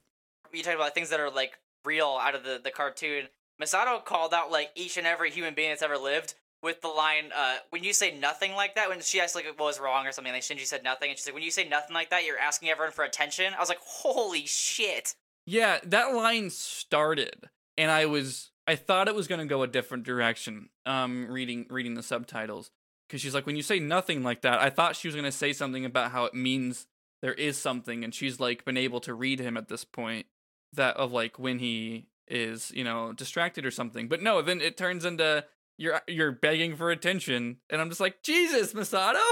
You 0.53 0.62
talk 0.62 0.75
about 0.75 0.95
things 0.95 1.11
that 1.11 1.21
are 1.21 1.31
like 1.31 1.59
real 1.85 2.19
out 2.21 2.35
of 2.35 2.45
the 2.45 2.61
the 2.62 2.71
cartoon. 2.71 3.29
Misato 3.61 4.05
called 4.05 4.35
out 4.35 4.51
like 4.51 4.71
each 4.75 4.97
and 4.97 5.07
every 5.07 5.31
human 5.31 5.55
being 5.55 5.71
that's 5.71 5.83
ever 5.83 5.99
lived 5.99 6.35
with 6.64 6.81
the 6.81 6.88
line, 6.88 7.27
uh, 7.37 7.57
when 7.71 7.85
you 7.85 7.93
say 7.93 8.19
nothing 8.19 8.55
like 8.55 8.75
that, 8.75 8.88
when 8.88 9.01
she 9.03 9.21
asked 9.21 9.35
like 9.35 9.45
what 9.45 9.59
was 9.59 9.79
wrong 9.79 10.07
or 10.07 10.12
something, 10.12 10.33
like 10.33 10.43
Shinji 10.43 10.67
said 10.67 10.83
nothing, 10.83 11.11
and 11.11 11.19
she's 11.19 11.27
like, 11.27 11.35
when 11.35 11.45
you 11.45 11.51
say 11.51 11.69
nothing 11.69 11.95
like 11.95 12.09
that, 12.11 12.25
you're 12.25 12.38
asking 12.38 12.71
everyone 12.71 12.90
for 12.90 13.05
attention. 13.05 13.53
I 13.55 13.61
was 13.61 13.69
like, 13.69 13.81
holy 13.85 14.47
shit. 14.47 15.14
Yeah, 15.47 15.79
that 15.85 16.14
line 16.14 16.49
started, 16.49 17.51
and 17.77 17.90
I 17.90 18.07
was 18.07 18.51
I 18.67 18.77
thought 18.77 19.09
it 19.09 19.14
was 19.14 19.29
gonna 19.29 19.45
go 19.45 19.62
a 19.62 19.69
different 19.69 20.05
direction. 20.05 20.71
Um, 20.87 21.31
reading 21.31 21.67
reading 21.69 21.95
the 21.95 22.03
subtitles 22.03 22.71
because 23.14 23.22
she's 23.22 23.33
like, 23.35 23.46
when 23.46 23.55
you 23.55 23.62
say 23.62 23.79
nothing 23.79 24.24
like 24.24 24.40
that, 24.42 24.61
I 24.61 24.70
thought 24.70 24.96
she 24.96 25.07
was 25.07 25.14
gonna 25.14 25.31
say 25.31 25.53
something 25.53 25.85
about 25.85 26.11
how 26.11 26.24
it 26.24 26.35
means 26.35 26.88
there 27.22 27.33
is 27.33 27.57
something, 27.57 28.03
and 28.03 28.12
she's 28.12 28.40
like 28.40 28.64
been 28.64 28.77
able 28.77 28.98
to 29.03 29.14
read 29.14 29.38
him 29.38 29.57
at 29.57 29.68
this 29.68 29.85
point 29.85 30.27
that 30.72 30.96
of 30.96 31.12
like 31.12 31.38
when 31.38 31.61
he 31.61 32.07
is 32.27 32.72
you 32.74 32.83
know 32.83 33.12
distracted 33.12 33.64
or 33.64 33.70
something. 33.70 34.09
But 34.09 34.20
no, 34.20 34.42
then 34.42 34.61
it 34.61 34.77
turns 34.77 35.05
into 35.05 35.44
you're 35.79 36.00
you're 36.09 36.33
begging 36.33 36.74
for 36.74 36.90
attention, 36.90 37.59
and 37.70 37.81
I'm 37.81 37.88
just 37.88 38.00
like, 38.00 38.20
Jesus, 38.24 38.72
Misato, 38.72 39.22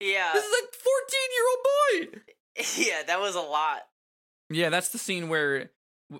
Yeah. 0.00 0.32
this 0.34 0.44
is 0.44 0.52
a 0.52 0.66
14 0.76 0.80
year 1.32 1.44
old 1.48 2.12
boy. 2.12 2.20
yeah, 2.76 3.02
that 3.06 3.20
was 3.22 3.36
a 3.36 3.40
lot. 3.40 3.86
Yeah, 4.50 4.68
that's 4.68 4.90
the 4.90 4.98
scene 4.98 5.30
where 5.30 5.70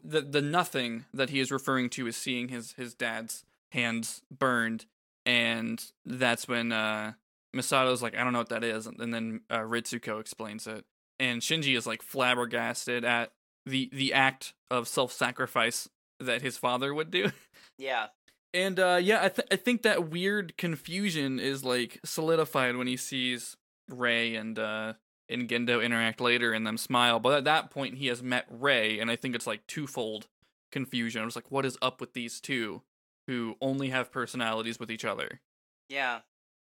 the 0.03 0.23
the 0.23 0.41
nothing 0.41 1.05
that 1.13 1.29
he 1.29 1.39
is 1.39 1.53
referring 1.53 1.91
to 1.91 2.07
is 2.07 2.17
seeing 2.17 2.49
his 2.49 2.73
his 2.79 2.95
dad's 2.95 3.45
hands 3.73 4.23
burned, 4.31 4.87
and 5.27 5.85
that's 6.05 6.49
when 6.49 6.73
uh 6.73 7.13
Misato's 7.55 8.03
like, 8.03 8.17
I 8.17 8.25
don't 8.25 8.33
know 8.33 8.41
what 8.41 8.49
that 8.49 8.65
is, 8.65 8.87
and 8.87 9.15
then 9.15 9.43
uh, 9.49 9.61
Ritsuko 9.61 10.21
explains 10.21 10.67
it, 10.67 10.85
and 11.21 11.41
Shinji 11.41 11.77
is 11.77 11.87
like 11.87 12.03
flabbergasted 12.03 13.05
at 13.05 13.33
the 13.67 13.89
the 13.93 14.13
act 14.13 14.55
of 14.71 14.89
self 14.89 15.13
sacrifice 15.13 15.89
that 16.21 16.43
his 16.43 16.57
father 16.57 16.93
would 16.95 17.11
do. 17.11 17.31
Yeah. 17.79 18.07
And 18.55 18.79
uh, 18.79 19.01
yeah, 19.03 19.25
I, 19.25 19.29
th- 19.31 19.49
I 19.51 19.57
think 19.57 19.83
that 19.83 20.11
weird 20.11 20.57
confusion 20.57 21.41
is 21.41 21.65
like 21.65 21.99
solidified 22.05 22.77
when 22.77 22.87
he 22.87 22.97
sees 22.97 23.57
Rei 23.89 24.37
and 24.37 24.57
uh, 24.57 24.93
and 25.29 25.49
Gendo 25.49 25.85
interact 25.85 26.21
later 26.21 26.53
and 26.53 26.65
them 26.65 26.79
smile. 26.79 27.19
But 27.19 27.37
at 27.39 27.45
that 27.47 27.73
point, 27.73 27.97
he 27.97 28.07
has 28.07 28.23
met 28.23 28.47
Rei, 28.49 29.01
and 29.01 29.11
I 29.11 29.17
think 29.17 29.35
it's 29.35 29.49
like 29.49 29.67
twofold 29.67 30.29
confusion. 30.71 31.23
I 31.23 31.25
was 31.25 31.35
like, 31.35 31.51
what 31.51 31.67
is 31.67 31.77
up 31.83 32.01
with 32.01 32.13
these 32.13 32.41
two 32.41 32.83
who 33.27 33.57
only 33.61 33.91
have 33.91 34.13
personalities 34.13 34.79
with 34.79 34.91
each 34.91 35.05
other? 35.05 35.41
Yeah. 35.89 36.21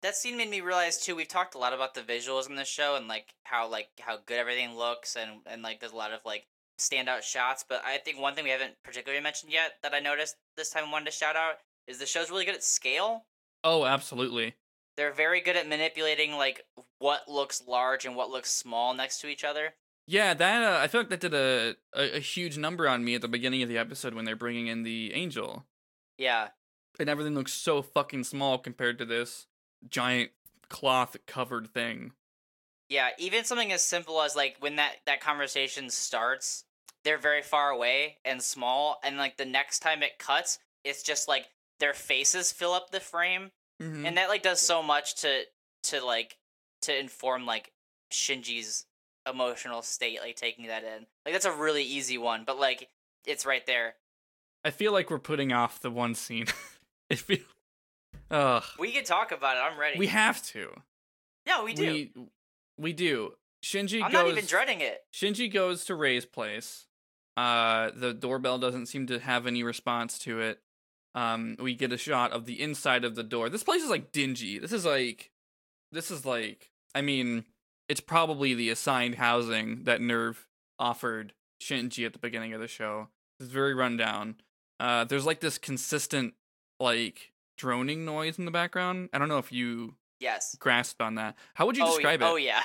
That 0.02 0.16
scene 0.16 0.38
made 0.38 0.50
me 0.50 0.62
realize 0.62 0.98
too. 1.02 1.16
We've 1.16 1.28
talked 1.28 1.56
a 1.56 1.58
lot 1.60 1.74
about 1.74 1.96
the 1.96 2.02
visuals 2.02 2.50
in 2.50 2.56
this 2.56 2.68
show 2.68 2.96
and 2.96 3.08
like 3.08 3.34
how 3.44 3.70
like 3.70 3.90
how 4.00 4.18
good 4.26 4.38
everything 4.38 4.76
looks 4.76 5.16
and 5.16 5.42
and 5.46 5.62
like 5.64 5.80
there's 5.80 5.94
a 5.94 5.98
lot 5.98 6.14
of 6.14 6.20
like 6.26 6.46
standout 6.80 7.24
shots. 7.24 7.66
But 7.68 7.82
I 7.86 7.98
think 7.98 8.20
one 8.20 8.36
thing 8.36 8.44
we 8.44 8.52
haven't 8.52 8.76
particularly 8.84 9.24
mentioned 9.24 9.52
yet 9.52 9.74
that 9.82 9.94
I 9.94 10.00
noticed 10.00 10.36
this 10.58 10.70
time 10.70 10.86
I 10.88 10.92
wanted 10.92 11.06
to 11.06 11.12
shout 11.12 11.36
out 11.36 11.56
is 11.88 11.98
the 11.98 12.06
show's 12.06 12.30
really 12.30 12.46
good 12.46 12.56
at 12.56 12.64
scale. 12.64 13.26
Oh, 13.64 13.86
absolutely. 13.86 14.56
They're 14.98 15.14
very 15.14 15.42
good 15.42 15.58
at 15.58 15.68
manipulating 15.68 16.34
like 16.34 16.62
what 17.00 17.28
looks 17.28 17.64
large 17.68 18.06
and 18.06 18.16
what 18.16 18.30
looks 18.30 18.52
small 18.52 18.94
next 18.94 19.20
to 19.22 19.28
each 19.28 19.44
other. 19.44 19.74
Yeah, 20.08 20.36
that 20.36 20.64
uh, 20.64 20.80
I 20.82 20.88
feel 20.88 21.02
like 21.02 21.10
that 21.10 21.20
did 21.20 21.34
a, 21.34 21.76
a 21.96 22.18
a 22.18 22.20
huge 22.20 22.58
number 22.58 22.88
on 22.88 23.04
me 23.04 23.16
at 23.16 23.22
the 23.22 23.28
beginning 23.28 23.64
of 23.64 23.70
the 23.70 23.78
episode 23.78 24.14
when 24.14 24.26
they're 24.26 24.36
bringing 24.36 24.68
in 24.68 24.84
the 24.84 25.14
angel. 25.14 25.66
Yeah. 26.18 26.50
and 27.00 27.10
everything 27.10 27.36
looks 27.36 27.54
so 27.54 27.82
fucking 27.82 28.24
small 28.24 28.58
compared 28.58 28.98
to 29.00 29.06
this 29.06 29.48
giant 29.90 30.32
cloth 30.70 31.18
covered 31.28 31.68
thing. 31.74 32.14
Yeah, 32.90 33.10
even 33.18 33.44
something 33.46 33.72
as 33.72 33.82
simple 33.84 34.22
as 34.22 34.36
like 34.36 34.58
when 34.60 34.76
that 34.78 34.94
that 35.06 35.20
conversation 35.22 35.90
starts, 35.90 36.64
they're 37.04 37.18
very 37.18 37.42
far 37.42 37.70
away 37.70 38.18
and 38.24 38.42
small, 38.42 39.00
and 39.04 39.18
like 39.18 39.38
the 39.38 39.46
next 39.46 39.80
time 39.80 40.04
it 40.04 40.20
cuts, 40.20 40.60
it's 40.84 41.02
just 41.04 41.28
like 41.28 41.50
their 41.80 41.94
faces 41.94 42.52
fill 42.52 42.74
up 42.74 42.92
the 42.92 43.00
frame, 43.00 43.52
Mm-hmm. 43.82 44.06
and 44.06 44.18
that 44.18 44.30
like 44.30 44.42
does 44.44 44.62
so 44.62 44.82
much 44.82 45.16
to 45.22 45.42
to 45.84 46.06
like 46.06 46.38
to 46.84 46.98
inform 46.98 47.46
like 47.46 47.72
Shinji's 48.14 48.86
emotional 49.30 49.82
state, 49.82 50.20
like 50.22 50.36
taking 50.36 50.68
that 50.68 50.84
in. 50.84 51.06
Like 51.26 51.34
that's 51.34 51.46
a 51.46 51.52
really 51.52 51.84
easy 51.84 52.18
one, 52.18 52.44
but 52.46 52.60
like 52.60 52.88
it's 53.26 53.46
right 53.46 53.66
there. 53.66 53.96
I 54.66 54.72
feel 54.72 54.92
like 54.92 55.12
we're 55.12 55.20
putting 55.20 55.54
off 55.54 55.80
the 55.80 55.92
one 55.92 56.16
scene. 56.16 56.48
it 57.10 57.20
feel, 57.20 57.38
ugh. 58.32 58.64
We 58.80 58.92
can 58.92 59.04
talk 59.04 59.32
about 59.32 59.58
it. 59.58 59.60
I'm 59.60 59.80
ready. 59.80 60.00
We 60.00 60.08
have 60.08 60.44
to. 60.48 60.70
yeah, 61.46 61.64
we 61.64 61.74
do. 61.74 61.86
We 61.86 62.12
we 62.78 62.94
do. 62.94 63.34
Shinji 63.64 64.02
I'm 64.04 64.12
goes. 64.12 64.24
not 64.24 64.28
even 64.28 64.46
dreading 64.46 64.82
it. 64.82 65.04
Shinji 65.14 65.52
goes 65.52 65.86
to 65.86 65.96
Rei's 65.96 66.26
place. 66.26 66.88
Uh, 67.38 67.92
the 67.96 68.14
doorbell 68.14 68.58
doesn't 68.58 68.88
seem 68.88 69.08
to 69.08 69.20
have 69.20 69.46
any 69.46 69.64
response 69.64 70.18
to 70.20 70.42
it. 70.42 70.60
Um, 71.14 71.56
we 71.60 71.76
get 71.76 71.94
a 71.94 71.98
shot 71.98 72.32
of 72.32 72.46
the 72.46 72.62
inside 72.62 73.06
of 73.06 73.16
the 73.16 73.24
door. 73.24 73.50
This 73.50 73.64
place 73.64 73.84
is 73.84 73.90
like 73.90 74.12
dingy. 74.12 74.60
This 74.60 74.72
is 74.72 74.86
like, 74.86 75.32
this 75.92 76.12
is 76.12 76.26
like. 76.26 76.72
I 76.94 77.02
mean, 77.02 77.46
it's 77.88 78.02
probably 78.02 78.54
the 78.54 78.70
assigned 78.70 79.16
housing 79.16 79.84
that 79.84 80.00
NERV 80.00 80.38
offered 80.80 81.34
Shinji 81.62 82.06
at 82.06 82.14
the 82.14 82.20
beginning 82.20 82.54
of 82.54 82.62
the 82.62 82.68
show. 82.68 83.10
It's 83.40 83.50
very 83.50 83.74
rundown. 83.74 84.36
Uh, 84.80 85.04
there's 85.06 85.26
like 85.26 85.40
this 85.40 85.58
consistent 85.58 86.34
like 86.80 87.32
droning 87.58 88.06
noise 88.06 88.38
in 88.38 88.46
the 88.46 88.52
background. 88.52 89.10
I 89.14 89.18
don't 89.18 89.30
know 89.30 89.38
if 89.38 89.52
you 89.52 89.96
Yes. 90.20 90.56
grasped 90.60 91.02
on 91.02 91.16
that. 91.16 91.36
How 91.54 91.66
would 91.66 91.78
you 91.78 91.84
oh, 91.84 91.88
describe 91.88 92.22
yeah. 92.22 92.28
it? 92.28 92.32
Oh 92.32 92.36
yeah. 92.36 92.64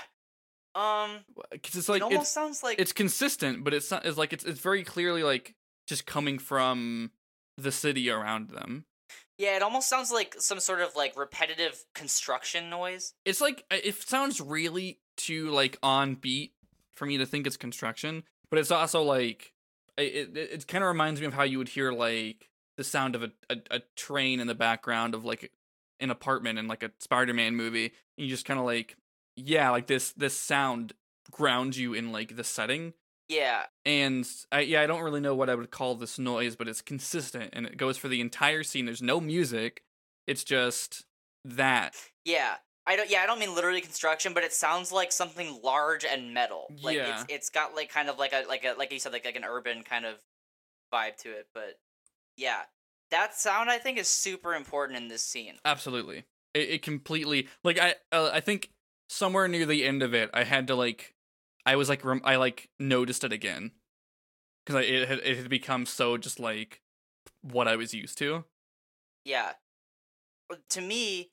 Um, 0.74 1.24
Because 1.50 1.74
it's 1.74 1.88
like 1.88 2.00
it 2.00 2.04
almost 2.04 2.32
sounds 2.32 2.62
like 2.62 2.78
it's 2.80 2.92
consistent, 2.92 3.64
but 3.64 3.74
it's 3.74 3.90
not. 3.90 4.06
It's 4.06 4.18
like 4.18 4.32
it's 4.32 4.44
it's 4.44 4.60
very 4.60 4.84
clearly 4.84 5.22
like 5.22 5.54
just 5.86 6.06
coming 6.06 6.38
from 6.38 7.10
the 7.56 7.72
city 7.72 8.08
around 8.08 8.50
them. 8.50 8.84
Yeah, 9.38 9.56
it 9.56 9.62
almost 9.62 9.88
sounds 9.88 10.12
like 10.12 10.36
some 10.38 10.60
sort 10.60 10.80
of 10.80 10.94
like 10.94 11.16
repetitive 11.16 11.84
construction 11.94 12.70
noise. 12.70 13.14
It's 13.24 13.40
like 13.40 13.64
it 13.70 13.94
sounds 14.02 14.40
really 14.40 15.00
too 15.16 15.50
like 15.50 15.78
on 15.82 16.14
beat 16.14 16.52
for 16.94 17.06
me 17.06 17.18
to 17.18 17.26
think 17.26 17.46
it's 17.46 17.56
construction, 17.56 18.22
but 18.50 18.58
it's 18.58 18.70
also 18.70 19.02
like 19.02 19.52
it 19.96 20.36
it, 20.36 20.50
it 20.52 20.66
kind 20.66 20.84
of 20.84 20.88
reminds 20.88 21.20
me 21.20 21.26
of 21.26 21.34
how 21.34 21.42
you 21.42 21.58
would 21.58 21.68
hear 21.70 21.92
like 21.92 22.48
the 22.76 22.84
sound 22.84 23.14
of 23.14 23.22
a, 23.22 23.30
a 23.48 23.56
a 23.70 23.80
train 23.96 24.40
in 24.40 24.46
the 24.46 24.54
background 24.54 25.14
of 25.14 25.24
like 25.24 25.52
an 26.00 26.10
apartment 26.10 26.58
in 26.58 26.66
like 26.68 26.82
a 26.82 26.90
Spider-Man 27.00 27.54
movie. 27.56 27.86
And 27.86 28.26
you 28.26 28.28
just 28.28 28.44
kind 28.44 28.58
of 28.60 28.66
like 28.66 28.96
yeah, 29.36 29.70
like 29.70 29.86
this 29.86 30.12
this 30.12 30.36
sound 30.36 30.92
grounds 31.30 31.78
you 31.78 31.94
in 31.94 32.12
like 32.12 32.36
the 32.36 32.44
setting 32.44 32.94
Yeah, 33.28 33.64
and 33.84 34.26
I, 34.50 34.60
yeah, 34.60 34.82
I 34.82 34.86
don't 34.86 35.02
really 35.02 35.20
know 35.20 35.34
what 35.34 35.48
I 35.50 35.54
would 35.54 35.70
call 35.70 35.94
this 35.94 36.18
noise, 36.18 36.56
but 36.56 36.68
it's 36.68 36.82
consistent 36.82 37.50
and 37.52 37.66
it 37.66 37.76
goes 37.76 37.96
for 37.96 38.08
the 38.08 38.20
entire 38.20 38.62
scene. 38.64 38.86
There's 38.86 39.02
no 39.02 39.20
music; 39.20 39.82
it's 40.26 40.44
just 40.44 41.04
that. 41.44 41.94
yeah. 42.24 42.56
I 42.90 42.96
don't. 42.96 43.08
Yeah, 43.08 43.20
I 43.22 43.26
don't 43.26 43.38
mean 43.38 43.54
literally 43.54 43.80
construction, 43.80 44.34
but 44.34 44.42
it 44.42 44.52
sounds 44.52 44.90
like 44.90 45.12
something 45.12 45.60
large 45.62 46.04
and 46.04 46.34
metal. 46.34 46.66
Like 46.82 46.96
Yeah. 46.96 47.20
it's 47.22 47.24
it's 47.28 47.50
got 47.50 47.76
like 47.76 47.88
kind 47.88 48.08
of 48.08 48.18
like 48.18 48.32
a 48.32 48.42
like 48.48 48.64
a 48.64 48.74
like 48.76 48.92
you 48.92 48.98
said 48.98 49.12
like 49.12 49.24
like 49.24 49.36
an 49.36 49.44
urban 49.44 49.84
kind 49.84 50.04
of 50.04 50.16
vibe 50.92 51.16
to 51.18 51.30
it. 51.30 51.46
But 51.54 51.78
yeah, 52.36 52.62
that 53.12 53.36
sound 53.36 53.70
I 53.70 53.78
think 53.78 53.96
is 53.96 54.08
super 54.08 54.54
important 54.54 54.98
in 54.98 55.06
this 55.06 55.22
scene. 55.24 55.54
Absolutely, 55.64 56.24
it, 56.52 56.68
it 56.68 56.82
completely 56.82 57.46
like 57.62 57.78
I 57.78 57.94
uh, 58.10 58.30
I 58.32 58.40
think 58.40 58.70
somewhere 59.08 59.46
near 59.46 59.66
the 59.66 59.84
end 59.84 60.02
of 60.02 60.12
it, 60.12 60.28
I 60.34 60.42
had 60.42 60.66
to 60.66 60.74
like, 60.74 61.14
I 61.64 61.76
was 61.76 61.88
like 61.88 62.04
rem- 62.04 62.22
I 62.24 62.36
like 62.36 62.70
noticed 62.80 63.22
it 63.22 63.32
again, 63.32 63.70
because 64.66 64.84
it 64.84 65.06
had 65.06 65.18
it 65.20 65.36
had 65.36 65.48
become 65.48 65.86
so 65.86 66.16
just 66.16 66.40
like 66.40 66.80
what 67.42 67.68
I 67.68 67.76
was 67.76 67.94
used 67.94 68.18
to. 68.18 68.46
Yeah. 69.24 69.52
To 70.70 70.80
me, 70.80 71.30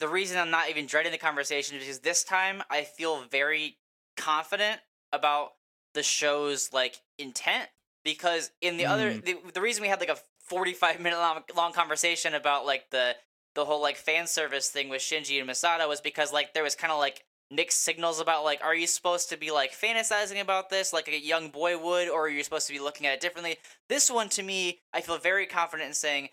the 0.00 0.08
reason 0.08 0.38
I'm 0.38 0.50
not 0.50 0.70
even 0.70 0.86
dreading 0.86 1.12
the 1.12 1.18
conversation 1.18 1.76
is 1.76 1.82
because 1.82 2.00
this 2.00 2.24
time 2.24 2.62
I 2.70 2.82
feel 2.84 3.22
very 3.30 3.78
confident 4.16 4.80
about 5.12 5.52
the 5.94 6.02
show's 6.02 6.72
like 6.72 7.00
intent. 7.18 7.68
Because 8.04 8.52
in 8.60 8.76
the 8.76 8.86
other, 8.86 9.12
Mm. 9.12 9.24
the, 9.24 9.36
the 9.54 9.60
reason 9.60 9.82
we 9.82 9.88
had 9.88 10.00
like 10.00 10.08
a 10.08 10.18
45 10.44 11.00
minute 11.00 11.18
long, 11.18 11.42
long 11.54 11.72
conversation 11.72 12.34
about 12.34 12.64
like 12.64 12.90
the 12.90 13.16
the 13.54 13.64
whole 13.64 13.82
like 13.82 13.96
fan 13.96 14.26
service 14.26 14.68
thing 14.68 14.88
with 14.88 15.02
Shinji 15.02 15.40
and 15.40 15.48
Misato 15.48 15.88
was 15.88 16.00
because 16.00 16.32
like 16.32 16.54
there 16.54 16.62
was 16.62 16.74
kind 16.76 16.92
of 16.92 16.98
like 16.98 17.24
mixed 17.50 17.82
signals 17.82 18.20
about 18.20 18.44
like 18.44 18.60
are 18.62 18.74
you 18.74 18.86
supposed 18.86 19.28
to 19.30 19.36
be 19.36 19.50
like 19.50 19.72
fantasizing 19.72 20.40
about 20.40 20.70
this 20.70 20.92
like 20.92 21.08
a 21.08 21.18
young 21.18 21.48
boy 21.48 21.76
would 21.76 22.08
or 22.08 22.26
are 22.26 22.28
you 22.28 22.42
supposed 22.44 22.66
to 22.66 22.72
be 22.72 22.78
looking 22.78 23.06
at 23.06 23.14
it 23.14 23.20
differently 23.20 23.56
this 23.88 24.10
one 24.10 24.28
to 24.28 24.42
me 24.42 24.78
i 24.92 25.00
feel 25.00 25.16
very 25.16 25.46
confident 25.46 25.88
in 25.88 25.94
saying 25.94 26.28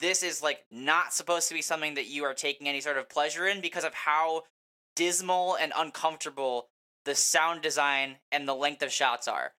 this 0.00 0.22
is 0.22 0.42
like 0.42 0.64
not 0.70 1.12
supposed 1.12 1.48
to 1.48 1.54
be 1.54 1.62
something 1.62 1.94
that 1.94 2.06
you 2.06 2.24
are 2.24 2.34
taking 2.34 2.68
any 2.68 2.80
sort 2.80 2.96
of 2.98 3.08
pleasure 3.08 3.46
in 3.46 3.60
because 3.60 3.84
of 3.84 3.94
how 3.94 4.42
dismal 4.96 5.54
and 5.56 5.72
uncomfortable 5.76 6.68
the 7.04 7.14
sound 7.14 7.62
design 7.62 8.16
and 8.32 8.46
the 8.48 8.54
length 8.54 8.82
of 8.82 8.92
shots 8.92 9.28
are 9.28 9.52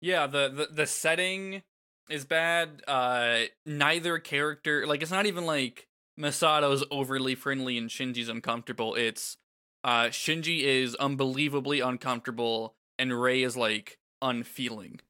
Yeah, 0.00 0.26
the, 0.26 0.48
the 0.48 0.68
the 0.74 0.86
setting 0.86 1.62
is 2.08 2.24
bad. 2.24 2.82
Uh 2.88 3.42
neither 3.66 4.18
character 4.18 4.86
like 4.86 5.02
it's 5.02 5.10
not 5.10 5.26
even 5.26 5.44
like 5.46 5.86
Misato's 6.16 6.84
overly 6.90 7.34
friendly 7.34 7.78
and 7.78 7.88
Shinji's 7.88 8.28
uncomfortable. 8.28 8.94
It's 8.94 9.36
uh 9.84 10.06
Shinji 10.06 10.62
is 10.62 10.94
unbelievably 10.96 11.80
uncomfortable 11.80 12.74
and 12.98 13.20
Rei 13.20 13.42
is 13.42 13.56
like 13.56 13.98
unfeeling. 14.22 15.00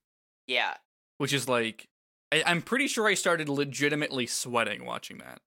yeah 0.47 0.75
Which 1.19 1.33
is 1.33 1.49
like 1.49 1.89
I, 2.33 2.43
I'm 2.47 2.63
pretty 2.63 2.87
sure 2.87 3.07
I 3.07 3.15
started 3.15 3.49
legitimately 3.49 4.27
sweating 4.27 4.85
watching 4.85 5.19
that. 5.19 5.41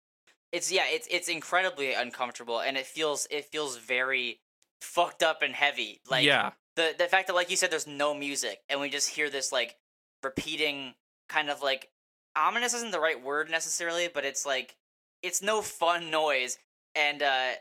it's 0.51 0.71
yeah 0.71 0.84
it's 0.88 1.07
it's 1.09 1.27
incredibly 1.29 1.93
uncomfortable 1.93 2.59
and 2.59 2.77
it 2.77 2.86
feels 2.86 3.27
it 3.31 3.45
feels 3.45 3.77
very 3.77 4.39
fucked 4.81 5.23
up 5.23 5.41
and 5.41 5.53
heavy 5.55 6.01
like 6.09 6.25
yeah. 6.25 6.51
the 6.75 6.93
the 6.97 7.05
fact 7.05 7.27
that 7.27 7.34
like 7.34 7.49
you 7.49 7.55
said 7.55 7.71
there's 7.71 7.88
no 7.88 8.13
music 8.13 8.59
and 8.69 8.79
we 8.81 8.89
just 8.89 9.09
hear 9.09 9.29
this 9.29 9.51
like 9.51 9.77
repeating 10.23 10.93
kind 11.29 11.49
of 11.49 11.61
like 11.61 11.89
ominous 12.36 12.73
isn't 12.73 12.91
the 12.91 12.99
right 12.99 13.23
word 13.23 13.49
necessarily 13.49 14.09
but 14.13 14.25
it's 14.25 14.45
like 14.45 14.75
it's 15.21 15.41
no 15.41 15.61
fun 15.61 16.09
noise 16.11 16.57
and 16.95 17.21
uh 17.23 17.51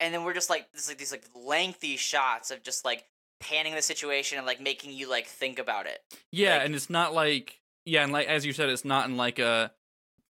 and 0.00 0.12
then 0.12 0.24
we're 0.24 0.34
just 0.34 0.50
like 0.50 0.66
this 0.72 0.88
like 0.88 0.98
these 0.98 1.12
like 1.12 1.24
lengthy 1.34 1.96
shots 1.96 2.50
of 2.50 2.62
just 2.62 2.84
like 2.84 3.04
panning 3.40 3.74
the 3.74 3.82
situation 3.82 4.38
and 4.38 4.46
like 4.46 4.60
making 4.60 4.90
you 4.92 5.08
like 5.08 5.26
think 5.26 5.58
about 5.58 5.86
it 5.86 6.00
Yeah, 6.30 6.56
Like- 6.56 6.66
and 6.66 6.74
it's 6.74 6.90
not 6.90 7.14
like 7.14 7.60
yeah, 7.84 8.02
and 8.02 8.12
like 8.12 8.26
as 8.28 8.44
you 8.46 8.52
said, 8.52 8.68
it's 8.68 8.84
not 8.84 9.08
in 9.08 9.16
like 9.16 9.38
a 9.38 9.72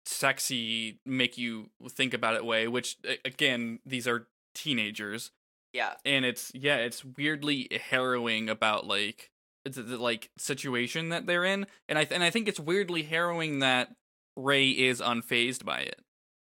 sexy 0.04 0.98
make 1.04 1.36
you 1.38 1.70
think 1.90 2.14
about 2.14 2.34
it 2.34 2.44
way. 2.44 2.68
Which 2.68 2.96
again, 3.24 3.80
these 3.84 4.06
are 4.08 4.26
teenagers, 4.54 5.30
yeah 5.72 5.94
and 6.04 6.24
it's 6.24 6.50
yeah, 6.54 6.76
it's 6.76 7.04
weirdly 7.04 7.68
harrowing 7.90 8.48
about 8.48 8.86
like 8.86 9.30
the, 9.64 9.82
the 9.82 9.96
like 9.98 10.30
situation 10.38 11.10
that 11.10 11.26
they're 11.26 11.44
in, 11.44 11.66
and 11.88 11.98
I 11.98 12.04
th- 12.04 12.14
and 12.14 12.24
I 12.24 12.30
think 12.30 12.48
it's 12.48 12.60
weirdly 12.60 13.02
harrowing 13.02 13.58
that 13.60 13.94
Rei 14.36 14.68
is 14.70 15.00
unfazed 15.00 15.64
by 15.64 15.80
it. 15.80 16.00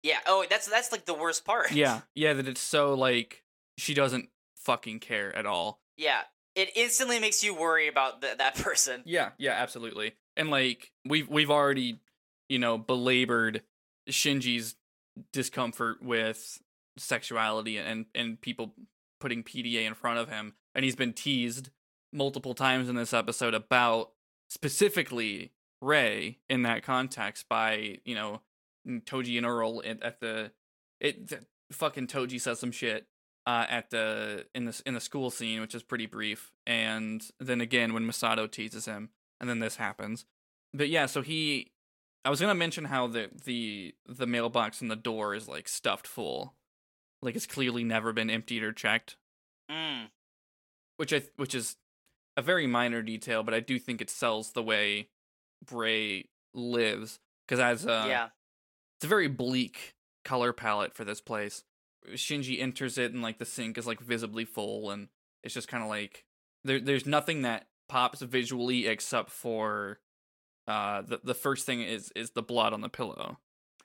yeah 0.04 0.20
oh 0.28 0.46
that's 0.50 0.68
that's 0.68 0.92
like 0.92 1.06
the 1.06 1.14
worst 1.14 1.46
part 1.46 1.72
Yeah, 1.72 2.02
yeah, 2.16 2.34
that 2.34 2.48
it's 2.48 2.62
so 2.62 2.94
like 2.94 3.44
she 3.78 3.94
doesn't 3.94 4.30
fucking 4.58 5.00
care 5.00 5.36
at 5.36 5.46
all. 5.46 5.80
yeah 5.98 6.22
it 6.56 6.70
instantly 6.76 7.20
makes 7.20 7.44
you 7.44 7.54
worry 7.56 7.88
about 7.88 8.22
th- 8.22 8.38
that 8.38 8.56
person 8.56 9.02
Yeah, 9.06 9.30
yeah, 9.38 9.54
absolutely. 9.54 10.14
And 10.36 10.50
like 10.50 10.92
we've 11.06 11.28
we've 11.30 11.52
already, 11.52 12.00
you 12.50 12.60
know, 12.60 12.78
belabored 12.78 13.64
Shinji's 14.10 14.76
discomfort 15.32 16.02
with 16.02 16.60
sexuality 16.98 17.78
and 17.78 18.06
and 18.16 18.40
people 18.42 18.74
putting 19.20 19.44
PDA 19.44 19.86
in 19.86 19.94
front 19.94 20.20
of 20.20 20.30
him, 20.30 20.54
and 20.76 20.84
he's 20.84 20.96
been 20.96 21.14
teased 21.14 21.70
multiple 22.12 22.54
times 22.54 22.90
in 22.90 22.96
this 22.96 23.14
episode 23.14 23.54
about 23.54 24.12
specifically 24.50 25.52
Rei 25.82 26.40
in 26.50 26.64
that 26.64 26.84
context 26.84 27.48
by 27.50 28.00
you 28.06 28.16
know 28.16 28.42
Toji 28.88 29.38
and 29.38 29.46
Earl 29.46 29.82
at, 29.86 30.02
at 30.04 30.20
the 30.20 30.52
it 31.00 31.30
th- 31.30 31.42
fucking 31.72 32.08
Toji 32.08 32.40
says 32.40 32.60
some 32.60 32.72
shit 32.72 33.08
uh, 33.46 33.66
at 33.70 33.90
the 33.90 34.46
in 34.56 34.66
the 34.66 34.82
in 34.86 34.94
the 34.94 35.00
school 35.00 35.30
scene, 35.30 35.62
which 35.62 35.76
is 35.76 35.84
pretty 35.84 36.06
brief, 36.06 36.52
and 36.66 37.24
then 37.40 37.62
again 37.62 37.94
when 37.94 38.08
Misato 38.08 38.50
teases 38.50 38.86
him, 38.86 39.10
and 39.40 39.50
then 39.50 39.60
this 39.60 39.78
happens. 39.78 40.26
But 40.74 40.90
yeah, 40.90 41.06
so 41.06 41.22
he, 41.22 41.72
I 42.26 42.30
was 42.30 42.42
gonna 42.42 42.56
mention 42.56 42.86
how 42.86 43.08
the 43.08 43.30
the 43.46 43.96
the 44.08 44.28
mailbox 44.28 44.82
in 44.82 44.88
the 44.88 44.96
door 44.96 45.36
is 45.36 45.48
like 45.48 45.68
stuffed 45.68 46.08
full, 46.08 46.56
like 47.22 47.36
it's 47.36 47.46
clearly 47.46 47.84
never 47.84 48.14
been 48.14 48.30
emptied 48.30 48.64
or 48.64 48.72
checked, 48.72 49.18
mm. 49.70 50.08
which 50.98 51.14
I 51.14 51.24
which 51.36 51.54
is 51.54 51.78
a 52.36 52.42
very 52.42 52.68
minor 52.68 53.02
detail, 53.02 53.44
but 53.44 53.54
I 53.54 53.60
do 53.60 53.78
think 53.78 54.02
it 54.02 54.10
sells 54.10 54.52
the 54.52 54.64
way 54.64 55.10
Bray 55.64 56.30
lives 56.54 57.20
because 57.48 57.60
as 57.60 57.86
uh, 57.86 58.06
yeah 58.08 58.30
it's 59.04 59.06
a 59.06 59.10
very 59.10 59.28
bleak 59.28 59.96
color 60.24 60.54
palette 60.54 60.94
for 60.94 61.04
this 61.04 61.20
place. 61.20 61.66
Shinji 62.14 62.62
enters 62.62 62.98
it 62.98 63.12
and 63.12 63.22
like 63.22 63.38
the 63.38 63.46
sink 63.46 63.78
is 63.78 63.86
like 63.86 64.00
visibly 64.00 64.46
full 64.46 64.92
and 64.92 65.10
it's 65.44 65.54
just 65.54 65.68
kind 65.68 65.84
of 65.84 65.90
like 65.90 66.24
there 66.64 66.80
there's 66.80 67.06
nothing 67.06 67.42
that 67.42 67.68
pops 67.94 68.22
visually 68.22 68.88
except 68.88 69.30
for 69.30 70.00
uh 70.68 71.02
the 71.02 71.20
the 71.24 71.34
first 71.36 71.66
thing 71.66 71.82
is 71.82 72.12
is 72.16 72.32
the 72.32 72.42
blood 72.42 72.74
on 72.74 72.82
the 72.82 72.90
pillow. 72.90 73.38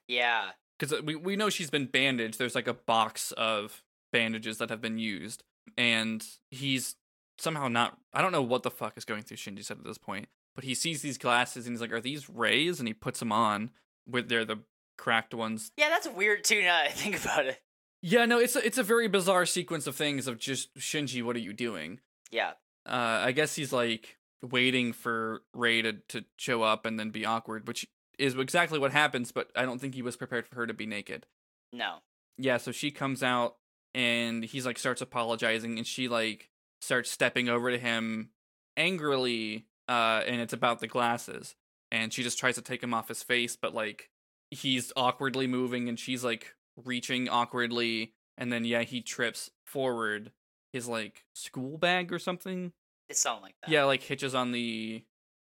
yeah 0.06 0.50
Cuz 0.78 0.94
we 1.02 1.14
we 1.16 1.34
know 1.36 1.50
she's 1.50 1.70
been 1.70 1.86
bandaged. 1.86 2.38
There's 2.38 2.54
like 2.54 2.68
a 2.68 2.74
box 2.74 3.32
of 3.32 3.82
bandages 4.12 4.58
that 4.58 4.70
have 4.70 4.80
been 4.80 4.98
used 4.98 5.42
and 5.76 6.24
he's 6.50 6.96
somehow 7.38 7.68
not 7.68 7.98
I 8.12 8.22
don't 8.22 8.32
know 8.32 8.42
what 8.52 8.62
the 8.62 8.70
fuck 8.70 8.96
is 8.96 9.04
going 9.04 9.22
through 9.22 9.36
Shinji's 9.36 9.68
head 9.68 9.78
at 9.78 9.84
this 9.84 9.98
point, 9.98 10.28
but 10.54 10.64
he 10.64 10.74
sees 10.74 11.02
these 11.02 11.18
glasses 11.18 11.66
and 11.66 11.74
he's 11.74 11.80
like 11.80 11.92
are 11.92 12.00
these 12.00 12.30
Rei's 12.30 12.78
and 12.78 12.88
he 12.88 12.94
puts 12.94 13.18
them 13.18 13.32
on 13.32 13.70
with 14.06 14.28
they're 14.28 14.44
the 14.44 14.60
cracked 14.96 15.34
ones 15.34 15.70
yeah 15.76 15.88
that's 15.90 16.08
weird 16.08 16.42
too 16.44 16.60
now 16.62 16.76
that 16.78 16.86
i 16.86 16.90
think 16.90 17.22
about 17.22 17.46
it 17.46 17.60
Yeah, 18.02 18.24
no, 18.26 18.38
it's 18.38 18.56
a, 18.56 18.64
it's 18.64 18.78
a 18.78 18.82
very 18.94 19.08
bizarre 19.08 19.46
sequence 19.46 19.86
of 19.88 19.94
things 19.96 20.26
of 20.28 20.38
just 20.38 20.72
Shinji, 20.76 21.22
what 21.22 21.34
are 21.36 21.40
you 21.48 21.52
doing? 21.52 22.00
yeah 22.30 22.52
Uh, 22.88 23.20
I 23.24 23.32
guess 23.32 23.54
he's 23.54 23.72
like 23.72 24.18
waiting 24.42 24.92
for 24.92 25.42
Rei 25.54 25.82
to, 25.82 25.94
to 26.08 26.24
show 26.36 26.62
up 26.62 26.86
and 26.86 26.98
then 26.98 27.10
be 27.10 27.24
awkward, 27.24 27.66
which 27.66 27.86
is 28.18 28.36
exactly 28.36 28.78
what 28.78 28.92
happens. 28.92 29.32
But 29.32 29.50
I 29.54 29.64
don't 29.64 29.80
think 29.80 29.94
he 29.94 30.02
was 30.02 30.16
prepared 30.16 30.46
for 30.46 30.56
her 30.56 30.66
to 30.66 30.74
be 30.74 30.86
naked. 30.86 31.26
no 31.72 31.98
Yeah, 32.36 32.56
so 32.56 32.72
she 32.72 32.90
comes 32.90 33.22
out 33.22 33.56
and 33.94 34.44
he's 34.44 34.66
like 34.66 34.78
starts 34.78 35.00
apologizing, 35.00 35.78
and 35.78 35.86
she 35.86 36.08
like 36.08 36.50
starts 36.80 37.10
stepping 37.10 37.48
over 37.48 37.70
to 37.70 37.78
him 37.78 38.30
angrily. 38.76 39.66
Uh, 39.88 40.22
and 40.26 40.40
it's 40.42 40.52
about 40.52 40.80
the 40.80 40.86
glasses, 40.86 41.54
and 41.90 42.12
she 42.12 42.22
just 42.22 42.38
tries 42.38 42.56
to 42.56 42.62
take 42.62 42.82
him 42.82 42.92
off 42.92 43.08
his 43.08 43.22
face, 43.22 43.56
but 43.56 43.74
like 43.74 44.10
he's 44.50 44.92
awkwardly 44.96 45.46
moving, 45.46 45.88
and 45.88 45.98
she's 45.98 46.22
like 46.22 46.54
reaching 46.84 47.28
awkwardly, 47.28 48.12
and 48.36 48.52
then 48.52 48.64
yeah, 48.64 48.82
he 48.82 49.00
trips 49.00 49.50
forward 49.64 50.32
his 50.72 50.88
like 50.88 51.24
school 51.34 51.78
bag 51.78 52.12
or 52.12 52.18
something. 52.18 52.72
it's 53.08 53.20
something 53.20 53.42
like 53.42 53.54
that 53.62 53.70
Yeah, 53.70 53.84
like 53.84 54.02
hitches 54.02 54.34
on 54.34 54.52
the 54.52 55.04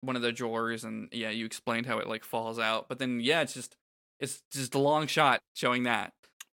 one 0.00 0.16
of 0.16 0.22
the 0.22 0.32
drawers, 0.32 0.84
and 0.84 1.08
yeah, 1.12 1.30
you 1.30 1.46
explained 1.46 1.86
how 1.86 1.98
it 1.98 2.08
like 2.08 2.24
falls 2.24 2.58
out, 2.58 2.88
but 2.88 2.98
then 2.98 3.20
yeah, 3.20 3.40
it's 3.40 3.54
just 3.54 3.76
it's 4.20 4.42
just 4.52 4.74
a 4.74 4.78
long 4.78 5.06
shot 5.06 5.40
showing 5.54 5.84
that. 5.84 6.12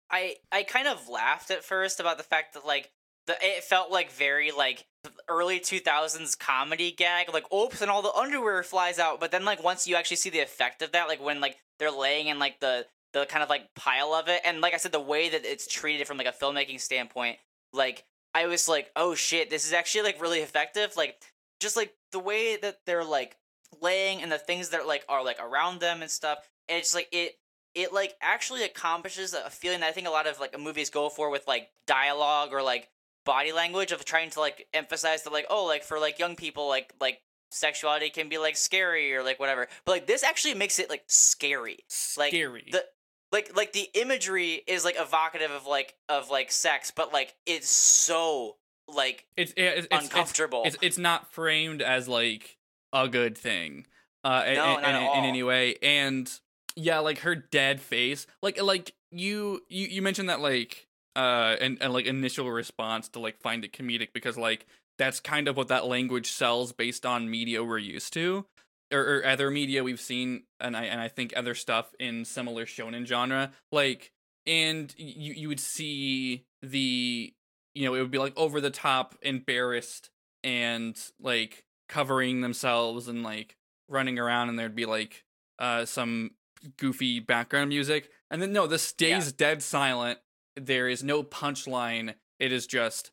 I 0.10 0.38
I 0.52 0.64
kind 0.64 0.88
of 0.88 1.08
laughed 1.08 1.52
at 1.52 1.64
first 1.64 2.00
about 2.00 2.18
the 2.18 2.24
fact 2.24 2.54
that 2.54 2.66
like 2.66 2.92
the 3.28 3.36
it 3.42 3.64
felt 3.64 3.92
like 3.92 4.12
very 4.12 4.52
like 4.52 4.86
early 5.30 5.60
2000s 5.60 6.38
comedy 6.38 6.92
gag 6.92 7.32
like 7.32 7.52
oops 7.54 7.82
and 7.82 7.90
all 7.90 8.02
the 8.02 8.12
underwear 8.12 8.64
flies 8.64 9.00
out 9.00 9.20
but 9.20 9.32
then 9.32 9.46
like 9.46 9.64
once 9.64 9.88
you 9.88 9.96
actually 9.96 10.18
see 10.18 10.30
the 10.30 10.40
effect 10.42 10.82
of 10.82 10.92
that 10.92 11.08
like 11.08 11.24
when 11.24 11.40
like 11.40 11.58
they're 11.78 11.92
laying 11.92 12.28
in 12.28 12.38
like 12.38 12.60
the 12.60 12.86
the 13.14 13.26
kind 13.28 13.42
of 13.42 13.50
like 13.50 13.74
pile 13.76 14.14
of 14.14 14.28
it 14.28 14.42
and 14.44 14.60
like 14.62 14.74
I 14.74 14.78
said 14.78 14.92
the 14.92 15.00
way 15.00 15.30
that 15.30 15.46
it's 15.46 15.68
treated 15.68 16.06
from 16.06 16.18
like 16.18 16.28
a 16.28 16.32
filmmaking 16.32 16.82
standpoint 16.82 17.38
like 17.72 18.04
I 18.34 18.48
was 18.48 18.68
like 18.68 18.92
oh 18.96 19.16
shit 19.16 19.50
this 19.50 19.66
is 19.66 19.74
actually 19.74 20.04
like 20.04 20.22
really 20.22 20.40
effective 20.40 20.96
like 20.96 21.22
just 21.60 21.76
like 21.76 21.94
the 22.12 22.20
way 22.20 22.58
that 22.58 22.80
they're 22.86 23.04
like 23.04 23.38
laying 23.82 24.22
and 24.22 24.32
the 24.32 24.38
things 24.38 24.70
that 24.70 24.88
like 24.88 25.06
are 25.10 25.24
like 25.24 25.40
around 25.40 25.80
them 25.80 26.02
and 26.02 26.10
stuff 26.10 26.40
and 26.68 26.78
it's 26.78 26.96
like 26.96 27.08
it 27.12 27.36
it 27.76 27.94
like 27.94 28.16
actually 28.22 28.64
accomplishes 28.64 29.34
a 29.34 29.50
feeling 29.50 29.82
that 29.82 29.90
I 29.90 29.92
think 29.92 30.08
a 30.08 30.12
lot 30.12 30.28
of 30.28 30.40
like 30.40 30.60
movies 30.60 30.90
go 30.90 31.10
for 31.10 31.30
with 31.30 31.48
like 31.48 31.70
dialogue 31.86 32.50
or 32.52 32.64
like 32.64 32.90
body 33.26 33.52
language 33.52 33.92
of 33.92 34.04
trying 34.06 34.30
to 34.32 34.40
like 34.40 34.68
emphasize 34.74 35.24
that 35.24 35.34
like 35.34 35.46
oh 35.50 35.66
like 35.66 35.84
for 35.84 36.00
like 36.00 36.18
young 36.20 36.36
people 36.36 36.68
like 36.68 36.94
like 37.00 37.20
sexuality 37.52 38.10
can 38.10 38.30
be 38.30 38.38
like 38.38 38.56
scary 38.56 39.14
or 39.14 39.24
like 39.24 39.40
whatever 39.40 39.68
but 39.86 39.92
like 39.92 40.08
this 40.08 40.24
actually 40.24 40.54
makes 40.54 40.80
it 40.80 40.90
like 40.90 41.04
scary 41.08 41.80
Like, 42.18 42.32
Scary. 42.32 42.70
the 42.72 42.84
like 43.32 43.56
like 43.56 43.74
the 43.74 43.90
imagery 43.94 44.62
is 44.68 44.84
like 44.86 44.96
evocative 45.00 45.52
of 45.52 45.66
like 45.66 45.96
of 46.08 46.30
like 46.30 46.52
sex 46.52 46.92
but 46.92 47.14
like 47.14 47.36
it's 47.46 47.70
so 47.70 48.56
like 48.88 49.26
it's, 49.38 49.54
it's, 49.56 49.88
uncomfortable 49.92 50.64
it's 50.66 50.78
it's 50.82 50.98
not 50.98 51.32
framed 51.32 51.82
as 51.82 52.08
like 52.08 52.58
a 52.94 53.08
good 53.08 53.38
thing. 53.38 53.86
uh, 54.24 54.44
in, 54.48 54.56
No, 54.56 54.76
in, 54.76 54.82
not 54.82 54.96
at 54.96 55.02
in, 55.02 55.20
in 55.20 55.26
any 55.26 55.44
way. 55.44 55.76
And 55.82 56.32
yeah, 56.76 57.00
like 57.00 57.20
her 57.20 57.36
dead 57.36 57.82
face, 57.82 58.28
like 58.42 58.62
like 58.62 58.94
you 59.12 59.62
you 59.70 59.88
you 59.88 60.02
mentioned 60.02 60.30
that 60.30 60.40
like 60.40 60.88
uh 61.16 61.56
and, 61.60 61.78
and 61.82 61.94
like 61.94 62.06
initial 62.06 62.50
response 62.52 63.10
to 63.10 63.20
like 63.20 63.40
find 63.40 63.66
it 63.66 63.74
comedic 63.74 64.10
because 64.14 64.38
like 64.38 64.68
that's 64.98 65.20
kind 65.20 65.48
of 65.48 65.58
what 65.58 65.70
that 65.70 65.86
language 65.86 66.30
sells 66.30 66.72
based 66.72 67.06
on 67.06 67.30
media 67.30 67.64
we're 67.64 67.80
used 67.80 68.14
to 68.14 68.46
or, 68.92 69.18
or 69.18 69.26
other 69.26 69.52
media 69.52 69.84
we've 69.84 70.02
seen 70.02 70.44
and 70.60 70.76
I 70.76 70.86
and 70.86 71.00
I 71.00 71.08
think 71.08 71.34
other 71.36 71.56
stuff 71.56 71.94
in 72.00 72.26
similar 72.26 72.66
shonen 72.66 73.06
genre 73.06 73.52
like 73.72 74.12
and 74.48 74.94
you 74.98 75.34
you 75.34 75.48
would 75.48 75.60
see 75.60 76.46
the 76.62 77.34
you 77.76 77.86
know 77.86 77.96
it 77.96 78.02
would 78.02 78.12
be 78.12 78.18
like 78.18 78.38
over 78.38 78.60
the 78.60 78.72
top 78.72 79.16
embarrassed 79.22 80.10
and 80.44 80.98
like 81.20 81.66
covering 81.88 82.42
themselves 82.42 83.08
and 83.08 83.24
like 83.24 83.56
running 83.88 84.20
around 84.20 84.50
and 84.50 84.58
there'd 84.58 84.76
be 84.76 84.86
like 84.86 85.24
uh 85.60 85.86
some 85.86 86.32
goofy 86.78 87.20
background 87.20 87.70
music. 87.70 88.10
And 88.32 88.42
then 88.42 88.54
no 88.54 88.68
this 88.68 88.84
stays 88.84 89.32
dead 89.32 89.64
silent. 89.64 90.20
There 90.56 90.88
is 90.88 91.04
no 91.04 91.24
punchline. 91.24 92.16
It 92.40 92.52
is 92.52 92.68
just 92.68 93.12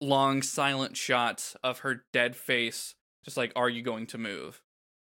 long 0.00 0.42
silent 0.42 0.96
shots 0.96 1.56
of 1.62 1.80
her 1.80 2.04
dead 2.12 2.34
face 2.36 2.94
just 3.24 3.36
like 3.36 3.52
are 3.54 3.68
you 3.68 3.82
going 3.82 4.06
to 4.06 4.18
move 4.18 4.62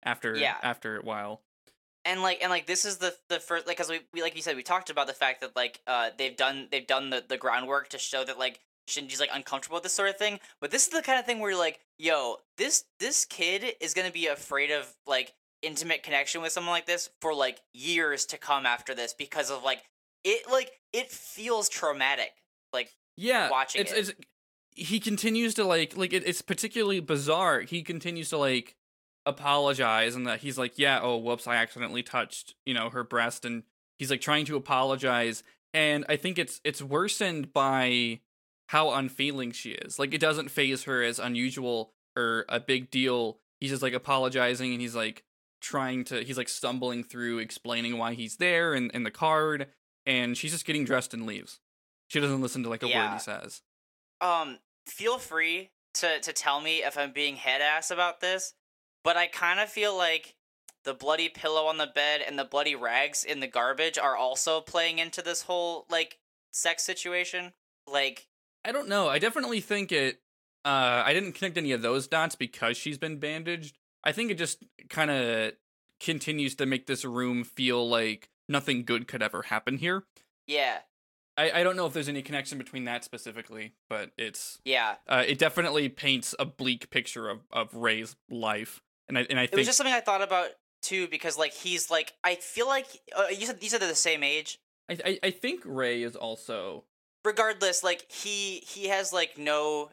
after 0.02 0.36
Yeah. 0.36 0.56
after 0.62 0.98
a 0.98 1.02
while 1.02 1.42
and 2.04 2.22
like 2.22 2.38
and 2.42 2.50
like 2.50 2.66
this 2.66 2.84
is 2.84 2.98
the 2.98 3.14
the 3.28 3.38
first 3.40 3.66
like 3.66 3.76
because 3.76 3.90
we, 3.90 4.00
we 4.12 4.22
like 4.22 4.34
you 4.34 4.42
said 4.42 4.56
we 4.56 4.62
talked 4.62 4.90
about 4.90 5.06
the 5.06 5.12
fact 5.12 5.40
that 5.40 5.54
like 5.54 5.80
uh 5.86 6.10
they've 6.16 6.36
done 6.36 6.68
they've 6.70 6.86
done 6.86 7.10
the 7.10 7.24
the 7.26 7.36
groundwork 7.36 7.88
to 7.90 7.98
show 7.98 8.24
that 8.24 8.38
like 8.38 8.60
Shinji's 8.88 9.20
like 9.20 9.30
uncomfortable 9.32 9.76
with 9.76 9.84
this 9.84 9.92
sort 9.92 10.08
of 10.08 10.16
thing 10.16 10.40
but 10.60 10.70
this 10.70 10.82
is 10.84 10.88
the 10.88 11.02
kind 11.02 11.18
of 11.18 11.26
thing 11.26 11.38
where 11.38 11.50
you're 11.50 11.58
like 11.58 11.78
yo 11.98 12.36
this 12.58 12.84
this 12.98 13.24
kid 13.24 13.76
is 13.80 13.94
gonna 13.94 14.10
be 14.10 14.26
afraid 14.26 14.70
of 14.70 14.92
like 15.06 15.34
intimate 15.62 16.02
connection 16.02 16.42
with 16.42 16.50
someone 16.52 16.72
like 16.72 16.86
this 16.86 17.10
for 17.20 17.32
like 17.32 17.60
years 17.72 18.26
to 18.26 18.36
come 18.36 18.66
after 18.66 18.94
this 18.94 19.14
because 19.14 19.50
of 19.50 19.62
like 19.62 19.82
it 20.24 20.50
like 20.50 20.72
it 20.92 21.10
feels 21.10 21.68
traumatic 21.68 22.32
like 22.72 22.90
yeah 23.16 23.48
watching 23.48 23.80
it's, 23.80 23.92
it. 23.92 23.98
it's 23.98 24.12
he 24.74 24.98
continues 24.98 25.54
to 25.54 25.64
like 25.64 25.96
like 25.96 26.12
it, 26.12 26.26
it's 26.26 26.42
particularly 26.42 26.98
bizarre 26.98 27.60
he 27.60 27.82
continues 27.82 28.28
to 28.30 28.38
like 28.38 28.74
apologize 29.24 30.16
and 30.16 30.26
that 30.26 30.40
he's 30.40 30.58
like 30.58 30.78
yeah 30.78 30.98
oh 31.00 31.16
whoops 31.16 31.46
i 31.46 31.54
accidentally 31.54 32.02
touched 32.02 32.54
you 32.66 32.74
know 32.74 32.90
her 32.90 33.04
breast 33.04 33.44
and 33.44 33.62
he's 33.98 34.10
like 34.10 34.20
trying 34.20 34.44
to 34.44 34.56
apologize. 34.56 35.44
And 35.72 36.04
i 36.08 36.16
think 36.16 36.38
it's 36.38 36.60
it's 36.64 36.82
worsened 36.82 37.52
by 37.52 38.20
how 38.68 38.90
unfeeling 38.90 39.52
she 39.52 39.72
is. 39.72 39.98
Like 39.98 40.14
it 40.14 40.20
doesn't 40.20 40.50
phase 40.50 40.84
her 40.84 41.02
as 41.02 41.18
unusual 41.18 41.92
or 42.16 42.46
a 42.48 42.58
big 42.58 42.90
deal. 42.90 43.38
He's 43.60 43.70
just 43.70 43.82
like 43.82 43.92
apologizing 43.92 44.72
and 44.72 44.80
he's 44.80 44.94
like 44.94 45.24
trying 45.60 46.04
to 46.04 46.24
he's 46.24 46.38
like 46.38 46.48
stumbling 46.48 47.04
through 47.04 47.38
explaining 47.38 47.98
why 47.98 48.14
he's 48.14 48.38
there 48.38 48.74
and, 48.74 48.90
and 48.94 49.06
the 49.06 49.10
card 49.10 49.68
and 50.04 50.36
she's 50.36 50.52
just 50.52 50.64
getting 50.64 50.84
dressed 50.84 51.14
and 51.14 51.26
leaves. 51.26 51.60
She 52.08 52.18
doesn't 52.18 52.40
listen 52.40 52.62
to 52.64 52.68
like 52.68 52.82
a 52.82 52.86
word 52.86 53.12
he 53.12 53.18
says. 53.18 53.62
Um 54.20 54.58
feel 54.86 55.18
free 55.18 55.70
to 55.94 56.20
to 56.20 56.32
tell 56.32 56.60
me 56.60 56.78
if 56.78 56.98
I'm 56.98 57.12
being 57.12 57.36
head 57.36 57.60
ass 57.60 57.90
about 57.90 58.20
this, 58.20 58.54
but 59.04 59.16
I 59.16 59.26
kind 59.26 59.60
of 59.60 59.68
feel 59.68 59.96
like 59.96 60.34
the 60.84 60.94
bloody 60.94 61.28
pillow 61.28 61.66
on 61.66 61.78
the 61.78 61.86
bed 61.86 62.20
and 62.26 62.38
the 62.38 62.44
bloody 62.44 62.74
rags 62.74 63.24
in 63.24 63.40
the 63.40 63.46
garbage 63.46 63.98
are 63.98 64.16
also 64.16 64.60
playing 64.60 64.98
into 64.98 65.22
this 65.22 65.42
whole 65.42 65.86
like 65.90 66.18
sex 66.50 66.82
situation. 66.82 67.52
Like 67.90 68.28
I 68.64 68.72
don't 68.72 68.88
know. 68.88 69.08
I 69.08 69.18
definitely 69.18 69.60
think 69.60 69.92
it. 69.92 70.20
Uh, 70.64 71.02
I 71.04 71.12
didn't 71.12 71.32
connect 71.32 71.58
any 71.58 71.72
of 71.72 71.82
those 71.82 72.06
dots 72.06 72.36
because 72.36 72.76
she's 72.76 72.98
been 72.98 73.18
bandaged. 73.18 73.78
I 74.04 74.12
think 74.12 74.30
it 74.30 74.38
just 74.38 74.64
kind 74.88 75.10
of 75.10 75.52
continues 76.00 76.54
to 76.56 76.66
make 76.66 76.86
this 76.86 77.04
room 77.04 77.44
feel 77.44 77.88
like 77.88 78.28
nothing 78.48 78.84
good 78.84 79.08
could 79.08 79.22
ever 79.22 79.42
happen 79.42 79.78
here. 79.78 80.04
yeah, 80.46 80.78
I, 81.36 81.60
I 81.60 81.62
don't 81.62 81.76
know 81.76 81.86
if 81.86 81.92
there's 81.92 82.08
any 82.08 82.22
connection 82.22 82.58
between 82.58 82.84
that 82.84 83.04
specifically, 83.04 83.72
but 83.88 84.10
it's 84.18 84.60
yeah. 84.64 84.96
uh, 85.08 85.24
it 85.26 85.38
definitely 85.38 85.88
paints 85.88 86.34
a 86.38 86.44
bleak 86.44 86.90
picture 86.90 87.28
of, 87.28 87.40
of 87.50 87.74
Rei's 87.74 88.16
life, 88.30 88.82
and 89.08 89.18
I 89.18 89.26
and 89.28 89.38
I 89.38 89.44
It 89.44 89.48
think 89.48 89.58
was 89.58 89.66
just 89.66 89.78
something 89.78 89.94
I 89.94 90.00
thought 90.00 90.22
about 90.22 90.50
too 90.82 91.08
because 91.08 91.38
like 91.38 91.52
he's 91.52 91.90
like 91.90 92.12
I 92.24 92.34
feel 92.36 92.66
like 92.66 92.86
uh, 93.16 93.26
you 93.30 93.46
said 93.46 93.58
you 93.60 93.68
said 93.68 93.80
they're 93.80 93.88
the 93.88 93.94
same 93.94 94.22
age. 94.22 94.58
I, 94.90 94.98
I 95.04 95.18
I 95.24 95.30
think 95.30 95.62
Rei 95.64 96.02
is 96.02 96.16
also 96.16 96.84
regardless 97.24 97.82
like 97.84 98.10
he 98.10 98.62
he 98.66 98.88
has 98.88 99.12
like 99.12 99.38
no 99.38 99.90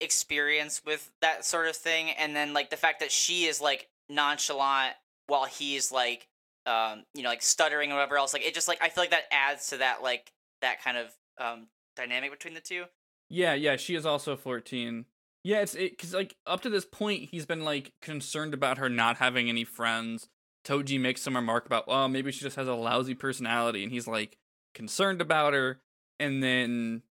experience 0.00 0.82
with 0.84 1.10
that 1.20 1.44
sort 1.44 1.66
of 1.66 1.74
thing 1.74 2.10
and 2.10 2.36
then 2.36 2.52
like 2.52 2.70
the 2.70 2.76
fact 2.76 3.00
that 3.00 3.10
she 3.10 3.46
is 3.46 3.60
like 3.60 3.88
nonchalant 4.08 4.94
while 5.26 5.44
he's 5.44 5.90
like 5.90 6.28
um 6.66 7.02
you 7.14 7.22
know 7.22 7.28
like 7.28 7.42
stuttering 7.42 7.90
or 7.90 7.94
whatever 7.96 8.16
else 8.16 8.32
like 8.32 8.44
it 8.44 8.54
just 8.54 8.68
like 8.68 8.80
i 8.80 8.88
feel 8.88 9.02
like 9.02 9.10
that 9.10 9.24
adds 9.32 9.66
to 9.68 9.78
that 9.78 10.00
like 10.02 10.30
that 10.60 10.80
kind 10.82 10.96
of 10.96 11.08
um 11.38 11.66
dynamic 11.96 12.30
between 12.30 12.54
the 12.54 12.60
two 12.60 12.84
Yeah, 13.28 13.54
yeah, 13.54 13.76
she 13.76 13.94
is 13.96 14.06
also 14.06 14.36
14. 14.36 15.04
Yeah, 15.48 15.62
it's 15.62 15.74
it 15.74 15.96
cuz 15.96 16.12
like 16.12 16.36
up 16.46 16.60
to 16.60 16.68
this 16.68 16.84
point 16.84 17.30
he's 17.30 17.46
been 17.46 17.64
like 17.64 17.94
concerned 18.02 18.52
about 18.52 18.76
her 18.76 18.90
not 18.90 19.16
having 19.16 19.48
any 19.48 19.64
friends. 19.64 20.28
Toji 20.62 21.00
makes 21.00 21.22
some 21.22 21.34
remark 21.36 21.64
about, 21.64 21.84
"Oh, 21.88 22.06
maybe 22.06 22.30
she 22.32 22.40
just 22.40 22.56
has 22.56 22.68
a 22.68 22.74
lousy 22.74 23.14
personality." 23.14 23.82
And 23.82 23.90
he's 23.90 24.06
like 24.06 24.36
concerned 24.74 25.22
about 25.22 25.54
her 25.54 25.80
and 26.20 26.42
then 26.42 27.02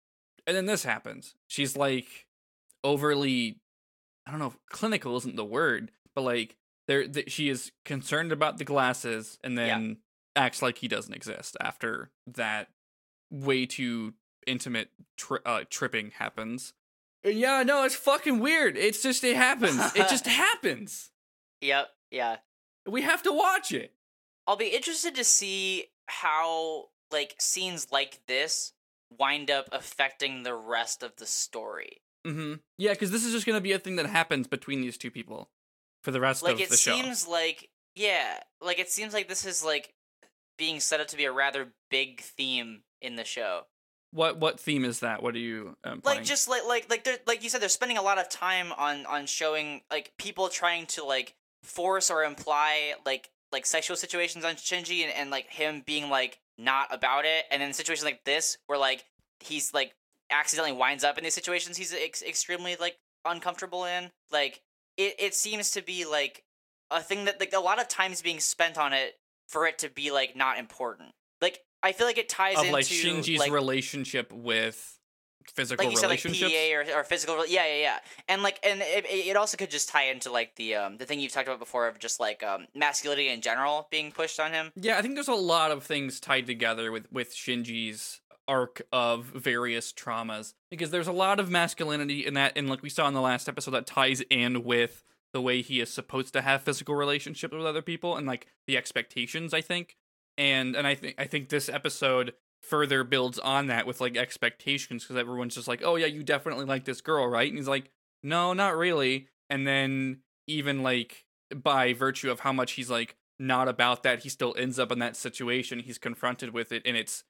and 0.46 0.54
then 0.54 0.66
this 0.66 0.84
happens. 0.84 1.34
She's 1.46 1.78
like 1.78 2.26
overly 2.84 3.58
I 4.26 4.32
don't 4.32 4.40
know, 4.40 4.48
if 4.48 4.58
clinical 4.68 5.16
isn't 5.16 5.36
the 5.36 5.44
word, 5.44 5.90
but 6.14 6.20
like 6.20 6.58
there 6.88 7.08
th- 7.08 7.32
she 7.32 7.48
is 7.48 7.72
concerned 7.86 8.32
about 8.32 8.58
the 8.58 8.64
glasses 8.64 9.38
and 9.42 9.54
Yeah. 9.56 9.66
then 9.66 10.02
acts 10.34 10.60
like 10.60 10.76
he 10.78 10.88
doesn't 10.88 11.14
exist 11.14 11.56
after 11.58 12.10
that 12.26 12.68
way 13.30 13.64
too 13.64 14.12
intimate 14.46 14.90
tri- 15.16 15.38
uh, 15.46 15.64
tripping 15.70 16.10
happens. 16.10 16.74
Yeah, 17.26 17.62
no, 17.64 17.84
it's 17.84 17.96
fucking 17.96 18.38
weird. 18.38 18.76
It's 18.76 19.02
just 19.02 19.24
it 19.24 19.36
happens. 19.36 19.78
it 19.96 20.08
just 20.10 20.26
happens. 20.26 21.10
yep 21.60 21.88
yeah 22.10 22.36
We 22.88 23.02
have 23.02 23.22
to 23.24 23.32
watch 23.32 23.72
it. 23.72 23.92
i'll 24.46 24.56
be 24.56 24.68
interested 24.68 25.14
to 25.16 25.24
see 25.24 25.86
how 26.06 26.84
like 27.10 27.34
scenes 27.38 27.88
like 27.90 28.20
this 28.28 28.72
wind 29.18 29.50
up 29.50 29.68
affecting 29.72 30.42
the 30.44 30.54
rest 30.54 31.02
of 31.02 31.16
the 31.16 31.26
story 31.26 31.98
hmm 32.24 32.54
Yeah, 32.78 32.92
because 32.92 33.10
this 33.10 33.24
is 33.24 33.32
just 33.32 33.44
gonna 33.46 33.60
be 33.60 33.72
a 33.72 33.78
thing 33.78 33.96
that 33.96 34.06
happens 34.06 34.46
between 34.46 34.80
these 34.80 34.96
two 34.98 35.10
people 35.10 35.50
for 36.04 36.10
the 36.12 36.20
rest 36.20 36.42
like 36.44 36.60
of 36.60 36.68
the 36.68 36.76
show. 36.76 36.92
Like 36.92 37.00
it 37.00 37.04
seems 37.04 37.26
like 37.28 37.70
yeah 37.96 38.38
like 38.60 38.78
it 38.78 38.90
seems 38.90 39.12
like 39.14 39.28
this 39.28 39.44
is 39.44 39.64
like 39.64 39.94
being 40.58 40.78
set 40.80 41.00
up 41.00 41.08
to 41.08 41.16
be 41.16 41.24
a 41.24 41.32
rather 41.32 41.72
big 41.90 42.20
theme 42.20 42.82
in 43.02 43.16
the 43.16 43.24
show 43.24 43.62
What 44.16 44.38
what 44.38 44.58
theme 44.58 44.86
is 44.86 45.00
that? 45.00 45.22
What 45.22 45.34
are 45.34 45.38
you 45.38 45.76
um, 45.84 46.00
like 46.02 46.24
just 46.24 46.48
like 46.48 46.64
like 46.66 46.88
like 46.88 47.04
they're 47.04 47.18
like 47.26 47.42
you 47.42 47.50
said 47.50 47.60
they're 47.60 47.68
spending 47.68 47.98
a 47.98 48.02
lot 48.02 48.16
of 48.16 48.30
time 48.30 48.72
on 48.72 49.04
on 49.04 49.26
showing 49.26 49.82
like 49.90 50.12
people 50.16 50.48
trying 50.48 50.86
to 50.86 51.04
like 51.04 51.34
force 51.62 52.10
or 52.10 52.24
imply 52.24 52.94
like 53.04 53.28
like 53.52 53.66
sexual 53.66 53.94
situations 53.94 54.42
on 54.42 54.54
Shinji 54.54 55.02
and, 55.02 55.12
and 55.14 55.30
like 55.30 55.48
him 55.50 55.82
being 55.84 56.08
like 56.08 56.38
not 56.56 56.92
about 56.94 57.26
it. 57.26 57.44
And 57.50 57.60
then 57.60 57.74
situations 57.74 58.06
like 58.06 58.24
this 58.24 58.56
where 58.68 58.78
like 58.78 59.04
he's 59.40 59.74
like 59.74 59.94
accidentally 60.30 60.72
winds 60.72 61.04
up 61.04 61.18
in 61.18 61.24
these 61.24 61.34
situations 61.34 61.76
he's 61.76 61.94
ex- 61.94 62.22
extremely 62.22 62.74
like 62.80 62.96
uncomfortable 63.26 63.84
in 63.84 64.10
like 64.32 64.62
it, 64.96 65.14
it 65.18 65.34
seems 65.34 65.70
to 65.72 65.82
be 65.82 66.06
like 66.06 66.42
a 66.90 67.02
thing 67.02 67.26
that 67.26 67.38
like 67.38 67.52
a 67.52 67.60
lot 67.60 67.78
of 67.78 67.86
times 67.86 68.22
being 68.22 68.40
spent 68.40 68.78
on 68.78 68.94
it 68.94 69.18
for 69.46 69.66
it 69.66 69.78
to 69.80 69.90
be 69.90 70.10
like 70.10 70.34
not 70.34 70.58
important. 70.58 71.10
Like 71.42 71.65
i 71.82 71.92
feel 71.92 72.06
like 72.06 72.18
it 72.18 72.28
ties 72.28 72.56
of 72.56 72.64
into 72.64 72.72
like 72.72 72.84
Shinji's 72.84 73.38
like, 73.38 73.52
relationship 73.52 74.32
with 74.32 74.96
physical 75.50 75.84
like 75.84 75.92
you 75.92 75.96
said, 75.98 76.08
like 76.08 76.24
relationships. 76.24 76.52
PDA 76.52 76.94
or, 76.94 77.00
or 77.00 77.04
physical. 77.04 77.46
Yeah, 77.46 77.66
yeah, 77.66 77.80
yeah. 77.80 77.98
And 78.28 78.42
like, 78.42 78.58
and 78.62 78.80
it, 78.82 79.06
it 79.08 79.36
also 79.36 79.56
could 79.56 79.70
just 79.70 79.88
tie 79.88 80.04
into 80.04 80.30
like 80.30 80.56
the 80.56 80.74
um 80.74 80.96
the 80.96 81.04
thing 81.04 81.20
you've 81.20 81.32
talked 81.32 81.48
about 81.48 81.58
before 81.58 81.88
of 81.88 81.98
just 81.98 82.20
like 82.20 82.42
um 82.42 82.66
masculinity 82.74 83.28
in 83.28 83.40
general 83.40 83.88
being 83.90 84.12
pushed 84.12 84.40
on 84.40 84.52
him. 84.52 84.72
Yeah, 84.76 84.98
I 84.98 85.02
think 85.02 85.14
there's 85.14 85.28
a 85.28 85.34
lot 85.34 85.70
of 85.70 85.82
things 85.82 86.20
tied 86.20 86.46
together 86.46 86.92
with 86.92 87.10
with 87.12 87.34
Shinji's 87.34 88.20
arc 88.48 88.82
of 88.92 89.24
various 89.24 89.92
traumas 89.92 90.54
because 90.70 90.90
there's 90.90 91.08
a 91.08 91.12
lot 91.12 91.40
of 91.40 91.50
masculinity 91.50 92.24
in 92.24 92.34
that 92.34 92.52
and 92.54 92.68
like 92.70 92.80
we 92.80 92.88
saw 92.88 93.08
in 93.08 93.14
the 93.14 93.20
last 93.20 93.48
episode 93.48 93.72
that 93.72 93.88
ties 93.88 94.22
in 94.30 94.62
with 94.62 95.02
the 95.32 95.40
way 95.40 95.62
he 95.62 95.80
is 95.80 95.92
supposed 95.92 96.32
to 96.32 96.40
have 96.40 96.62
physical 96.62 96.94
relationships 96.94 97.52
with 97.52 97.66
other 97.66 97.82
people 97.82 98.16
and 98.16 98.24
like 98.24 98.46
the 98.68 98.76
expectations 98.76 99.52
I 99.52 99.62
think 99.62 99.96
and 100.38 100.74
and 100.76 100.86
I 100.86 100.94
think 100.94 101.14
I 101.18 101.24
think 101.24 101.48
this 101.48 101.68
episode 101.68 102.34
further 102.62 103.04
builds 103.04 103.38
on 103.38 103.66
that 103.68 103.86
with 103.86 104.00
like 104.00 104.16
expectations 104.16 105.04
because 105.04 105.16
everyone's 105.16 105.54
just 105.54 105.68
like 105.68 105.82
oh 105.84 105.96
yeah 105.96 106.06
you 106.06 106.22
definitely 106.24 106.64
like 106.64 106.84
this 106.84 107.00
girl 107.00 107.28
right 107.28 107.48
and 107.48 107.58
he's 107.58 107.68
like 107.68 107.90
no 108.22 108.52
not 108.52 108.76
really 108.76 109.28
and 109.48 109.66
then 109.66 110.18
even 110.48 110.82
like 110.82 111.24
by 111.54 111.92
virtue 111.92 112.30
of 112.30 112.40
how 112.40 112.52
much 112.52 112.72
he's 112.72 112.90
like 112.90 113.16
not 113.38 113.68
about 113.68 114.02
that 114.02 114.20
he 114.24 114.28
still 114.28 114.54
ends 114.58 114.78
up 114.78 114.90
in 114.90 114.98
that 114.98 115.14
situation 115.14 115.80
he's 115.80 115.98
confronted 115.98 116.52
with 116.52 116.72
it 116.72 116.82
and 116.84 116.96
it's 116.96 117.22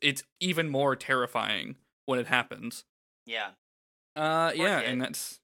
it's 0.00 0.22
even 0.40 0.68
more 0.68 0.96
terrifying 0.96 1.76
when 2.06 2.18
it 2.18 2.28
happens 2.28 2.84
Yeah. 3.26 3.50
uh 4.16 4.52
yeah 4.54 4.78
and 4.90 5.00
that's 5.02 5.38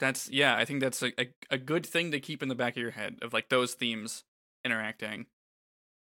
That's 0.00 0.28
yeah, 0.30 0.56
I 0.56 0.64
think 0.64 0.80
that's 0.80 1.00
a, 1.02 1.12
a, 1.20 1.28
a 1.50 1.58
good 1.58 1.86
thing 1.86 2.10
to 2.10 2.18
keep 2.18 2.42
in 2.42 2.48
the 2.48 2.56
back 2.56 2.74
of 2.76 2.82
your 2.82 2.90
head 2.90 3.18
of 3.22 3.32
like 3.32 3.48
those 3.48 3.74
themes 3.74 4.24
interacting. 4.64 5.26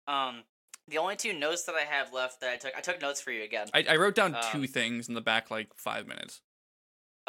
Um, 0.08 0.42
the 0.88 0.98
only 0.98 1.16
two 1.16 1.32
notes 1.32 1.64
that 1.64 1.74
I 1.74 1.82
have 1.82 2.12
left 2.12 2.40
that 2.40 2.50
I 2.50 2.56
took, 2.56 2.74
I 2.76 2.80
took 2.80 3.00
notes 3.00 3.20
for 3.20 3.30
you 3.30 3.42
again. 3.44 3.68
I, 3.74 3.84
I 3.90 3.96
wrote 3.96 4.14
down 4.14 4.34
Um, 4.34 4.40
two 4.52 4.66
things 4.66 5.06
in 5.08 5.14
the 5.14 5.20
back 5.20 5.50
like 5.50 5.68
five 5.76 6.06
minutes. 6.06 6.40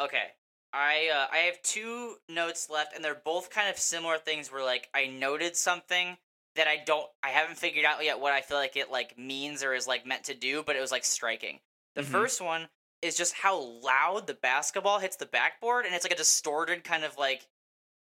Okay. 0.00 0.32
I 0.72 1.10
uh, 1.12 1.26
I 1.32 1.38
have 1.38 1.60
two 1.62 2.14
notes 2.28 2.70
left, 2.70 2.94
and 2.94 3.04
they're 3.04 3.20
both 3.24 3.50
kind 3.50 3.68
of 3.68 3.76
similar 3.76 4.18
things. 4.18 4.50
Where 4.52 4.64
like 4.64 4.88
I 4.94 5.06
noted 5.08 5.56
something 5.56 6.16
that 6.56 6.68
I 6.68 6.78
don't, 6.84 7.06
I 7.22 7.28
haven't 7.30 7.58
figured 7.58 7.84
out 7.84 8.02
yet 8.04 8.18
what 8.20 8.32
I 8.32 8.40
feel 8.40 8.56
like 8.56 8.76
it 8.76 8.90
like 8.90 9.18
means 9.18 9.62
or 9.62 9.74
is 9.74 9.86
like 9.86 10.06
meant 10.06 10.24
to 10.24 10.34
do, 10.34 10.62
but 10.64 10.76
it 10.76 10.80
was 10.80 10.90
like 10.92 11.04
striking. 11.04 11.60
The 11.96 12.02
Mhm. 12.02 12.06
first 12.06 12.40
one 12.40 12.68
is 13.02 13.16
just 13.16 13.34
how 13.34 13.58
loud 13.58 14.26
the 14.26 14.34
basketball 14.34 15.00
hits 15.00 15.16
the 15.16 15.26
backboard, 15.26 15.86
and 15.86 15.94
it's 15.94 16.04
like 16.04 16.12
a 16.12 16.16
distorted 16.16 16.84
kind 16.84 17.04
of 17.04 17.18
like 17.18 17.46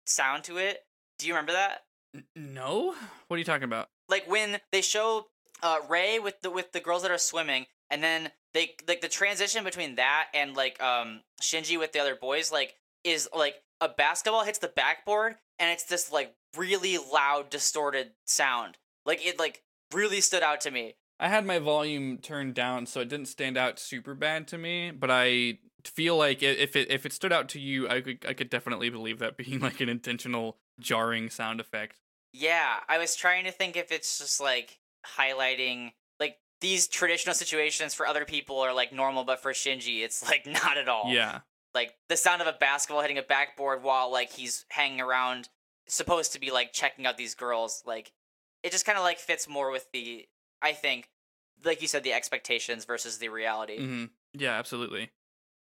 sound 0.07 0.45
to 0.45 0.59
it. 0.59 0.85
Do 1.19 1.27
you 1.29 1.35
remember 1.35 1.53
that? 1.53 1.87
N- 2.15 2.27
no, 2.35 2.95
what 3.29 3.37
are 3.37 3.39
you 3.39 3.45
talking 3.45 3.65
about? 3.65 3.91
Like 4.09 4.31
when 4.31 4.59
they 4.73 4.83
show 4.83 5.27
uh 5.63 5.79
Rei 5.89 6.19
with 6.19 6.41
the 6.43 6.51
with 6.51 6.73
the 6.73 6.81
girls 6.81 7.03
that 7.03 7.11
are 7.11 7.19
swimming, 7.19 7.67
and 7.91 8.03
then 8.03 8.31
they 8.55 8.75
like 8.87 9.01
the 9.01 9.09
transition 9.09 9.65
between 9.65 9.97
that 9.97 10.29
and 10.35 10.55
like 10.55 10.83
um 10.83 11.21
Shinji 11.43 11.79
with 11.79 11.93
the 11.93 12.01
other 12.01 12.17
boys 12.17 12.51
like 12.51 12.75
is 13.05 13.29
like 13.37 13.57
a 13.81 13.89
basketball 13.89 14.45
hits 14.45 14.59
the 14.59 14.69
backboard 14.69 15.37
and 15.59 15.71
it's 15.71 15.85
this 15.85 16.11
like 16.11 16.35
really 16.57 16.99
loud 16.99 17.51
distorted 17.51 18.13
sound. 18.25 18.79
Like 19.05 19.25
it 19.25 19.39
like 19.39 19.63
really 19.93 20.21
stood 20.21 20.43
out 20.43 20.61
to 20.63 20.71
me. 20.71 20.95
I 21.19 21.29
had 21.29 21.47
my 21.47 21.59
volume 21.59 22.19
turned 22.19 22.55
down, 22.55 22.85
so 22.87 23.01
it 23.01 23.09
didn't 23.09 23.29
stand 23.29 23.57
out 23.57 23.79
super 23.79 24.15
bad 24.15 24.47
to 24.49 24.59
me. 24.59 24.91
But 24.91 25.11
I 25.11 25.59
feel 25.85 26.17
like 26.17 26.43
if 26.43 26.77
it 26.77 26.91
if 26.91 27.07
it 27.07 27.13
stood 27.13 27.33
out 27.33 27.49
to 27.51 27.61
you, 27.61 27.89
I 27.89 28.01
could 28.01 28.27
I 28.29 28.35
could 28.35 28.51
definitely 28.51 28.91
believe 28.91 29.19
that 29.21 29.37
being 29.37 29.61
like 29.61 29.81
an 29.81 29.89
intentional 29.89 30.59
jarring 30.79 31.31
sound 31.31 31.61
effect. 31.61 31.97
Yeah, 32.33 32.81
I 32.89 32.99
was 32.99 33.17
trying 33.17 33.45
to 33.45 33.53
think 33.53 33.77
if 33.77 33.91
it's 33.93 34.19
just 34.19 34.41
like 34.41 34.79
highlighting 35.19 35.93
like 36.21 36.37
these 36.61 36.89
traditional 36.89 37.35
situations 37.35 37.95
for 37.95 38.07
other 38.07 38.25
people 38.25 38.59
are 38.61 38.75
like 38.75 38.93
normal, 38.93 39.25
but 39.25 39.41
for 39.41 39.53
Shinji, 39.53 40.03
it's 40.03 40.23
like 40.29 40.47
not 40.47 40.77
at 40.77 40.89
all. 40.89 41.13
Yeah, 41.13 41.41
like 41.75 41.95
the 42.09 42.17
sound 42.17 42.43
of 42.43 42.49
a 42.49 42.53
basketball 42.59 43.03
hitting 43.03 43.19
a 43.19 43.23
backboard 43.23 43.83
while 43.83 44.11
like 44.11 44.33
he's 44.33 44.65
hanging 44.71 45.01
around 45.01 45.49
supposed 45.87 46.33
to 46.33 46.41
be 46.41 46.51
like 46.51 46.73
checking 46.73 47.07
out 47.07 47.17
these 47.17 47.37
girls 47.37 47.85
like 47.87 48.11
it 48.65 48.73
just 48.73 48.85
kind 48.85 48.99
of 48.99 49.05
like 49.05 49.21
fits 49.21 49.49
more 49.49 49.71
with 49.71 49.87
the 49.93 50.27
i 50.61 50.73
think 50.73 51.09
like 51.65 51.81
you 51.81 51.87
said 51.87 52.03
the 52.03 52.13
expectations 52.13 52.85
versus 52.85 53.19
the 53.19 53.29
reality 53.29 53.79
hmm 53.79 54.05
yeah, 54.33 54.51
absolutely. 54.51 55.11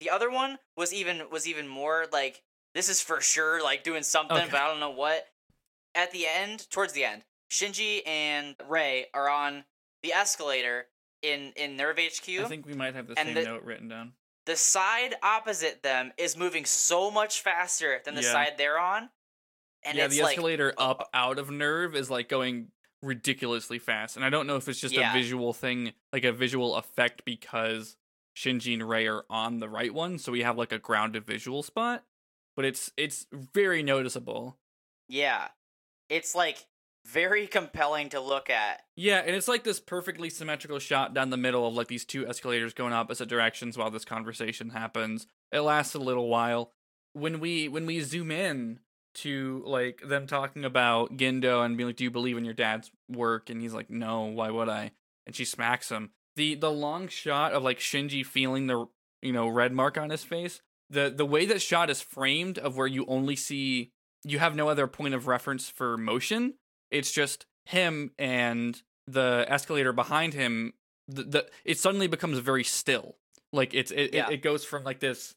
the 0.00 0.08
other 0.08 0.30
one 0.30 0.58
was 0.74 0.94
even 0.94 1.20
was 1.30 1.46
even 1.46 1.68
more 1.68 2.06
like 2.12 2.42
this 2.74 2.88
is 2.88 3.00
for 3.02 3.20
sure 3.20 3.62
like 3.62 3.84
doing 3.84 4.02
something 4.02 4.38
Okay. 4.38 4.48
but 4.50 4.58
i 4.60 4.66
don't 4.68 4.80
know 4.80 4.88
what 4.90 5.26
at 5.96 6.12
the 6.12 6.26
end 6.26 6.70
towards 6.70 6.92
the 6.92 7.04
end 7.04 7.22
shinji 7.50 8.06
and 8.06 8.54
Rei 8.68 9.06
are 9.14 9.28
on 9.28 9.64
the 10.02 10.12
escalator 10.12 10.86
in 11.22 11.52
in 11.56 11.76
NERV 11.76 11.98
hq 12.20 12.44
I 12.44 12.48
think 12.48 12.66
we 12.66 12.74
might 12.74 12.94
have 12.94 13.08
the 13.08 13.14
same 13.16 13.34
the- 13.34 13.42
note 13.44 13.62
written 13.64 13.88
down. 13.88 14.12
the 14.44 14.56
side 14.56 15.14
opposite 15.22 15.82
them 15.82 16.12
is 16.18 16.36
moving 16.36 16.64
so 16.64 17.10
much 17.10 17.40
faster 17.40 18.00
than 18.04 18.14
the 18.14 18.22
Yeah. 18.22 18.32
side 18.32 18.52
they're 18.58 18.78
on. 18.78 19.10
And 19.82 19.96
yeah, 19.98 20.06
the 20.08 20.20
escalator 20.20 20.72
uh, 20.78 20.90
up 20.90 21.08
out 21.14 21.38
of 21.38 21.48
NERV 21.48 21.94
is 21.96 22.10
like 22.10 22.28
going 22.28 22.70
ridiculously 23.02 23.78
fast, 23.78 24.16
and 24.16 24.24
I 24.24 24.30
don't 24.30 24.46
know 24.48 24.56
if 24.56 24.68
it's 24.68 24.80
just 24.80 24.94
Yeah. 24.94 25.10
a 25.10 25.12
visual 25.12 25.52
thing, 25.52 25.92
like 26.12 26.24
a 26.24 26.32
visual 26.32 26.74
effect 26.76 27.24
because 27.24 27.96
Shinji 28.36 28.74
and 28.74 28.88
Rei 28.88 29.06
are 29.06 29.24
on 29.30 29.58
the 29.60 29.68
right 29.68 29.94
one, 29.94 30.18
so 30.18 30.32
we 30.32 30.42
have 30.42 30.58
like 30.58 30.72
a 30.72 30.78
grounded 30.78 31.24
visual 31.24 31.62
spot. 31.62 32.04
But 32.56 32.64
it's 32.64 32.90
it's 32.96 33.26
very 33.32 33.82
noticeable. 33.82 34.58
yeah, 35.08 35.48
it's 36.08 36.34
like 36.34 36.66
very 37.04 37.46
compelling 37.46 38.08
to 38.10 38.20
look 38.20 38.50
at. 38.50 38.82
Yeah, 38.96 39.22
and 39.24 39.34
it's 39.34 39.48
like 39.48 39.64
this 39.64 39.80
perfectly 39.80 40.28
symmetrical 40.30 40.78
shot 40.78 41.14
down 41.14 41.30
the 41.30 41.36
middle 41.36 41.66
of 41.66 41.74
like 41.74 41.88
these 41.88 42.04
two 42.04 42.26
escalators 42.26 42.74
going 42.74 42.92
opposite 42.92 43.28
directions 43.28 43.78
while 43.78 43.90
this 43.90 44.04
conversation 44.04 44.70
happens. 44.70 45.26
It 45.52 45.60
lasts 45.60 45.94
a 45.94 46.00
little 46.00 46.28
while. 46.28 46.72
When 47.12 47.40
we 47.40 47.68
when 47.68 47.86
we 47.86 48.00
zoom 48.00 48.30
in 48.30 48.80
to 49.16 49.62
like 49.64 50.02
them 50.06 50.26
talking 50.26 50.64
about 50.64 51.16
Gendo 51.16 51.64
and 51.64 51.76
being 51.76 51.88
like, 51.88 51.96
"Do 51.96 52.04
you 52.04 52.10
believe 52.10 52.36
in 52.36 52.44
your 52.44 52.54
dad's 52.54 52.90
work?" 53.08 53.48
and 53.48 53.60
he's 53.60 53.72
like, 53.72 53.88
"No, 53.88 54.24
why 54.24 54.50
would 54.50 54.68
I?" 54.68 54.92
and 55.26 55.34
she 55.34 55.44
smacks 55.44 55.90
him. 55.90 56.10
The 56.36 56.54
the 56.54 56.70
long 56.70 57.08
shot 57.08 57.52
of 57.52 57.62
like 57.62 57.78
Shinji 57.78 58.24
feeling 58.24 58.66
the 58.66 58.86
you 59.22 59.32
know 59.32 59.48
red 59.48 59.72
mark 59.72 59.98
on 59.98 60.10
his 60.10 60.24
face. 60.24 60.60
The 60.88 61.12
the 61.14 61.26
way 61.26 61.46
that 61.46 61.60
shot 61.60 61.90
is 61.90 62.00
framed 62.00 62.58
of 62.58 62.76
where 62.76 62.86
you 62.86 63.04
only 63.08 63.36
see 63.36 63.92
you 64.26 64.38
have 64.38 64.54
no 64.56 64.68
other 64.68 64.86
point 64.86 65.14
of 65.14 65.26
reference 65.26 65.68
for 65.68 65.96
motion. 65.96 66.54
It's 66.90 67.12
just 67.12 67.46
him 67.64 68.10
and 68.18 68.80
the 69.06 69.46
escalator 69.48 69.92
behind 69.92 70.34
him. 70.34 70.72
The, 71.08 71.22
the 71.22 71.46
it 71.64 71.78
suddenly 71.78 72.08
becomes 72.08 72.38
very 72.38 72.64
still. 72.64 73.16
Like 73.52 73.72
it's 73.74 73.90
it, 73.92 74.12
Yeah. 74.12 74.28
it, 74.28 74.34
it 74.34 74.42
goes 74.42 74.64
from 74.64 74.82
like 74.84 75.00
this 75.00 75.34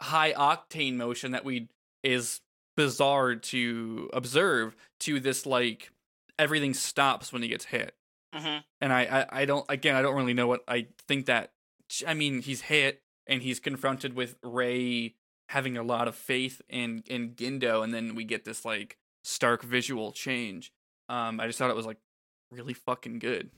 high 0.00 0.32
octane 0.32 0.94
motion 0.94 1.32
that 1.32 1.44
we 1.44 1.68
is 2.04 2.40
bizarre 2.76 3.34
to 3.34 4.08
observe 4.12 4.76
to 5.00 5.18
this 5.18 5.44
like 5.44 5.90
everything 6.38 6.72
stops 6.72 7.32
when 7.32 7.42
he 7.42 7.48
gets 7.48 7.64
hit 7.64 7.96
hmm 8.32 8.58
and 8.80 8.92
I, 8.92 9.00
I 9.32 9.40
I 9.40 9.44
don't 9.46 9.66
again 9.68 9.96
I 9.96 10.02
don't 10.02 10.14
really 10.14 10.34
know 10.34 10.46
what 10.46 10.62
I 10.68 10.86
think 11.08 11.26
that 11.26 11.50
I 12.06 12.14
mean 12.14 12.40
he's 12.42 12.60
hit 12.60 13.02
and 13.26 13.42
he's 13.42 13.58
confronted 13.58 14.14
with 14.14 14.36
Rei 14.44 15.14
having 15.48 15.76
a 15.76 15.82
lot 15.82 16.08
of 16.08 16.14
faith 16.14 16.60
in 16.68 17.02
in 17.06 17.30
Gendo 17.32 17.82
and 17.82 17.92
then 17.92 18.14
we 18.14 18.24
get 18.24 18.44
this 18.44 18.64
like 18.64 18.96
stark 19.24 19.62
visual 19.62 20.12
change. 20.12 20.72
Um 21.08 21.40
I 21.40 21.46
just 21.46 21.58
thought 21.58 21.70
it 21.70 21.76
was 21.76 21.86
like 21.86 21.98
really 22.50 22.74
fucking 22.74 23.18
good. 23.18 23.50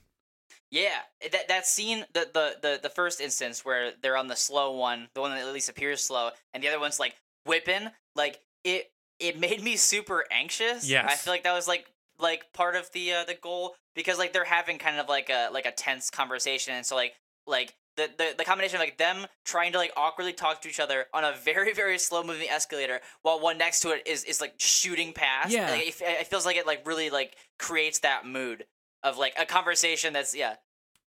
Yeah, 0.69 0.99
that 1.31 1.47
that 1.49 1.65
scene, 1.65 2.05
the, 2.13 2.27
the 2.33 2.55
the 2.61 2.79
the 2.81 2.89
first 2.89 3.19
instance 3.19 3.65
where 3.65 3.91
they're 4.01 4.17
on 4.17 4.27
the 4.27 4.35
slow 4.35 4.71
one, 4.71 5.09
the 5.13 5.21
one 5.21 5.31
that 5.31 5.45
at 5.45 5.53
least 5.53 5.69
appears 5.69 6.01
slow, 6.01 6.29
and 6.53 6.63
the 6.63 6.67
other 6.69 6.79
one's 6.79 6.99
like 6.99 7.15
whipping, 7.45 7.89
like 8.15 8.39
it 8.63 8.91
it 9.19 9.39
made 9.39 9.61
me 9.63 9.75
super 9.75 10.25
anxious. 10.31 10.87
Yeah, 10.89 11.05
I 11.07 11.15
feel 11.15 11.33
like 11.33 11.43
that 11.43 11.53
was 11.53 11.67
like 11.67 11.87
like 12.19 12.53
part 12.53 12.75
of 12.75 12.89
the 12.93 13.13
uh, 13.13 13.23
the 13.25 13.33
goal 13.33 13.75
because 13.95 14.17
like 14.17 14.31
they're 14.31 14.45
having 14.45 14.77
kind 14.77 14.97
of 14.97 15.09
like 15.09 15.29
a 15.29 15.49
like 15.51 15.65
a 15.65 15.71
tense 15.71 16.09
conversation, 16.09 16.73
and 16.73 16.85
so 16.85 16.95
like 16.95 17.15
like 17.45 17.75
the, 17.97 18.09
the 18.17 18.35
the 18.37 18.45
combination 18.45 18.77
of 18.77 18.81
like 18.81 18.97
them 18.97 19.27
trying 19.45 19.71
to 19.73 19.77
like 19.77 19.91
awkwardly 19.97 20.33
talk 20.33 20.61
to 20.61 20.69
each 20.69 20.79
other 20.79 21.05
on 21.13 21.23
a 21.23 21.33
very 21.43 21.73
very 21.73 21.97
slow 21.97 22.23
moving 22.23 22.49
escalator 22.49 23.01
while 23.21 23.39
one 23.39 23.57
next 23.57 23.81
to 23.81 23.91
it 23.91 24.07
is 24.07 24.23
is 24.23 24.41
like 24.41 24.53
shooting 24.57 25.13
past. 25.13 25.51
Yeah. 25.51 25.69
like, 25.69 25.87
it, 25.87 25.95
it 26.01 26.27
feels 26.27 26.45
like 26.45 26.55
it 26.55 26.65
like 26.65 26.85
really 26.87 27.09
like 27.09 27.35
creates 27.59 27.99
that 27.99 28.25
mood 28.25 28.65
of 29.03 29.17
like 29.17 29.33
a 29.39 29.45
conversation 29.45 30.13
that's 30.13 30.35
yeah 30.35 30.55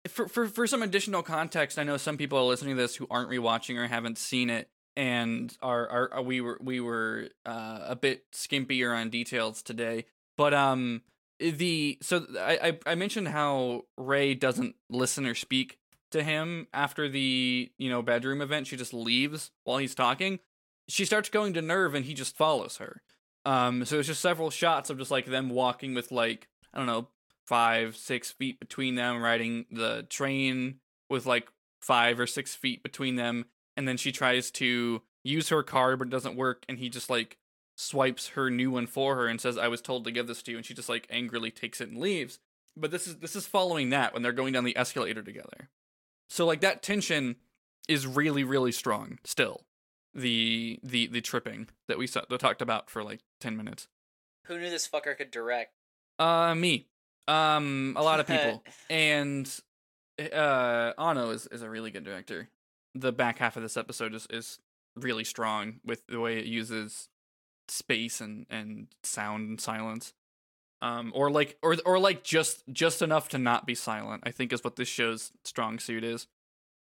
For 0.07 0.27
for 0.27 0.47
for 0.47 0.65
some 0.67 0.82
additional 0.82 1.23
context, 1.23 1.77
I 1.77 1.84
know 1.84 1.97
some 1.97 2.17
people 2.17 2.38
are 2.38 2.43
listening 2.43 2.75
to 2.75 2.82
this 2.82 2.95
who 2.95 3.07
aren't 3.09 3.29
rewatching 3.29 3.77
or 3.77 3.88
haven't 3.88 4.17
seen 4.17 4.49
it 4.49 4.69
and 4.95 5.55
are 5.61 5.88
are, 5.88 6.13
are 6.15 6.21
we 6.21 6.41
were 6.41 6.57
we 6.61 6.79
were 6.79 7.29
uh, 7.45 7.79
a 7.88 7.95
bit 7.95 8.23
skimpier 8.34 8.95
on 8.95 9.09
details 9.09 9.61
today. 9.61 10.05
But 10.38 10.53
um 10.53 11.03
the 11.39 11.97
so 12.01 12.25
I 12.39 12.77
I 12.86 12.91
I 12.91 12.95
mentioned 12.95 13.27
how 13.27 13.84
Rei 13.97 14.34
doesn't 14.34 14.75
listen 14.89 15.25
or 15.25 15.36
speak 15.36 15.77
to 16.12 16.24
him 16.24 16.68
after 16.74 17.09
the, 17.09 17.72
you 17.78 17.89
know, 17.89 18.01
bedroom 18.01 18.41
event. 18.41 18.68
She 18.68 18.78
just 18.78 18.93
leaves 18.93 19.51
while 19.64 19.78
he's 19.78 19.95
talking. 19.95 20.39
She 20.88 21.05
starts 21.05 21.30
going 21.30 21.53
to 21.53 21.62
NERV 21.62 21.95
and 21.95 22.05
he 22.05 22.14
just 22.14 22.38
follows 22.38 22.78
her. 22.78 23.01
Um 23.45 23.86
so 23.86 23.99
it's 23.99 24.07
just 24.07 24.22
several 24.22 24.49
shots 24.49 24.89
of 24.89 24.99
just 24.99 25.12
like 25.12 25.26
them 25.26 25.49
walking 25.49 25.93
with 25.93 26.12
like 26.12 26.47
I 26.74 26.78
don't 26.78 26.88
know, 26.88 27.07
five, 27.45 27.97
six 27.97 28.32
feet 28.32 28.59
between 28.59 28.95
them, 28.95 29.22
riding 29.22 29.66
the 29.72 30.05
train 30.09 30.76
with 31.09 31.26
like 31.26 31.49
five 31.82 32.20
or 32.20 32.28
six 32.28 32.55
feet 32.55 32.84
between 32.84 33.16
them. 33.16 33.45
And 33.76 33.88
then 33.88 33.97
she 33.97 34.12
tries 34.12 34.51
to 34.51 35.01
use 35.24 35.49
her 35.49 35.64
card, 35.64 35.99
but 35.99 36.07
it 36.07 36.12
doesn't 36.12 36.36
work. 36.36 36.66
And 36.70 36.78
he 36.78 36.89
just 36.89 37.09
like 37.09 37.38
swipes 37.76 38.30
her 38.30 38.49
new 38.49 38.72
one 38.72 38.88
for 38.88 39.16
her 39.16 39.28
and 39.28 39.41
says, 39.41 39.57
I 39.57 39.68
was 39.68 39.82
told 39.82 40.05
to 40.05 40.12
give 40.12 40.28
this 40.28 40.41
to 40.43 40.51
you. 40.51 40.57
And 40.57 40.66
she 40.66 40.74
just 40.74 40.89
like 40.89 41.07
angrily 41.09 41.51
takes 41.51 41.82
it 41.82 41.89
and 41.89 41.97
leaves. 41.97 42.39
But 42.78 42.91
this 42.91 43.07
is 43.07 43.18
this 43.18 43.36
is 43.36 43.45
following 43.45 43.89
that 43.89 44.14
when 44.14 44.24
they're 44.24 44.32
going 44.32 44.53
down 44.53 44.64
the 44.64 44.78
escalator 44.78 45.22
together. 45.22 45.70
So 46.32 46.45
like 46.45 46.61
that 46.61 46.82
tension 46.82 47.36
is 47.89 48.07
really, 48.07 48.45
really 48.45 48.71
strong 48.71 49.19
still. 49.25 49.65
The 50.13 50.79
the 50.82 51.07
the 51.07 51.19
tripping 51.19 51.67
that 51.89 51.97
we 51.97 52.07
saw, 52.07 52.21
that 52.29 52.39
talked 52.39 52.61
about 52.61 52.89
for 52.89 53.03
like 53.03 53.19
ten 53.41 53.57
minutes. 53.57 53.89
Who 54.45 54.57
knew 54.57 54.69
this 54.69 54.88
fucker 54.88 55.15
could 55.17 55.29
direct? 55.29 55.73
Uh, 56.19 56.55
me. 56.55 56.88
Um, 57.27 57.95
a 57.97 58.01
lot 58.01 58.21
of 58.21 58.27
people, 58.27 58.63
and 58.89 59.53
uh, 60.17 60.93
Anno 60.97 61.32
is 61.32 61.47
is 61.47 61.63
a 61.63 61.69
really 61.69 61.91
good 61.91 62.05
director. 62.05 62.47
The 62.95 63.11
back 63.11 63.39
half 63.39 63.57
of 63.57 63.63
this 63.63 63.75
episode 63.75 64.15
is 64.15 64.25
is 64.29 64.59
really 64.95 65.25
strong 65.25 65.82
with 65.84 66.07
the 66.07 66.21
way 66.21 66.39
it 66.39 66.45
uses 66.45 67.09
space 67.67 68.21
and 68.21 68.45
and 68.49 68.88
sound 69.03 69.49
and 69.49 69.59
silence. 69.59 70.13
Um, 70.84 71.11
or 71.13 71.29
like 71.29 71.57
or 71.61 71.75
or 71.86 71.99
like 71.99 72.23
just 72.23 72.63
just 72.71 73.01
enough 73.03 73.29
to 73.29 73.38
not 73.38 73.65
be 73.67 73.75
silent. 73.75 74.23
I 74.25 74.32
think 74.32 74.51
is 74.51 74.63
what 74.63 74.75
this 74.77 74.88
show's 74.88 75.32
strong 75.45 75.77
suit 75.77 76.03
is. 76.03 76.27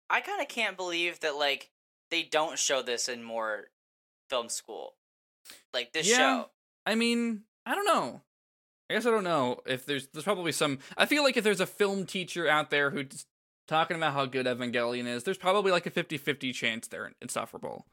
I 0.08 0.20
kind 0.20 0.40
of 0.40 0.48
can't 0.48 0.76
believe 0.76 1.20
that 1.20 1.36
like 1.36 1.70
they 2.10 2.22
don't 2.22 2.58
show 2.58 2.82
this 2.82 3.08
in 3.08 3.24
more 3.24 3.64
film 4.30 4.48
school. 4.48 4.94
Like 5.74 5.92
this 5.92 6.08
Yeah. 6.08 6.16
show. 6.16 6.50
I 6.86 6.94
mean, 6.94 7.42
I 7.66 7.74
don't 7.74 7.86
know. 7.86 8.20
I 8.90 8.94
guess 8.94 9.06
I 9.06 9.10
don't 9.10 9.24
know 9.24 9.60
if 9.66 9.84
there's 9.86 10.06
there's 10.08 10.24
probably 10.24 10.52
some. 10.52 10.78
I 10.96 11.06
feel 11.06 11.24
like 11.24 11.36
if 11.36 11.42
there's 11.44 11.60
a 11.60 11.66
film 11.66 12.06
teacher 12.06 12.46
out 12.48 12.70
there 12.70 12.90
who's 12.90 13.26
talking 13.66 13.96
about 13.96 14.12
how 14.12 14.26
good 14.26 14.46
Evangelion 14.46 15.06
is, 15.06 15.24
there's 15.24 15.38
probably 15.38 15.72
like 15.72 15.86
a 15.86 15.90
50-50 15.90 16.52
chance 16.52 16.86
they're 16.86 17.12
insufferable. 17.22 17.86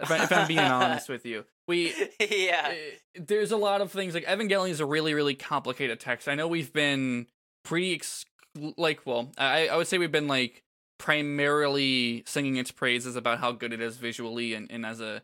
If, 0.00 0.10
I, 0.10 0.24
if 0.24 0.32
I'm 0.32 0.48
being 0.48 0.58
honest 0.58 1.08
with 1.08 1.26
you, 1.26 1.44
we 1.68 1.92
yeah. 2.20 2.72
uh, 2.72 3.20
there's 3.20 3.52
a 3.52 3.56
lot 3.56 3.80
of 3.80 3.92
things 3.92 4.14
like 4.14 4.24
Evangelion 4.26 4.70
is 4.70 4.80
a 4.80 4.86
really 4.86 5.14
really 5.14 5.34
complicated 5.34 6.00
text. 6.00 6.28
I 6.28 6.34
know 6.34 6.48
we've 6.48 6.72
been 6.72 7.26
pretty 7.64 7.94
ex- 7.94 8.26
like 8.76 9.06
well, 9.06 9.32
I 9.38 9.68
I 9.68 9.76
would 9.76 9.86
say 9.86 9.98
we've 9.98 10.12
been 10.12 10.28
like 10.28 10.62
primarily 10.98 12.22
singing 12.26 12.56
its 12.56 12.70
praises 12.70 13.16
about 13.16 13.38
how 13.38 13.52
good 13.52 13.72
it 13.72 13.80
is 13.80 13.96
visually 13.96 14.52
and, 14.52 14.70
and 14.70 14.84
as 14.84 15.00
a 15.00 15.22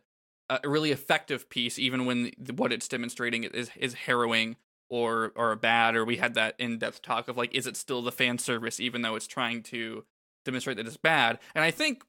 a 0.49 0.61
really 0.64 0.93
effective 0.93 1.49
piece, 1.49 1.79
even 1.79 2.07
when 2.07 2.31
the, 2.39 2.55
what 2.55 2.72
it's 2.72 2.89
demonstrating 2.89 3.45
is 3.45 3.70
is 3.77 3.95
harrowing 3.95 4.57
or 4.89 5.33
or 5.37 5.55
bad. 5.57 5.97
Or 5.97 6.05
we 6.05 6.16
had 6.16 6.35
that 6.35 6.55
in 6.59 6.79
depth 6.79 7.03
talk 7.03 7.29
of 7.29 7.37
like, 7.37 7.55
is 7.55 7.66
it 7.66 7.77
still 7.77 8.03
the 8.03 8.12
fan 8.12 8.39
service, 8.39 8.81
even 8.81 9.03
though 9.03 9.16
it's 9.16 9.27
trying 9.27 9.62
to 9.64 10.05
demonstrate 10.45 10.77
that 10.77 10.87
it's 10.87 10.97
bad? 10.97 11.39
And 11.55 11.64
I 11.64 11.70
think 11.70 12.05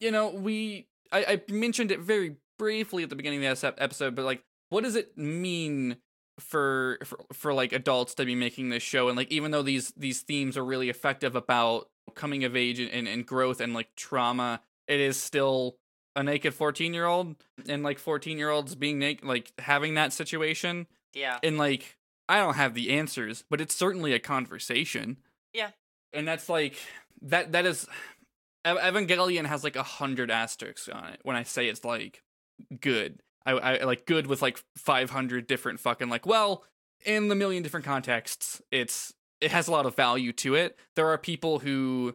you 0.00 0.10
know 0.10 0.30
we 0.30 0.88
I, 1.12 1.24
I 1.48 1.52
mentioned 1.52 1.90
it 1.90 2.00
very 2.00 2.36
briefly 2.58 3.02
at 3.02 3.10
the 3.10 3.16
beginning 3.16 3.44
of 3.44 3.50
this 3.52 3.64
ep- 3.64 3.80
episode, 3.80 4.14
but 4.14 4.24
like, 4.24 4.42
what 4.70 4.82
does 4.84 4.96
it 4.96 5.16
mean 5.18 5.96
for, 6.40 6.98
for 7.04 7.18
for 7.32 7.52
like 7.54 7.72
adults 7.72 8.14
to 8.14 8.24
be 8.24 8.34
making 8.34 8.70
this 8.70 8.82
show? 8.82 9.08
And 9.08 9.16
like, 9.16 9.30
even 9.30 9.50
though 9.50 9.62
these 9.62 9.92
these 9.96 10.20
themes 10.22 10.56
are 10.56 10.64
really 10.64 10.88
effective 10.88 11.36
about 11.36 11.88
coming 12.14 12.44
of 12.44 12.56
age 12.56 12.78
and, 12.80 12.90
and, 12.90 13.06
and 13.08 13.26
growth 13.26 13.60
and 13.60 13.74
like 13.74 13.88
trauma, 13.96 14.60
it 14.88 14.98
is 15.00 15.16
still 15.16 15.76
a 16.14 16.22
naked 16.22 16.52
14 16.52 16.92
year 16.92 17.06
old 17.06 17.36
and 17.68 17.82
like 17.82 17.98
14 17.98 18.36
year 18.36 18.50
olds 18.50 18.74
being 18.74 18.98
naked 18.98 19.24
like 19.24 19.50
having 19.58 19.94
that 19.94 20.12
situation 20.12 20.86
Yeah. 21.14 21.38
and 21.42 21.56
like 21.56 21.96
i 22.28 22.36
don't 22.38 22.56
have 22.56 22.74
the 22.74 22.90
answers 22.90 23.44
but 23.48 23.62
it's 23.62 23.74
certainly 23.74 24.12
a 24.12 24.18
conversation 24.18 25.16
Yeah. 25.54 25.70
and 26.12 26.28
that's 26.28 26.50
like 26.50 26.76
that 27.22 27.52
that 27.52 27.64
is 27.64 27.88
evangelion 28.64 29.46
has 29.46 29.64
like 29.64 29.76
a 29.76 29.82
hundred 29.82 30.30
asterisks 30.30 30.88
on 30.88 31.08
it 31.08 31.20
when 31.22 31.36
i 31.36 31.42
say 31.42 31.68
it's 31.68 31.84
like 31.84 32.22
good. 32.80 33.20
I, 33.44 33.52
I 33.52 33.84
like 33.84 34.06
good 34.06 34.28
with 34.28 34.40
like 34.40 34.62
500 34.76 35.48
different 35.48 35.80
fucking 35.80 36.08
like 36.08 36.26
well 36.26 36.64
in 37.04 37.26
the 37.26 37.34
million 37.34 37.62
different 37.62 37.84
contexts 37.84 38.62
it's 38.70 39.12
it 39.40 39.50
has 39.50 39.66
a 39.66 39.72
lot 39.72 39.86
of 39.86 39.96
value 39.96 40.32
to 40.34 40.54
it. 40.54 40.78
There 40.94 41.08
are 41.08 41.18
people 41.18 41.58
who 41.58 42.14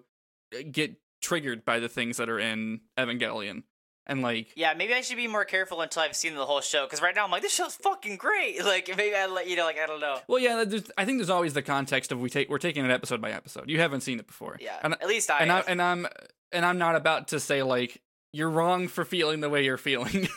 uh, 0.58 0.60
get 0.72 0.96
triggered 1.22 1.66
by 1.66 1.80
the 1.80 1.90
things 1.90 2.18
that 2.18 2.30
are 2.30 2.40
in 2.40 2.80
evangelion 2.98 3.64
and 4.08 4.22
like 4.24 4.48
Yeah, 4.56 4.74
maybe 4.74 4.94
I 4.96 5.02
should 5.02 5.18
be 5.18 5.28
more 5.28 5.46
careful 5.46 5.82
until 5.82 6.02
I've 6.02 6.16
seen 6.16 6.34
the 6.34 6.46
whole 6.46 6.62
show. 6.62 6.86
Because 6.86 7.02
right 7.02 7.14
now 7.16 7.24
I'm 7.26 7.32
like, 7.32 7.44
this 7.44 7.54
show's 7.54 7.76
fucking 7.76 8.18
great. 8.18 8.58
Like 8.66 8.88
maybe 8.98 9.16
I 9.16 9.28
let 9.28 9.48
you 9.48 9.56
know, 9.56 9.66
like 9.66 9.78
I 9.78 9.86
don't 9.86 10.00
know. 10.02 10.18
Well, 10.28 10.40
yeah, 10.40 10.64
there's, 10.66 10.90
I 10.98 11.06
think 11.06 11.20
there's 11.20 11.30
always 11.30 11.54
the 11.54 11.62
context 11.62 12.12
of 12.12 12.20
we 12.20 12.30
take 12.30 12.50
we're 12.50 12.58
taking 12.58 12.84
it 12.84 12.92
episode 12.92 13.22
by 13.22 13.32
episode. 13.32 13.70
You 13.70 13.80
haven't 13.80 14.02
seen 14.02 14.20
it 14.20 14.26
before, 14.28 14.58
Yeah, 14.60 14.78
and 14.82 14.94
at 14.94 15.08
least 15.08 15.30
I. 15.30 15.40
and, 15.40 15.52
I 15.52 15.60
and 15.68 15.82
i'm 15.82 16.08
and 16.52 16.66
I'm 16.66 16.78
not 16.78 16.96
about 16.96 17.28
to 17.30 17.40
say 17.40 17.62
like 17.64 18.02
you're 18.34 18.50
wrong 18.50 18.88
for 18.88 19.06
feeling 19.06 19.40
the 19.42 19.50
way 19.50 19.64
you're 19.64 19.78
feeling. 19.78 20.28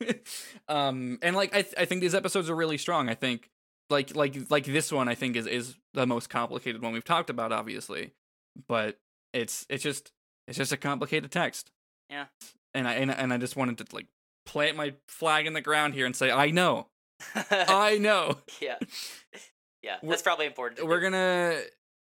um, 0.68 1.18
and 1.22 1.34
like 1.36 1.54
I 1.54 1.62
th- 1.62 1.74
I 1.78 1.84
think 1.84 2.00
these 2.00 2.14
episodes 2.14 2.50
are 2.50 2.54
really 2.56 2.78
strong. 2.78 3.08
I 3.08 3.14
think 3.14 3.48
like 3.90 4.14
like 4.14 4.50
like 4.50 4.64
this 4.64 4.92
one 4.92 5.08
I 5.08 5.14
think 5.14 5.36
is 5.36 5.46
is 5.46 5.76
the 5.94 6.06
most 6.06 6.28
complicated 6.30 6.82
one 6.82 6.92
we've 6.92 7.04
talked 7.04 7.30
about, 7.30 7.52
obviously, 7.52 8.12
but 8.68 8.98
it's 9.32 9.66
it's 9.68 9.82
just 9.82 10.12
it's 10.46 10.58
just 10.58 10.72
a 10.72 10.76
complicated 10.76 11.30
text. 11.30 11.70
Yeah. 12.10 12.26
And 12.74 12.86
I 12.88 12.94
and, 12.94 13.10
and 13.10 13.32
I 13.32 13.36
just 13.38 13.56
wanted 13.56 13.78
to 13.78 13.86
like 13.94 14.06
plant 14.46 14.76
my 14.76 14.94
flag 15.08 15.46
in 15.46 15.52
the 15.52 15.60
ground 15.60 15.94
here 15.94 16.06
and 16.06 16.14
say 16.16 16.30
I 16.30 16.50
know, 16.50 16.88
I 17.50 17.98
know. 17.98 18.38
yeah, 18.60 18.76
yeah, 19.82 19.96
We're- 20.02 20.10
that's 20.10 20.22
probably 20.22 20.46
important. 20.46 20.86
we're 20.86 21.00
gonna 21.00 21.60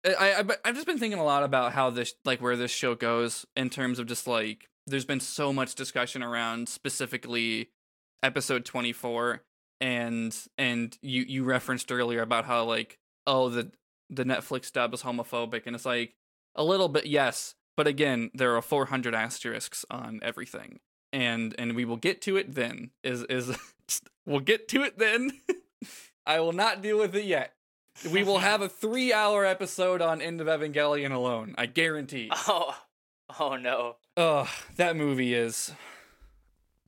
eh, 0.05 0.15
I, 0.19 0.41
I 0.41 0.45
I've 0.65 0.75
just 0.75 0.87
been 0.87 0.99
thinking 0.99 1.19
a 1.19 1.25
lot 1.25 1.43
about 1.43 1.73
how 1.73 1.91
this 1.91 2.15
like 2.25 2.41
where 2.41 2.57
this 2.57 2.71
show 2.71 2.95
goes 2.95 3.45
in 3.57 3.71
terms 3.71 3.99
of 3.99 4.07
just 4.07 4.27
like 4.27 4.69
there's 4.87 5.05
been 5.05 5.21
so 5.21 5.53
much 5.53 5.75
discussion 5.75 6.23
around 6.23 6.69
specifically 6.69 7.71
episode 8.23 8.65
24 8.65 9.43
and 9.81 10.37
and 10.57 10.99
you 11.03 11.23
you 11.23 11.45
referenced 11.45 11.93
earlier 11.93 12.23
about 12.23 12.45
how 12.47 12.65
like 12.65 12.99
oh 13.27 13.49
the 13.49 13.71
the 14.11 14.25
Netflix 14.25 14.73
dub 14.73 14.93
is 14.95 15.03
homophobic 15.03 15.63
and 15.67 15.77
it's 15.77 15.85
like 15.87 16.15
a 16.57 16.65
little 16.65 16.89
bit 16.89 17.07
yes 17.07 17.55
but 17.79 17.87
again 17.87 18.31
there 18.35 18.57
are 18.57 18.61
400 18.61 19.14
asterisks 19.14 19.85
on 19.89 20.18
everything 20.22 20.81
and 21.12 21.55
and 21.59 21.76
we 21.76 21.85
will 21.85 21.97
get 21.97 22.20
to 22.22 22.37
it 22.37 22.55
then 22.55 22.91
is 23.03 23.22
is 23.31 23.57
we'll 24.26 24.41
get 24.41 24.66
to 24.68 24.83
it 24.83 24.99
then 24.99 25.31
I 26.26 26.41
will 26.41 26.53
not 26.53 26.83
deal 26.83 26.99
with 26.99 27.14
it 27.14 27.24
yet 27.24 27.55
we 28.11 28.22
will 28.22 28.39
have 28.39 28.62
a 28.62 28.68
three 28.68 29.12
hour 29.12 29.45
episode 29.45 30.01
on 30.01 30.20
End 30.20 30.41
of 30.41 30.47
Evangelion 30.47 31.12
alone. 31.12 31.55
I 31.59 31.66
guarantee. 31.66 32.31
Oh, 32.49 32.76
oh 33.41 33.57
no. 33.57 33.97
Ugh, 34.16 34.49
that 34.76 34.97
movie 34.97 35.35
is 35.35 35.72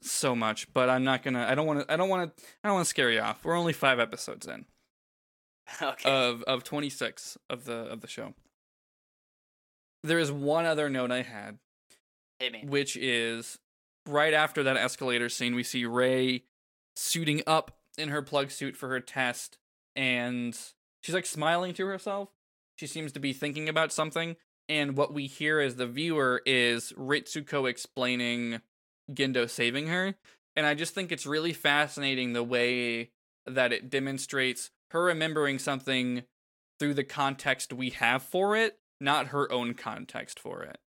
so 0.01 0.35
much, 0.35 0.73
but 0.73 0.89
I'm 0.89 1.05
not 1.05 1.23
gonna 1.23 1.47
I 1.49 1.55
don't 1.55 1.67
wanna 1.67 1.85
I 1.89 1.97
don't 1.97 2.09
wanna 2.09 2.33
I 2.63 2.69
don't 2.69 2.75
wanna 2.75 2.85
scare 2.85 3.11
you 3.11 3.21
off. 3.21 3.45
We're 3.45 3.57
only 3.59 3.73
five 3.73 3.99
episodes 4.01 4.47
in 4.47 4.67
Okay. 5.83 6.11
of 6.11 6.43
of 6.45 6.65
twenty 6.65 6.91
six 6.91 7.37
of 7.49 7.65
the 7.65 7.75
of 7.75 8.01
the 8.01 8.09
show. 8.09 8.35
There 10.03 10.19
is 10.19 10.33
one 10.33 10.65
other 10.65 10.89
note 10.89 11.11
I 11.11 11.23
had, 11.23 11.59
which 12.65 12.97
is 12.97 13.59
right 14.07 14.33
after 14.33 14.63
that 14.63 14.77
escalator 14.77 15.29
scene, 15.29 15.55
we 15.55 15.63
see 15.63 15.85
Rei 15.85 16.45
suiting 16.97 17.43
up 17.47 17.77
in 17.99 18.09
her 18.09 18.23
plug 18.23 18.51
suit 18.51 18.77
for 18.77 18.89
her 18.89 19.01
test, 19.01 19.59
and 19.95 20.59
she's 21.03 21.15
like 21.15 21.27
smiling 21.27 21.75
to 21.75 21.87
herself. 21.87 22.31
She 22.77 22.87
seems 22.87 23.13
to 23.13 23.21
be 23.21 23.35
thinking 23.35 23.69
about 23.69 23.93
something, 23.93 24.37
and 24.69 24.97
what 24.97 25.13
we 25.13 25.27
hear 25.27 25.61
as 25.61 25.77
the 25.77 25.87
viewer 25.87 26.43
is 26.47 26.93
Ritsuko 26.97 27.69
explaining 27.69 28.63
Gendo 29.13 29.49
saving 29.49 29.89
her. 29.89 30.15
And 30.57 30.67
I 30.67 30.75
just 30.75 30.95
think 30.95 31.13
it's 31.13 31.27
really 31.27 31.53
fascinating 31.53 32.33
the 32.33 32.43
way 32.43 33.11
that 33.47 33.73
it 33.73 33.91
demonstrates 33.91 34.71
her 34.91 35.05
remembering 35.05 35.59
something 35.59 36.25
through 36.79 36.95
the 36.95 37.05
context 37.05 37.73
we 37.73 37.91
have 37.91 38.23
for 38.23 38.57
it, 38.57 38.79
not 39.01 39.29
her 39.29 39.51
own 39.51 39.75
context 39.75 40.39
for 40.39 40.63
it. 40.63 40.79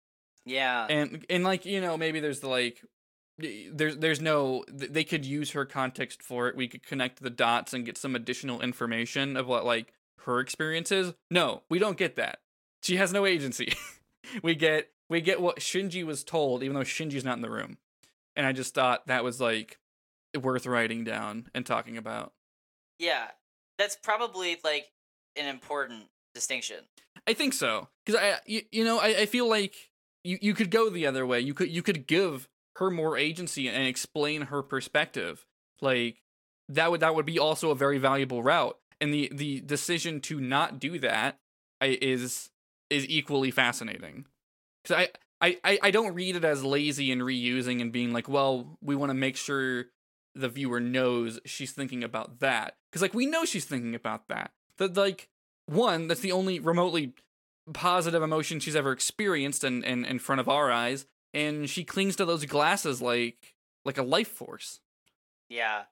Yeah. 0.46 0.86
and 0.88 1.24
and 1.30 1.42
like 1.42 1.64
you 1.64 1.80
know 1.80 1.96
maybe 1.96 2.20
there's 2.20 2.40
the 2.40 2.48
like 2.48 2.82
there's 3.38 3.96
there's 3.96 4.20
no 4.20 4.64
they 4.68 5.04
could 5.04 5.24
use 5.24 5.52
her 5.52 5.64
context 5.64 6.22
for 6.22 6.48
it. 6.48 6.56
We 6.56 6.68
could 6.68 6.86
connect 6.86 7.22
the 7.22 7.30
dots 7.30 7.72
and 7.72 7.86
get 7.86 7.98
some 7.98 8.14
additional 8.14 8.60
information 8.60 9.36
of 9.36 9.46
what 9.46 9.64
like 9.64 9.92
her 10.20 10.40
experience 10.40 10.92
is. 10.92 11.14
No 11.30 11.62
we 11.68 11.78
don't 11.78 11.98
get 11.98 12.16
that. 12.16 12.40
She 12.82 12.96
has 12.96 13.12
no 13.12 13.26
agency. 13.26 13.72
We 14.42 14.54
get 14.54 14.88
we 15.10 15.20
get 15.20 15.42
what 15.42 15.58
shinji 15.58 16.02
was 16.02 16.24
told 16.24 16.62
even 16.62 16.74
though 16.74 16.80
shinji's 16.80 17.26
not 17.26 17.36
in 17.36 17.42
the 17.42 17.50
room. 17.50 17.76
And 18.36 18.46
i 18.46 18.52
just 18.52 18.72
thought 18.74 19.06
that 19.06 19.22
was 19.22 19.38
like 19.38 19.78
worth 20.40 20.66
writing 20.66 21.04
down 21.04 21.48
and 21.54 21.66
talking 21.66 21.98
about. 21.98 22.32
Yeah. 22.98 23.26
That's 23.78 23.96
probably 23.96 24.56
like 24.64 24.86
an 25.36 25.46
important 25.46 26.04
distinction. 26.34 26.78
I 27.26 27.32
think 27.32 27.54
so 27.54 27.88
because 28.04 28.20
I, 28.20 28.38
you, 28.46 28.62
you 28.70 28.84
know, 28.84 28.98
I, 28.98 29.20
I 29.20 29.26
feel 29.26 29.48
like 29.48 29.74
you, 30.22 30.38
you 30.40 30.54
could 30.54 30.70
go 30.70 30.90
the 30.90 31.06
other 31.06 31.26
way. 31.26 31.40
You 31.40 31.54
could 31.54 31.70
you 31.70 31.82
could 31.82 32.06
give 32.06 32.48
her 32.76 32.90
more 32.90 33.16
agency 33.16 33.68
and 33.68 33.86
explain 33.86 34.42
her 34.42 34.62
perspective. 34.62 35.46
Like 35.80 36.22
that 36.68 36.90
would 36.90 37.00
that 37.00 37.14
would 37.14 37.26
be 37.26 37.38
also 37.38 37.70
a 37.70 37.76
very 37.76 37.98
valuable 37.98 38.42
route. 38.42 38.76
And 39.00 39.12
the 39.12 39.30
the 39.32 39.60
decision 39.60 40.20
to 40.22 40.40
not 40.40 40.78
do 40.78 40.98
that 41.00 41.38
is 41.80 42.50
is 42.90 43.08
equally 43.08 43.50
fascinating. 43.50 44.26
Because 44.82 45.08
I, 45.40 45.46
I 45.46 45.58
I 45.64 45.78
I 45.84 45.90
don't 45.90 46.14
read 46.14 46.36
it 46.36 46.44
as 46.44 46.64
lazy 46.64 47.12
and 47.12 47.22
reusing 47.22 47.80
and 47.80 47.92
being 47.92 48.12
like, 48.12 48.28
well, 48.28 48.78
we 48.80 48.96
want 48.96 49.10
to 49.10 49.14
make 49.14 49.36
sure 49.36 49.86
the 50.34 50.48
viewer 50.48 50.80
knows 50.80 51.40
she's 51.44 51.72
thinking 51.72 52.02
about 52.02 52.40
that. 52.40 52.76
Because 52.90 53.02
like 53.02 53.14
we 53.14 53.26
know 53.26 53.44
she's 53.44 53.64
thinking 53.64 53.94
about 53.94 54.28
that. 54.28 54.52
That 54.78 54.96
like 54.96 55.28
one, 55.66 56.08
that's 56.08 56.20
the 56.20 56.32
only 56.32 56.58
remotely 56.58 57.14
positive 57.72 58.22
emotion 58.22 58.60
she's 58.60 58.76
ever 58.76 58.92
experienced 58.92 59.64
in, 59.64 59.82
in, 59.84 60.04
in 60.04 60.18
front 60.18 60.40
of 60.40 60.48
our 60.48 60.70
eyes, 60.70 61.06
and 61.32 61.68
she 61.68 61.84
clings 61.84 62.16
to 62.16 62.24
those 62.24 62.44
glasses 62.44 63.00
like 63.00 63.54
like 63.84 63.98
a 63.98 64.02
life 64.02 64.28
force. 64.28 64.80
Yeah. 65.48 65.84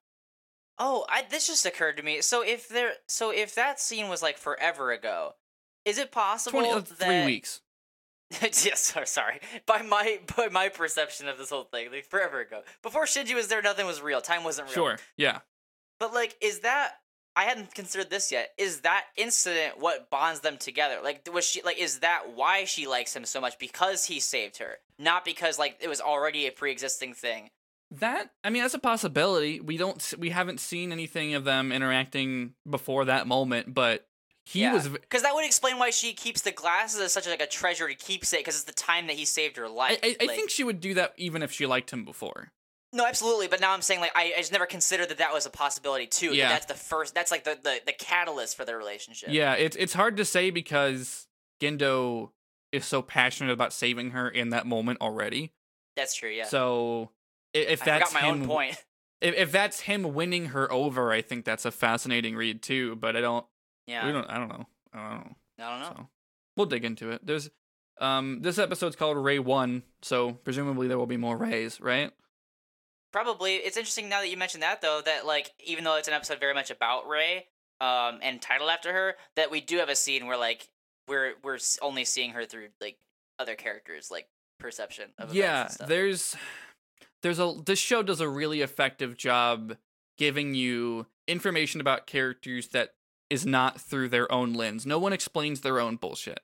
Oh, 0.79 1.05
I 1.09 1.25
this 1.29 1.47
just 1.47 1.67
occurred 1.67 1.97
to 1.99 2.03
me. 2.03 2.21
So 2.21 2.43
if 2.43 2.69
there 2.69 2.93
so 3.07 3.31
if 3.31 3.55
that 3.55 3.81
scene 3.81 4.09
was 4.09 4.23
like 4.23 4.39
forever 4.39 4.91
ago, 4.91 5.35
is 5.85 5.99
it 5.99 6.13
possible 6.13 6.61
Twenty 6.61 6.75
uh, 6.75 6.81
that 6.81 6.99
three 6.99 7.25
weeks. 7.25 7.61
yes, 8.41 8.81
sorry, 8.81 9.07
sorry. 9.07 9.41
By 9.67 9.83
my 9.83 10.21
by 10.37 10.49
my 10.49 10.69
perception 10.69 11.29
of 11.29 11.39
this 11.39 11.51
whole 11.51 11.65
thing, 11.65 11.91
like 11.93 12.07
forever 12.07 12.41
ago. 12.41 12.63
Before 12.83 13.05
Shinji 13.05 13.35
was 13.35 13.49
there, 13.49 13.63
nothing 13.63 13.87
was 13.87 14.01
real. 14.01 14.21
Time 14.21 14.45
wasn't 14.45 14.69
real. 14.69 14.75
Sure. 14.75 14.99
Yeah. 15.17 15.41
But 16.01 16.15
like, 16.15 16.37
is 16.41 16.61
that 16.61 16.95
I 17.35 17.45
hadn't 17.45 17.75
considered 17.75 18.11
this 18.11 18.31
yet. 18.31 18.51
Is 18.59 18.81
that 18.81 19.05
incident 19.17 19.79
what 19.79 20.11
bonds 20.11 20.41
them 20.41 20.59
together? 20.59 20.97
Like, 21.03 21.27
was 21.33 21.47
she 21.47 21.63
like? 21.63 21.79
Is 21.79 22.01
that 22.01 22.35
why 22.35 22.65
she 22.65 22.87
likes 22.87 23.17
him 23.17 23.25
so 23.25 23.41
much 23.41 23.59
because 23.59 24.05
he 24.05 24.21
saved 24.21 24.59
her, 24.59 24.79
not 24.99 25.25
because 25.25 25.59
like 25.59 25.79
it 25.81 25.89
was 25.89 26.01
already 26.01 26.47
a 26.47 26.53
pre-existing 26.53 27.15
thing? 27.15 27.49
That 27.91 28.31
I 28.45 28.51
mean, 28.51 28.63
that's 28.63 28.75
a 28.75 28.79
possibility. 28.79 29.61
We 29.61 29.77
don't, 29.77 30.15
we 30.19 30.31
haven't 30.31 30.61
seen 30.61 30.93
anything 30.93 31.35
of 31.35 31.45
them 31.45 31.73
interacting 31.73 32.55
before 32.69 33.05
that 33.07 33.27
moment, 33.27 33.73
but 33.75 34.07
he 34.45 34.69
was. 34.69 34.89
because 34.89 35.23
that 35.23 35.35
would 35.35 35.45
explain 35.45 35.79
why 35.79 35.91
she 35.91 36.15
keeps 36.15 36.41
the 36.41 36.53
glasses 36.53 37.01
as 37.01 37.13
such 37.13 37.27
like 37.27 37.43
a 37.43 37.47
treasure 37.47 37.89
to 37.89 37.95
keepsake 37.95 38.41
because 38.41 38.57
it's 38.57 38.65
the 38.65 38.73
time 38.73 39.07
that 39.07 39.17
he 39.17 39.25
saved 39.25 39.57
her 39.57 39.67
I, 39.67 39.69
life. 39.69 39.99
I, 40.03 40.17
I 40.21 40.25
Like- 40.27 40.37
think 40.37 40.51
she 40.51 40.65
would 40.65 40.81
do 40.81 40.95
that 40.95 41.13
even 41.17 41.43
if 41.43 41.53
she 41.53 41.67
liked 41.67 41.91
him 41.93 42.05
before. 42.05 42.51
No, 42.95 43.07
absolutely. 43.07 43.49
But 43.49 43.61
now 43.61 43.73
I'm 43.73 43.83
saying 43.83 44.01
like 44.01 44.13
I, 44.15 44.33
I 44.37 44.39
just 44.41 44.53
never 44.53 44.67
considered 44.67 45.09
that 45.09 45.19
that 45.19 45.33
was 45.33 45.47
a 45.47 45.51
possibility 45.51 46.07
too. 46.07 46.29
that 46.31 46.37
Yeah. 46.37 46.49
that's 46.51 46.67
the 46.67 46.75
first. 46.75 47.15
That's 47.15 47.31
like 47.31 47.45
the 47.45 47.59
the, 47.63 47.81
the 47.87 47.93
catalyst 47.93 48.57
for 48.57 48.65
their 48.65 48.77
relationship. 48.77 49.31
Yeah, 49.33 49.55
it's 49.55 49.77
it's 49.77 49.93
hard 49.95 50.17
to 50.19 50.25
say 50.25 50.51
because 50.51 51.27
Gendo 51.61 52.31
is 52.71 52.85
so 52.85 53.03
passionate 53.03 53.53
about 53.53 53.73
saving 53.73 54.11
her 54.11 54.29
in 54.29 54.51
that 54.51 54.67
moment 54.67 55.01
already. 55.01 55.53
that's 55.97 56.15
true. 56.15 56.31
Yeah. 56.31 56.45
So 56.47 57.11
if 57.55 57.83
I 57.83 57.85
that's 57.85 58.13
him, 58.15 58.25
own 58.43 58.47
point. 58.47 58.77
If, 59.23 59.37
if 59.37 59.53
that's 59.53 59.79
him 59.79 60.15
winning 60.15 60.47
her 60.47 60.71
over, 60.73 61.13
I 61.13 61.23
think 61.23 61.45
that's 61.45 61.65
a 61.65 61.71
fascinating 61.71 62.35
read 62.35 62.61
too. 62.61 62.97
But 62.97 63.15
I 63.15 63.21
don't. 63.21 63.47
Yeah. 63.87 64.05
We 64.05 64.11
don't. 64.11 64.29
I 64.29 64.37
don't 64.37 64.49
know. 64.49 64.67
I 64.93 64.99
don't 64.99 65.15
know. 65.25 65.37
I 65.61 65.71
don't 65.71 65.81
know. 65.81 65.93
So 65.97 66.09
we'll 66.57 66.67
dig 66.67 66.85
into 66.85 67.11
it. 67.13 67.25
There's 67.25 67.49
um 68.01 68.41
this 68.43 68.59
episode's 68.59 68.97
called 68.97 69.17
Rei 69.17 69.39
One, 69.39 69.85
so 70.03 70.33
presumably 70.33 70.89
there 70.89 70.99
will 70.99 71.07
be 71.07 71.17
more 71.17 71.37
Reis, 71.37 71.81
right? 71.81 72.11
Probably. 73.13 73.57
It's 73.57 73.77
interesting 73.77 74.09
now 74.09 74.21
that 74.21 74.31
you 74.31 74.37
mentioned 74.37 74.63
that 74.63 74.81
though, 74.81 75.01
that 75.05 75.27
like 75.27 75.53
even 75.65 75.85
though 75.85 75.97
it's 75.97 76.09
an 76.09 76.15
episode 76.15 76.41
very 76.41 76.55
much 76.55 76.71
about 76.71 77.07
Rei, 77.09 77.47
um, 77.81 78.21
and 78.23 78.41
titled 78.41 78.71
after 78.71 78.93
her, 78.93 79.17
that 79.37 79.51
we 79.51 79.61
do 79.61 79.79
have 79.79 79.89
a 79.89 79.97
scene 79.97 80.27
where 80.27 80.37
like 80.37 80.69
we're 81.09 81.35
we're 81.43 81.59
only 81.83 82.05
seeing 82.05 82.31
her 82.31 82.45
through 82.45 82.69
like 82.81 82.97
other 83.39 83.55
characters, 83.55 84.11
like 84.11 84.29
perception 84.59 85.11
of 85.19 85.35
Yeah, 85.35 85.69
there's 85.87 86.37
there's 87.23 87.39
a 87.39 87.55
this 87.65 87.79
show 87.79 88.03
does 88.03 88.21
a 88.21 88.29
really 88.29 88.61
effective 88.61 89.17
job 89.17 89.77
giving 90.17 90.55
you 90.55 91.07
information 91.27 91.81
about 91.81 92.07
characters 92.07 92.69
that 92.69 92.95
is 93.29 93.45
not 93.45 93.81
through 93.81 94.09
their 94.09 94.31
own 94.31 94.53
lens. 94.53 94.87
No 94.87 94.99
one 94.99 95.13
explains 95.13 95.61
their 95.61 95.81
own 95.81 95.97
bullshit. 95.97 96.41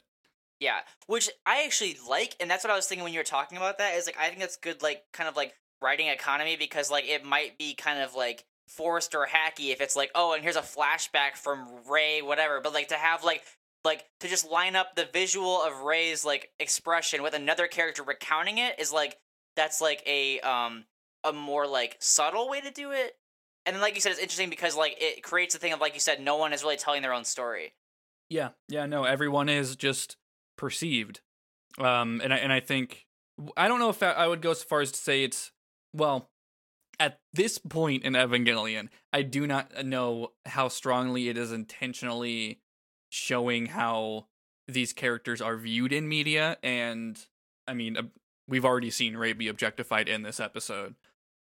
Yeah, 0.58 0.80
which 1.06 1.30
I 1.46 1.64
actually 1.64 1.96
like, 2.08 2.34
and 2.40 2.50
that's 2.50 2.64
what 2.64 2.72
I 2.72 2.76
was 2.76 2.86
thinking 2.86 3.04
when 3.04 3.12
you 3.12 3.20
were 3.20 3.24
talking 3.24 3.56
about 3.56 3.78
that. 3.78 3.94
Is 3.94 4.06
like 4.06 4.18
I 4.18 4.26
think 4.26 4.40
that's 4.40 4.56
good, 4.56 4.82
like 4.82 5.04
kind 5.12 5.28
of 5.28 5.36
like 5.36 5.54
writing 5.82 6.08
economy 6.08 6.56
because 6.56 6.90
like 6.90 7.06
it 7.06 7.24
might 7.24 7.58
be 7.58 7.74
kind 7.74 8.00
of 8.00 8.14
like 8.14 8.44
forced 8.68 9.14
or 9.14 9.26
hacky 9.26 9.72
if 9.72 9.80
it's 9.80 9.96
like 9.96 10.10
oh 10.14 10.34
and 10.34 10.42
here's 10.42 10.56
a 10.56 10.60
flashback 10.60 11.36
from 11.36 11.66
Rei 11.90 12.22
whatever, 12.22 12.60
but 12.60 12.74
like 12.74 12.88
to 12.88 12.96
have 12.96 13.24
like 13.24 13.42
like 13.84 14.04
to 14.20 14.28
just 14.28 14.50
line 14.50 14.76
up 14.76 14.94
the 14.94 15.08
visual 15.12 15.62
of 15.62 15.82
Rei's 15.82 16.24
like 16.24 16.50
expression 16.60 17.22
with 17.22 17.34
another 17.34 17.66
character 17.66 18.02
recounting 18.02 18.58
it 18.58 18.78
is 18.78 18.92
like 18.92 19.16
that's 19.56 19.80
like 19.80 20.02
a 20.06 20.40
um 20.40 20.84
a 21.24 21.32
more 21.32 21.66
like 21.66 21.96
subtle 22.00 22.48
way 22.48 22.60
to 22.60 22.70
do 22.70 22.92
it. 22.92 23.16
And 23.66 23.74
then, 23.74 23.82
like 23.82 23.94
you 23.94 24.00
said, 24.00 24.12
it's 24.12 24.20
interesting 24.20 24.50
because 24.50 24.76
like 24.76 24.96
it 24.98 25.22
creates 25.22 25.54
a 25.54 25.58
thing 25.58 25.72
of 25.72 25.80
like 25.80 25.94
you 25.94 26.00
said, 26.00 26.20
no 26.20 26.36
one 26.36 26.52
is 26.52 26.62
really 26.62 26.76
telling 26.76 27.02
their 27.02 27.12
own 27.12 27.24
story. 27.24 27.74
Yeah, 28.30 28.50
yeah, 28.68 28.86
no, 28.86 29.04
everyone 29.04 29.48
is 29.48 29.76
just 29.76 30.16
perceived, 30.56 31.20
um, 31.78 32.20
and 32.22 32.32
I 32.32 32.36
and 32.38 32.52
I 32.52 32.60
think 32.60 33.06
I 33.56 33.68
don't 33.68 33.78
know 33.78 33.90
if 33.90 34.02
I, 34.02 34.12
I 34.12 34.26
would 34.26 34.42
go 34.42 34.52
so 34.54 34.64
far 34.66 34.80
as 34.80 34.92
to 34.92 34.98
say 34.98 35.22
it's 35.22 35.50
well 35.92 36.30
at 37.00 37.20
this 37.32 37.58
point 37.58 38.02
in 38.02 38.14
Evangelion, 38.14 38.88
I 39.12 39.22
do 39.22 39.46
not 39.46 39.84
know 39.84 40.32
how 40.46 40.68
strongly 40.68 41.28
it 41.28 41.36
is 41.36 41.52
intentionally 41.52 42.60
showing 43.10 43.66
how 43.66 44.26
these 44.66 44.92
characters 44.92 45.40
are 45.40 45.56
viewed 45.56 45.92
in 45.92 46.08
media, 46.08 46.58
and 46.62 47.18
I 47.66 47.74
mean, 47.74 47.96
we've 48.48 48.64
already 48.64 48.90
seen 48.90 49.16
Rei 49.16 49.32
be 49.32 49.48
objectified 49.48 50.08
in 50.08 50.22
this 50.22 50.40
episode, 50.40 50.94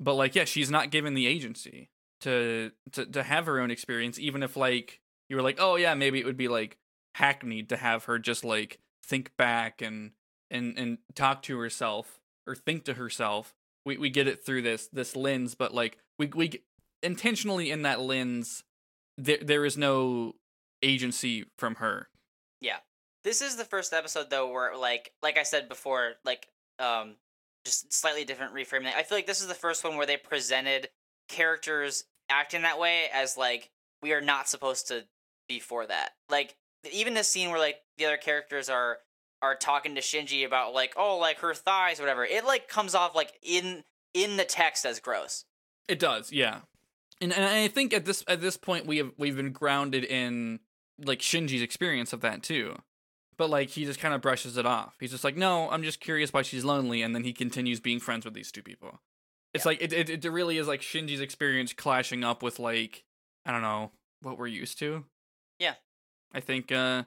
but 0.01 0.15
like, 0.15 0.35
yeah, 0.35 0.45
she's 0.45 0.71
not 0.71 0.91
given 0.91 1.15
the 1.15 1.27
agency 1.27 1.91
to 2.21 2.73
to 2.93 3.07
to 3.07 3.23
have 3.23 3.47
her 3.47 3.61
own 3.61 3.71
experience, 3.71 4.19
even 4.19 4.43
if 4.43 4.57
like 4.57 5.01
you 5.29 5.37
were 5.37 5.43
like, 5.43 5.59
oh 5.61 5.77
yeah, 5.77 5.95
maybe 5.95 6.19
it 6.19 6.27
would 6.27 6.37
be 6.37 6.49
like 6.49 6.79
hackneyed 7.15 7.69
to 7.69 7.77
have 7.77 8.05
her 8.05 8.19
just 8.19 8.45
like 8.45 8.81
think 9.05 9.37
back 9.37 9.81
and 9.81 10.13
and 10.51 10.77
and 10.79 10.99
talk 11.15 11.43
to 11.43 11.59
herself 11.59 12.21
or 12.47 12.55
think 12.55 12.85
to 12.85 12.95
herself. 12.95 13.55
We 13.85 13.99
we 13.99 14.11
get 14.11 14.28
it 14.28 14.45
through 14.45 14.62
this 14.62 14.89
this 14.93 15.16
lens, 15.16 15.55
but 15.55 15.74
like 15.74 15.99
we 16.18 16.26
we 16.26 16.62
intentionally 17.03 17.70
in 17.70 17.82
that 17.82 18.01
lens, 18.01 18.64
there 19.18 19.39
there 19.41 19.64
is 19.64 19.76
no 19.76 20.35
agency 20.82 21.45
from 21.59 21.76
her. 21.76 22.09
Yeah. 22.61 22.78
This 23.24 23.41
is 23.41 23.57
the 23.57 23.64
first 23.64 23.93
episode 23.93 24.30
though 24.30 24.51
where 24.51 24.76
like 24.76 25.12
like 25.22 25.39
I 25.39 25.43
said 25.43 25.68
before, 25.68 26.14
like 26.24 26.49
um 26.78 27.16
just 27.64 27.93
slightly 27.93 28.24
different 28.24 28.55
reframing. 28.55 28.95
I 28.95 29.03
feel 29.03 29.16
like 29.16 29.26
this 29.26 29.41
is 29.41 29.47
the 29.47 29.55
first 29.55 29.85
one 29.85 29.97
where 29.97 30.07
they 30.07 30.16
presented 30.16 30.89
characters 31.28 32.05
acting 32.28 32.62
that 32.62 32.78
way 32.78 33.05
as 33.12 33.37
like 33.37 33.70
we 34.03 34.12
are 34.12 34.20
not 34.20 34.49
supposed 34.49 34.89
to 34.89 35.05
be 35.49 35.59
for 35.61 35.87
that. 35.87 36.11
Like 36.28 36.57
even 36.93 37.14
this 37.14 37.28
scene 37.28 37.51
where 37.51 37.59
like 37.59 37.76
the 37.97 38.05
other 38.07 38.16
characters 38.16 38.68
are 38.68 38.99
are 39.45 39.55
talking 39.55 39.95
to 39.95 40.01
Shinji 40.01 40.45
about 40.47 40.75
like 40.75 40.95
oh 40.97 41.19
like 41.19 41.39
her 41.39 41.55
thighs 41.55 42.01
whatever. 42.01 42.25
It 42.25 42.45
like 42.45 42.69
comes 42.69 42.95
off 42.95 43.15
like 43.15 43.33
in 43.43 43.85
in 44.13 44.37
the 44.37 44.45
text 44.45 44.85
as 44.85 45.01
gross. 45.01 45.45
It 45.89 45.99
does, 45.99 46.33
yeah. 46.33 46.61
And 47.21 47.33
and 47.33 47.45
I 47.45 47.69
think 47.69 47.93
at 47.95 48.05
this 48.05 48.25
at 48.27 48.41
this 48.41 48.57
point 48.57 48.87
we 48.87 48.99
have 48.99 49.13
we've 49.19 49.37
been 49.37 49.53
grounded 49.53 50.05
in 50.05 50.61
like 51.05 51.21
Shinji's 51.21 51.63
experience 51.63 52.13
of 52.13 52.21
that 52.23 52.43
too. 52.43 52.77
But 53.37 53.51
like 53.51 53.71
he 53.71 53.85
just 53.85 54.01
kind 54.01 54.15
of 54.15 54.21
brushes 54.23 54.57
it 54.57 54.65
off. 54.67 54.95
He's 55.01 55.11
just 55.11 55.25
like, 55.25 55.37
"No, 55.37 55.69
I'm 55.71 55.83
just 55.83 56.01
curious 56.01 56.33
why 56.33 56.43
she's 56.43 56.65
lonely," 56.65 57.03
and 57.03 57.15
then 57.15 57.25
he 57.25 57.33
continues 57.33 57.81
being 57.81 57.99
friends 58.01 58.25
with 58.25 58.35
these 58.35 58.53
two 58.53 58.63
people. 58.63 59.01
It's 59.53 59.65
Yeah. 59.65 59.71
like 59.71 59.83
it, 59.83 59.93
it 59.93 60.25
it 60.25 60.31
really 60.31 60.57
is 60.59 60.69
like 60.69 60.81
Shinji's 60.83 61.21
experience 61.21 61.73
clashing 61.73 62.23
up 62.25 62.43
with 62.43 62.59
like 62.61 63.05
I 63.45 63.51
don't 63.53 63.63
know 63.63 63.91
what 64.23 64.39
we're 64.39 64.47
used 64.47 64.79
to. 64.79 65.05
Yeah. 65.59 65.75
I 66.33 66.41
think 66.41 66.71
uh 66.73 67.05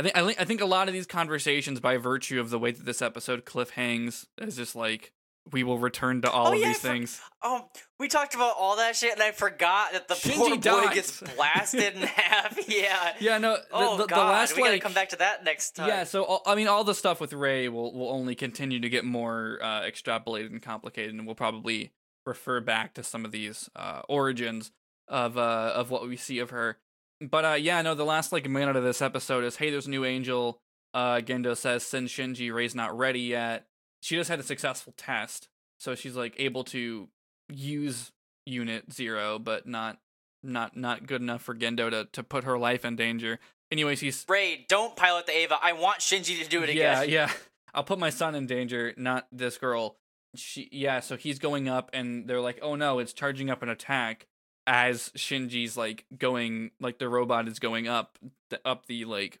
I 0.00 0.02
think 0.02 0.16
I 0.16 0.24
think 0.26 0.40
I 0.40 0.44
think 0.44 0.60
a 0.62 0.66
lot 0.66 0.88
of 0.88 0.94
these 0.94 1.06
conversations 1.06 1.78
by 1.78 1.98
virtue 1.98 2.40
of 2.40 2.48
the 2.50 2.58
way 2.58 2.70
that 2.72 2.86
this 2.86 3.02
episode 3.02 3.44
cliffhangs 3.44 4.24
is 4.38 4.56
just 4.56 4.74
like 4.74 5.12
we 5.52 5.62
will 5.62 5.78
return 5.78 6.22
to 6.22 6.30
all 6.30 6.48
Oh, 6.48 6.52
of 6.52 6.58
yeah, 6.58 6.68
these 6.68 6.78
for- 6.80 6.88
things. 6.88 7.20
Um, 7.42 7.62
we 7.98 8.08
talked 8.08 8.34
about 8.34 8.54
all 8.58 8.76
that 8.76 8.94
shit, 8.96 9.12
and 9.12 9.22
I 9.22 9.32
forgot 9.32 9.92
that 9.92 10.06
the 10.08 10.14
Shinji 10.14 10.36
poor 10.36 10.50
boy 10.50 10.56
dies. 10.56 10.94
gets 10.94 11.20
blasted 11.36 11.94
in 11.96 12.02
half. 12.02 12.58
Yeah. 12.68 13.14
Yeah, 13.20 13.38
no. 13.38 13.56
The, 13.56 13.62
Oh 13.72 13.96
the, 13.96 14.06
god, 14.06 14.16
the 14.16 14.24
last 14.32 14.56
we 14.56 14.62
gotta 14.62 14.78
come 14.78 14.92
back 14.94 15.10
to 15.10 15.16
that 15.16 15.44
next 15.44 15.72
time. 15.76 15.88
yeah. 15.88 16.04
So 16.04 16.24
all, 16.24 16.42
I 16.46 16.54
mean, 16.54 16.68
all 16.68 16.84
the 16.84 16.94
stuff 16.94 17.20
with 17.20 17.32
Rei 17.34 17.68
will 17.68 17.92
will 17.92 18.10
only 18.10 18.34
continue 18.34 18.80
to 18.80 18.88
get 18.88 19.04
more 19.04 19.58
uh, 19.62 19.82
extrapolated 19.82 20.46
and 20.46 20.62
complicated, 20.62 21.14
and 21.14 21.26
we'll 21.26 21.34
probably 21.34 21.92
refer 22.26 22.60
back 22.60 22.94
to 22.94 23.02
some 23.02 23.24
of 23.24 23.32
these 23.32 23.68
uh, 23.76 24.00
origins 24.08 24.70
of 25.08 25.36
uh, 25.36 25.72
of 25.74 25.90
what 25.90 26.06
we 26.08 26.16
see 26.16 26.38
of 26.38 26.50
her. 26.50 26.78
But 27.20 27.44
uh, 27.44 27.54
yeah, 27.54 27.82
no. 27.82 27.94
The 27.94 28.04
last 28.04 28.32
like 28.32 28.48
minute 28.48 28.76
of 28.76 28.84
this 28.84 29.02
episode 29.02 29.44
is, 29.44 29.56
hey, 29.56 29.70
there's 29.70 29.86
a 29.86 29.90
new 29.90 30.04
angel. 30.04 30.60
Uh, 30.92 31.16
Gendo 31.18 31.56
says, 31.56 31.84
since 31.84 32.10
Shinji. 32.10 32.52
Rei's 32.52 32.74
not 32.74 32.96
ready 32.96 33.20
yet. 33.20 33.66
She 34.02 34.16
just 34.16 34.30
had 34.30 34.40
a 34.40 34.42
successful 34.42 34.94
test, 34.96 35.48
so 35.78 35.94
she's 35.94 36.16
like 36.16 36.34
able 36.38 36.64
to 36.64 37.08
use 37.48 38.12
Unit 38.46 38.92
Zero, 38.92 39.38
but 39.38 39.66
not 39.66 39.98
not 40.42 40.76
not 40.76 41.06
good 41.06 41.20
enough 41.20 41.42
for 41.42 41.54
Gendo 41.54 41.90
to 41.90 42.08
to 42.12 42.22
put 42.22 42.44
her 42.44 42.58
life 42.58 42.84
in 42.84 42.96
danger. 42.96 43.38
Anyways, 43.70 44.00
he's 44.00 44.24
Rei, 44.28 44.64
don't 44.68 44.96
pilot 44.96 45.26
the 45.26 45.36
Eva. 45.38 45.56
I 45.62 45.72
want 45.72 46.00
Shinji 46.00 46.42
to 46.42 46.48
do 46.48 46.62
it 46.62 46.74
yeah, 46.74 47.02
again. 47.02 47.12
Yeah, 47.12 47.26
yeah. 47.26 47.32
I'll 47.74 47.84
put 47.84 47.98
my 47.98 48.10
son 48.10 48.34
in 48.34 48.46
danger, 48.46 48.94
not 48.96 49.28
this 49.30 49.58
girl. 49.58 49.96
She 50.34 50.68
yeah, 50.72 51.00
so 51.00 51.16
he's 51.16 51.38
going 51.38 51.68
up 51.68 51.90
and 51.92 52.26
they're 52.26 52.40
like, 52.40 52.58
"Oh 52.62 52.74
no, 52.74 52.98
it's 52.98 53.12
charging 53.12 53.50
up 53.50 53.62
an 53.62 53.68
attack." 53.68 54.26
As 54.66 55.10
Shinji's 55.16 55.76
like 55.76 56.04
going 56.16 56.70
like 56.80 56.98
the 56.98 57.08
robot 57.08 57.48
is 57.48 57.58
going 57.58 57.88
up 57.88 58.18
up 58.64 58.86
the 58.86 59.04
like 59.04 59.40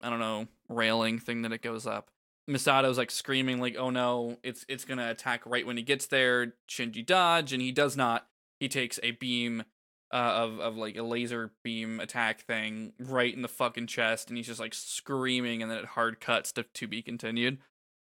I 0.00 0.08
don't 0.08 0.20
know, 0.20 0.48
railing 0.68 1.18
thing 1.18 1.42
that 1.42 1.52
it 1.52 1.62
goes 1.62 1.86
up. 1.86 2.10
Misato's 2.48 2.98
like 2.98 3.10
screaming 3.10 3.60
like, 3.60 3.76
"Oh 3.78 3.90
no, 3.90 4.38
it's 4.42 4.64
it's 4.68 4.84
going 4.84 4.98
to 4.98 5.10
attack 5.10 5.42
right 5.44 5.66
when 5.66 5.76
he 5.76 5.82
gets 5.82 6.06
there." 6.06 6.54
Shinji 6.68 7.04
dodge 7.04 7.52
and 7.52 7.62
he 7.62 7.72
does 7.72 7.96
not. 7.96 8.26
He 8.58 8.68
takes 8.68 8.98
a 9.02 9.12
beam 9.12 9.64
uh, 10.12 10.16
of 10.16 10.60
of 10.60 10.76
like 10.76 10.96
a 10.96 11.02
laser 11.02 11.52
beam 11.62 12.00
attack 12.00 12.44
thing 12.46 12.92
right 12.98 13.32
in 13.32 13.42
the 13.42 13.48
fucking 13.48 13.86
chest, 13.86 14.28
and 14.28 14.36
he's 14.36 14.46
just 14.46 14.60
like 14.60 14.74
screaming, 14.74 15.62
and 15.62 15.70
then 15.70 15.78
it 15.78 15.84
hard 15.86 16.20
cuts 16.20 16.52
to 16.52 16.64
to 16.64 16.86
be 16.88 17.02
continued. 17.02 17.58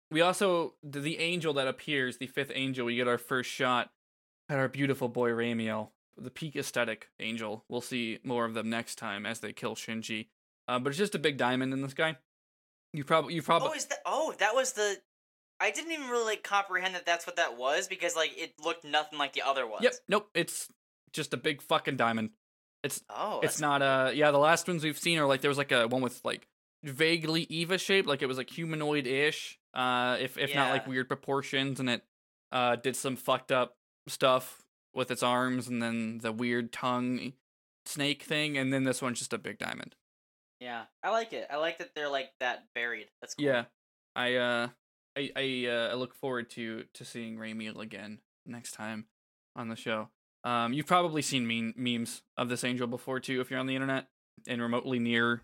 We 0.10 0.22
also 0.22 0.76
the, 0.84 1.00
the 1.00 1.20
angel 1.20 1.54
that 1.54 1.68
appears, 1.68 2.18
the 2.18 2.28
fifth 2.28 2.52
angel. 2.54 2.86
We 2.86 2.96
get 2.96 3.08
our 3.08 3.18
first 3.18 3.50
shot 3.50 3.92
at 4.50 4.58
our 4.58 4.70
beautiful 4.70 5.10
boy 5.10 5.32
Ramiel, 5.32 5.90
the 6.18 6.32
peak 6.32 6.56
aesthetic 6.56 7.10
angel. 7.20 7.64
We'll 7.70 7.82
see 7.82 8.20
more 8.24 8.46
of 8.46 8.54
them 8.54 8.70
next 8.70 8.96
time 8.96 9.26
as 9.26 9.40
they 9.40 9.54
kill 9.54 9.76
Shinji. 9.76 10.28
Uh, 10.68 10.80
but 10.80 10.90
it's 10.90 10.98
just 10.98 11.16
a 11.16 11.20
big 11.20 11.38
diamond 11.38 11.74
in 11.74 11.82
the 11.82 11.90
sky. 11.90 12.18
You 12.94 13.04
probably 13.04 13.36
you 13.36 13.42
probably 13.42 13.70
Oh, 13.72 13.74
is 13.74 13.86
that? 13.86 14.00
Oh, 14.06 14.34
that 14.40 14.56
was 14.56 14.74
the. 14.74 14.98
I 15.60 15.72
didn't 15.72 15.92
even 15.92 16.10
really 16.10 16.26
like 16.26 16.44
comprehend 16.44 16.96
that 16.96 17.06
that's 17.06 17.26
what 17.26 17.36
that 17.38 17.58
was 17.58 17.88
because 17.88 18.16
like 18.16 18.32
it 18.38 18.54
looked 18.64 18.84
nothing 18.84 19.18
like 19.18 19.34
the 19.34 19.42
other 19.42 19.66
ones. 19.68 19.84
yep 19.84 19.94
nope. 20.08 20.30
It's 20.34 20.68
just 21.14 21.34
a 21.34 21.38
big 21.38 21.62
fucking 21.62 21.98
diamond. 21.98 22.30
It's 22.84 23.02
Oh, 23.10 23.40
it's 23.42 23.60
not 23.60 23.82
uh 23.82 24.12
yeah 24.14 24.32
the 24.32 24.38
last 24.38 24.68
ones 24.68 24.84
we've 24.84 24.98
seen 24.98 25.18
are 25.20 25.26
like 25.26 25.42
there 25.42 25.50
was 25.50 25.58
like 25.58 25.72
a 25.72 25.88
one 25.88 26.02
with 26.02 26.22
like 26.24 26.48
vaguely 26.84 27.48
eva 27.50 27.78
shaped 27.78 28.08
like 28.08 28.22
it 28.22 28.28
was 28.28 28.38
like 28.38 28.50
humanoid 28.52 29.08
ish 29.08 29.58
uh 29.74 30.16
if 30.20 30.38
if 30.38 30.54
not 30.54 30.70
like 30.72 30.86
weird 30.88 31.08
proportions 31.08 31.80
and 31.80 31.90
it 31.90 32.04
uh 32.52 32.76
did 32.76 32.96
some 32.96 33.16
fucked 33.16 33.52
up 33.52 33.76
stuff 34.08 34.62
with 34.94 35.12
its 35.12 35.24
arms 35.24 35.68
and 35.68 35.82
then 35.82 36.20
the 36.20 36.32
weird 36.32 36.72
tongue 36.72 37.34
snake 37.86 38.24
thing 38.24 38.58
and 38.58 38.74
then 38.74 38.84
this 38.84 39.02
one's 39.02 39.20
just 39.20 39.34
a 39.34 39.38
big 39.38 39.58
diamond. 39.58 39.96
Yeah, 40.60 40.84
I 41.04 41.12
like 41.12 41.34
it. 41.34 41.48
I 41.52 41.58
like 41.58 41.78
that 41.78 41.94
they're 41.96 42.10
like 42.10 42.32
that 42.40 42.66
buried. 42.74 43.08
That's 43.22 43.36
cool. 43.36 43.46
Yeah. 43.46 43.66
I 44.16 44.36
uh 44.36 44.68
I 45.18 45.32
I 45.36 45.66
uh 45.70 45.90
I 45.92 45.94
look 45.94 46.14
forward 46.16 46.50
to 46.52 46.86
to 46.94 47.06
seeing 47.06 47.38
Ramiel 47.38 47.80
again 47.80 48.20
next 48.46 48.72
time 48.72 49.06
on 49.56 49.70
the 49.70 49.76
show. 49.76 50.10
Um 50.44 50.74
you've 50.74 50.88
probably 50.88 51.22
seen 51.22 51.48
meme- 51.48 51.74
memes 51.78 52.24
of 52.38 52.50
this 52.50 52.64
angel 52.64 52.88
before 52.88 53.20
too 53.20 53.40
if 53.42 53.52
you're 53.52 53.60
on 53.60 53.68
the 53.68 53.76
internet 53.76 54.08
and 54.48 54.62
remotely 54.62 55.00
near 55.00 55.42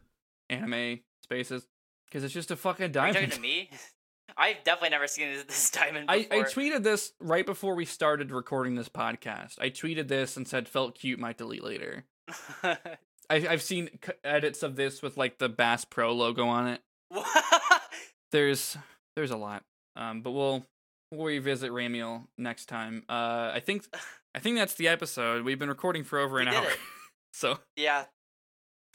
anime 0.50 1.00
spaces 1.24 1.68
because 2.06 2.24
it's 2.24 2.34
just 2.34 2.52
a 2.52 2.56
fucking 2.56 2.86
Are 2.86 2.88
you 2.88 2.94
diamond. 2.94 3.16
talking 3.16 3.30
to 3.32 3.39
me? 3.41 3.70
I've 4.38 4.63
definitely 4.63 4.89
never 4.89 5.07
seen 5.07 5.29
this, 5.47 5.69
diamond 5.71 6.09
I, 6.09 6.27
I 6.31 6.39
tweeted 6.39 6.84
this 6.84 7.13
right 7.19 7.45
before 7.45 7.75
we 7.75 7.86
started 7.86 8.31
recording 8.31 8.75
this 8.75 8.89
podcast. 8.89 9.59
I 9.59 9.69
tweeted 9.69 10.07
this 10.07 10.38
and 10.38 10.47
said 10.47 10.67
felt 10.67 10.95
cute 10.95 11.19
might 11.19 11.38
delete 11.38 11.63
later. 11.63 12.05
I, 12.63 12.77
I've 13.29 13.61
seen 13.61 13.89
c- 14.05 14.13
edits 14.23 14.63
of 14.63 14.75
this 14.75 15.01
with 15.01 15.17
like 15.17 15.38
the 15.38 15.49
Bass 15.49 15.86
Pro 15.86 16.13
logo 16.13 16.47
on 16.47 16.67
it. 16.67 16.81
There's 18.31 18.77
there's 19.15 19.29
a 19.29 19.38
lot, 19.38 19.63
um, 19.95 20.21
but 20.21 20.31
we'll 20.31 20.65
we'll 21.11 21.27
revisit 21.27 21.71
Ramiel 21.71 22.23
next 22.36 22.65
time. 22.65 23.03
Uh, 23.07 23.51
I 23.53 23.61
think 23.63 23.86
I 24.34 24.39
think 24.39 24.57
that's 24.57 24.73
the 24.73 24.88
episode. 24.88 25.45
We've 25.45 25.59
been 25.59 25.69
recording 25.69 26.03
for 26.03 26.17
over 26.17 26.39
an 26.39 26.47
hour, 26.47 26.65
it. 26.65 26.79
so 27.31 27.59
yeah, 27.75 28.05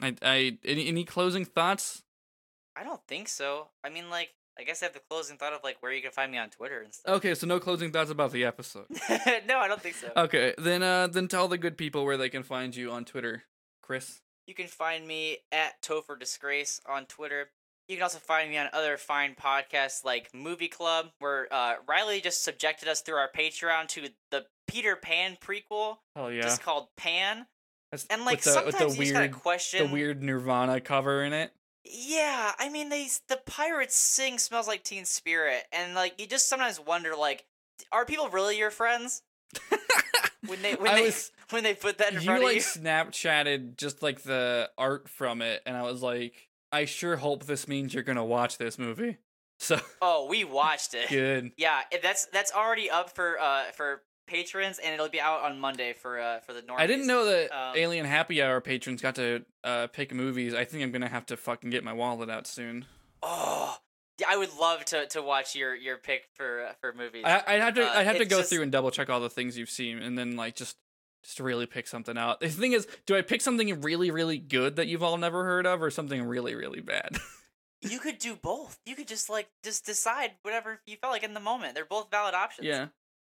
I 0.02 0.16
I 0.22 0.58
any, 0.64 0.88
any 0.88 1.04
closing 1.04 1.44
thoughts? 1.44 2.02
I 2.76 2.82
don't 2.82 3.00
think 3.06 3.28
so. 3.28 3.68
I 3.84 3.90
mean, 3.90 4.10
like, 4.10 4.30
I 4.58 4.64
guess 4.64 4.82
I 4.82 4.86
have 4.86 4.92
the 4.94 5.00
closing 5.08 5.36
thought 5.36 5.52
of 5.52 5.60
like 5.62 5.76
where 5.80 5.92
you 5.92 6.02
can 6.02 6.10
find 6.10 6.32
me 6.32 6.38
on 6.38 6.50
Twitter 6.50 6.80
and 6.82 6.92
stuff. 6.92 7.16
Okay, 7.16 7.34
so 7.34 7.46
no 7.46 7.60
closing 7.60 7.92
thoughts 7.92 8.10
about 8.10 8.32
the 8.32 8.44
episode. 8.44 8.86
no, 9.48 9.58
I 9.58 9.68
don't 9.68 9.80
think 9.80 9.94
so. 9.94 10.10
Okay, 10.16 10.54
then 10.58 10.82
uh, 10.82 11.06
then 11.06 11.28
tell 11.28 11.46
the 11.48 11.58
good 11.58 11.76
people 11.78 12.04
where 12.04 12.16
they 12.16 12.28
can 12.28 12.42
find 12.42 12.74
you 12.74 12.90
on 12.90 13.04
Twitter, 13.04 13.44
Chris. 13.82 14.20
You 14.46 14.54
can 14.54 14.66
find 14.66 15.06
me 15.06 15.38
at 15.52 15.80
Topher 15.82 16.18
Disgrace 16.18 16.80
on 16.88 17.04
Twitter. 17.06 17.50
You 17.88 17.96
can 17.96 18.02
also 18.02 18.18
find 18.18 18.50
me 18.50 18.58
on 18.58 18.68
other 18.72 18.96
fine 18.96 19.34
podcasts 19.34 20.04
like 20.04 20.30
Movie 20.34 20.68
Club, 20.68 21.06
where 21.20 21.46
uh, 21.52 21.74
Riley 21.86 22.20
just 22.20 22.42
subjected 22.44 22.88
us 22.88 23.00
through 23.00 23.16
our 23.16 23.30
Patreon 23.34 23.86
to 23.88 24.08
the 24.30 24.44
Peter 24.66 24.96
Pan 24.96 25.36
prequel, 25.40 25.98
Oh 26.16 26.28
yeah, 26.28 26.42
just 26.42 26.62
called 26.62 26.88
Pan. 26.96 27.46
That's- 27.90 28.06
And 28.10 28.24
like 28.26 28.36
with 28.38 28.44
the, 28.44 28.50
sometimes 28.50 28.66
with 28.66 28.78
the 28.78 28.84
you 28.84 28.88
just 28.90 28.98
weird 28.98 29.14
gotta 29.14 29.28
question. 29.42 29.86
the 29.86 29.92
weird 29.92 30.22
Nirvana 30.22 30.80
cover 30.80 31.22
in 31.24 31.32
it. 31.32 31.52
Yeah, 31.90 32.52
I 32.58 32.68
mean 32.68 32.88
they 32.88 33.08
the 33.28 33.40
pirates 33.46 33.96
sing 33.96 34.38
"Smells 34.38 34.68
Like 34.68 34.82
Teen 34.84 35.04
Spirit," 35.04 35.64
and 35.72 35.94
like 35.94 36.20
you 36.20 36.26
just 36.26 36.48
sometimes 36.48 36.78
wonder 36.80 37.14
like, 37.16 37.44
are 37.92 38.04
people 38.04 38.28
really 38.28 38.58
your 38.58 38.70
friends 38.70 39.22
when 40.46 40.62
they 40.62 40.74
when 40.76 40.90
I 40.90 40.94
they 40.96 41.04
was- 41.06 41.32
when 41.50 41.62
they 41.64 41.74
put 41.74 41.98
that 41.98 42.08
in 42.14 42.20
you 42.20 42.26
front 42.26 42.42
like 42.42 42.56
of 42.58 42.76
you? 42.76 42.82
Snapchatted 42.82 43.76
just 43.76 44.02
like 44.02 44.22
the 44.22 44.70
art 44.76 45.08
from 45.08 45.42
it, 45.42 45.62
and 45.66 45.76
I 45.76 45.82
was 45.82 46.02
like, 46.02 46.48
I 46.72 46.84
sure 46.84 47.16
hope 47.16 47.44
this 47.44 47.66
means 47.68 47.94
you're 47.94 48.02
gonna 48.02 48.24
watch 48.24 48.58
this 48.58 48.78
movie. 48.78 49.16
So 49.60 49.80
Oh, 50.00 50.28
we 50.30 50.44
watched 50.44 50.94
it. 50.94 51.08
good. 51.08 51.50
Yeah, 51.56 51.80
that's 52.00 52.26
that's 52.26 52.52
already 52.52 52.88
up 52.90 53.10
for 53.16 53.40
uh 53.40 53.64
for 53.72 54.02
patrons, 54.28 54.78
and 54.78 54.94
it'll 54.94 55.08
be 55.08 55.20
out 55.20 55.40
on 55.42 55.58
Monday 55.58 55.92
for 55.94 56.20
uh 56.20 56.40
for 56.40 56.52
the 56.52 56.62
normies. 56.62 56.78
I 56.78 56.86
didn't 56.86 57.06
know 57.08 57.24
that 57.24 57.50
Um, 57.50 57.76
Alien 57.76 58.06
Happy 58.06 58.40
Hour 58.42 58.60
patrons 58.60 59.02
got 59.02 59.16
to 59.16 59.44
uh, 59.64 59.86
pick 59.88 60.14
movies. 60.14 60.54
I 60.54 60.64
think 60.64 60.82
I'm 60.84 60.92
gonna 60.92 61.08
have 61.08 61.26
to 61.26 61.36
fucking 61.36 61.70
get 61.70 61.82
my 61.82 61.92
wallet 61.92 62.30
out 62.30 62.46
soon. 62.46 62.84
Oh, 63.22 63.76
yeah, 64.20 64.26
I 64.30 64.36
would 64.36 64.54
love 64.60 64.84
to 64.86 65.06
to 65.08 65.22
watch 65.22 65.56
your 65.56 65.74
your 65.74 65.96
pick 65.96 66.28
for 66.34 66.66
uh, 66.66 66.72
for 66.80 66.92
movies. 66.92 67.22
I, 67.24 67.42
I'd 67.46 67.60
have 67.60 67.74
to 67.74 67.84
Uh, 67.84 67.92
I'd 67.94 68.06
have 68.06 68.18
to 68.18 68.24
go 68.24 68.38
just- 68.38 68.50
through 68.50 68.62
and 68.62 68.70
double 68.70 68.90
check 68.90 69.10
all 69.10 69.20
the 69.20 69.30
things 69.30 69.58
you've 69.58 69.70
seen, 69.70 69.98
and 69.98 70.16
then 70.16 70.36
like 70.36 70.54
just 70.54 70.76
just 71.24 71.40
really 71.40 71.66
pick 71.66 71.88
something 71.88 72.16
out. 72.16 72.38
The 72.40 72.48
thing 72.48 72.72
is, 72.72 72.86
do 73.06 73.16
I 73.16 73.22
pick 73.22 73.40
something 73.40 73.80
really 73.80 74.10
really 74.12 74.38
good 74.38 74.76
that 74.76 74.86
you've 74.86 75.02
all 75.02 75.16
never 75.18 75.44
heard 75.44 75.66
of, 75.66 75.82
or 75.82 75.90
something 75.90 76.22
really 76.22 76.54
really 76.54 76.80
bad? 76.80 77.18
you 77.82 77.98
could 77.98 78.18
do 78.18 78.36
both. 78.36 78.78
You 78.86 78.94
could 78.94 79.08
just 79.08 79.28
like 79.28 79.48
just 79.64 79.84
decide 79.84 80.32
whatever 80.42 80.80
you 80.86 80.96
felt 80.96 81.12
like 81.12 81.24
in 81.24 81.34
the 81.34 81.40
moment. 81.40 81.74
They're 81.74 81.84
both 81.84 82.10
valid 82.10 82.34
options. 82.34 82.66
yeah, 82.66 82.86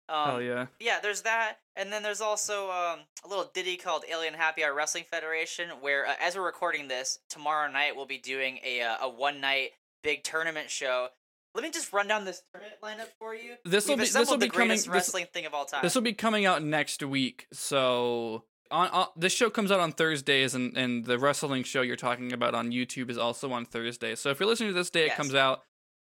Um, 0.07 0.29
hell 0.29 0.41
yeah. 0.41 0.67
yeah, 0.79 0.99
there's 1.01 1.21
that, 1.23 1.55
and 1.75 1.91
then 1.91 2.03
there's 2.03 2.21
also 2.21 2.69
um, 2.69 2.99
a 3.23 3.27
little 3.27 3.49
ditty 3.53 3.75
called 3.77 4.03
Alien 4.09 4.35
Happy 4.35 4.63
Hour 4.63 4.73
Wrestling 4.73 5.05
Federation, 5.09 5.69
where 5.81 6.05
uh, 6.05 6.13
as 6.21 6.35
we're 6.35 6.45
recording 6.45 6.87
this, 6.87 7.19
tomorrow 7.29 7.71
night 7.71 7.95
we'll 7.95 8.05
be 8.05 8.19
doing 8.19 8.59
a 8.63 8.81
uh, 8.81 8.97
a 9.01 9.09
one 9.09 9.41
night 9.41 9.71
big 10.03 10.23
tournament 10.23 10.69
show. 10.69 11.07
Let 11.55 11.63
me 11.63 11.71
just 11.71 11.91
run 11.93 12.07
down 12.07 12.25
this 12.25 12.43
tournament 12.53 12.81
lineup 12.83 13.11
for 13.17 13.33
you. 13.33 13.55
This 13.63 13.87
will 13.87 13.97
be 13.97 14.05
this 14.05 14.29
will 14.29 14.37
be 14.37 14.49
coming. 14.49 14.67
greatest 14.67 14.85
This, 14.85 14.93
wrestling 14.93 15.25
thing 15.33 15.45
of 15.45 15.53
all 15.53 15.65
time. 15.65 15.81
this 15.81 15.95
will 15.95 16.01
be 16.01 16.13
coming 16.13 16.45
out 16.45 16.61
next 16.61 17.01
week. 17.01 17.47
So 17.51 18.43
on, 18.69 18.89
on 18.89 19.07
this 19.15 19.33
show 19.33 19.49
comes 19.49 19.71
out 19.71 19.79
on 19.79 19.91
Thursdays, 19.91 20.53
and 20.53 20.77
and 20.77 21.05
the 21.05 21.17
wrestling 21.17 21.63
show 21.63 21.81
you're 21.81 21.95
talking 21.95 22.31
about 22.33 22.53
on 22.53 22.71
YouTube 22.71 23.09
is 23.09 23.17
also 23.17 23.51
on 23.51 23.65
Thursday. 23.65 24.15
So 24.15 24.29
if 24.29 24.39
you're 24.39 24.49
listening 24.49 24.69
to 24.69 24.73
this 24.75 24.89
day, 24.89 25.07
it 25.07 25.15
comes 25.15 25.33
out. 25.33 25.61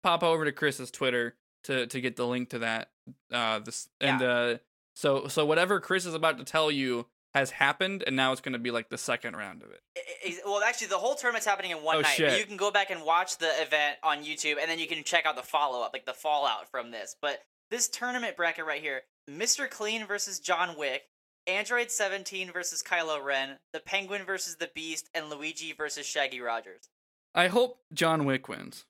Pop 0.04 0.24
over 0.24 0.46
to 0.46 0.52
Chris's 0.52 0.92
Twitter 0.92 1.36
to 1.64 1.88
to 1.88 2.02
get 2.02 2.16
the 2.16 2.28
link 2.28 2.50
to 2.50 2.60
that. 2.60 2.90
Uh, 3.32 3.60
this 3.60 3.90
and 4.02 4.22
uh, 4.22 4.58
so 4.96 5.28
so 5.28 5.46
whatever 5.46 5.80
Chris 5.80 6.06
is 6.06 6.14
about 6.14 6.38
to 6.38 6.44
tell 6.44 6.70
you 6.72 7.08
has 7.36 7.52
happened, 7.52 8.04
and 8.08 8.16
now 8.16 8.32
it's 8.32 8.42
going 8.42 8.54
to 8.54 8.60
be 8.60 8.72
like 8.72 8.90
the 8.90 8.98
second 8.98 9.36
round 9.36 9.62
of 9.62 9.70
it. 9.72 9.82
I- 9.96 10.30
I- 10.30 10.40
well, 10.46 10.64
actually, 10.64 10.88
the 10.88 10.98
whole 10.98 11.14
tournament's 11.16 11.46
happening 11.46 11.72
in 11.72 11.84
one 11.84 11.98
Oh, 11.98 12.02
night. 12.02 12.16
shit. 12.16 12.40
You 12.40 12.46
can 12.46 12.58
go 12.58 12.72
back 12.72 12.90
and 12.90 13.04
watch 13.04 13.38
the 13.38 13.52
event 13.62 13.98
on 14.04 14.24
YouTube, 14.24 14.58
and 14.60 14.70
then 14.70 14.80
you 14.80 14.88
can 14.88 15.04
check 15.04 15.26
out 15.28 15.36
the 15.36 15.44
follow 15.44 15.82
up, 15.84 15.94
like 15.94 16.06
the 16.06 16.14
fallout 16.14 16.70
from 16.72 16.90
this. 16.92 17.16
But 17.22 17.44
this 17.70 17.88
tournament 17.88 18.36
bracket 18.36 18.66
right 18.66 18.82
here: 18.82 19.02
Mr. 19.30 19.70
Clean 19.70 20.06
versus 20.08 20.40
John 20.40 20.76
Wick, 20.78 21.04
Android 21.46 21.92
17 21.92 22.52
versus 22.52 22.82
Kylo 22.82 23.24
Ren, 23.24 23.60
the 23.74 23.80
Penguin 23.80 24.24
versus 24.26 24.56
the 24.56 24.72
Beast, 24.74 25.08
and 25.14 25.30
Luigi 25.30 25.72
versus 25.72 26.08
Shaggy 26.08 26.42
Rogers. 26.42 26.90
I 27.36 27.48
hope 27.48 27.80
John 27.94 28.26
Wick 28.26 28.48
wins. 28.48 28.86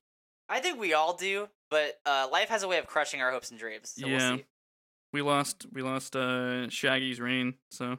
I 0.48 0.60
think 0.60 0.78
we 0.80 0.94
all 0.94 1.14
do, 1.14 1.48
but 1.70 2.00
uh, 2.06 2.28
life 2.30 2.48
has 2.48 2.62
a 2.62 2.68
way 2.68 2.78
of 2.78 2.86
crushing 2.86 3.20
our 3.22 3.30
hopes 3.30 3.50
and 3.50 3.58
dreams. 3.58 3.94
So 3.96 4.06
Yeah. 4.06 4.28
we'll 4.30 4.38
see. 4.38 4.44
We 5.12 5.22
lost 5.22 5.66
we 5.72 5.82
lost 5.82 6.14
uh 6.14 6.68
Shaggy's 6.70 7.20
reign, 7.20 7.54
so 7.70 7.98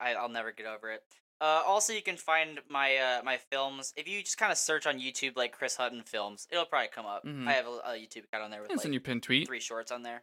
I, 0.00 0.14
I'll 0.14 0.28
never 0.28 0.52
get 0.52 0.66
over 0.66 0.92
it. 0.92 1.02
Uh, 1.40 1.62
also, 1.66 1.92
you 1.92 2.02
can 2.02 2.16
find 2.16 2.60
my 2.68 2.96
uh, 2.96 3.22
my 3.24 3.36
films 3.50 3.92
if 3.96 4.08
you 4.08 4.20
just 4.22 4.38
kind 4.38 4.50
of 4.52 4.58
search 4.58 4.86
on 4.86 4.98
YouTube 5.00 5.36
like 5.36 5.52
Chris 5.52 5.76
Hutton 5.76 6.02
films. 6.04 6.46
It'll 6.50 6.64
probably 6.66 6.88
come 6.88 7.06
up. 7.06 7.24
Mhm. 7.24 7.46
I 7.46 7.52
have 7.52 7.66
a, 7.66 7.70
a 7.70 7.90
YouTube 7.94 8.24
account 8.24 8.44
on 8.44 8.50
there 8.50 8.60
with 8.62 8.70
it's 8.70 8.78
like 8.78 8.86
in 8.86 8.92
your 8.92 9.00
pin 9.02 9.20
tweet. 9.20 9.46
three 9.48 9.60
shorts 9.60 9.90
on 9.92 10.02
there. 10.02 10.22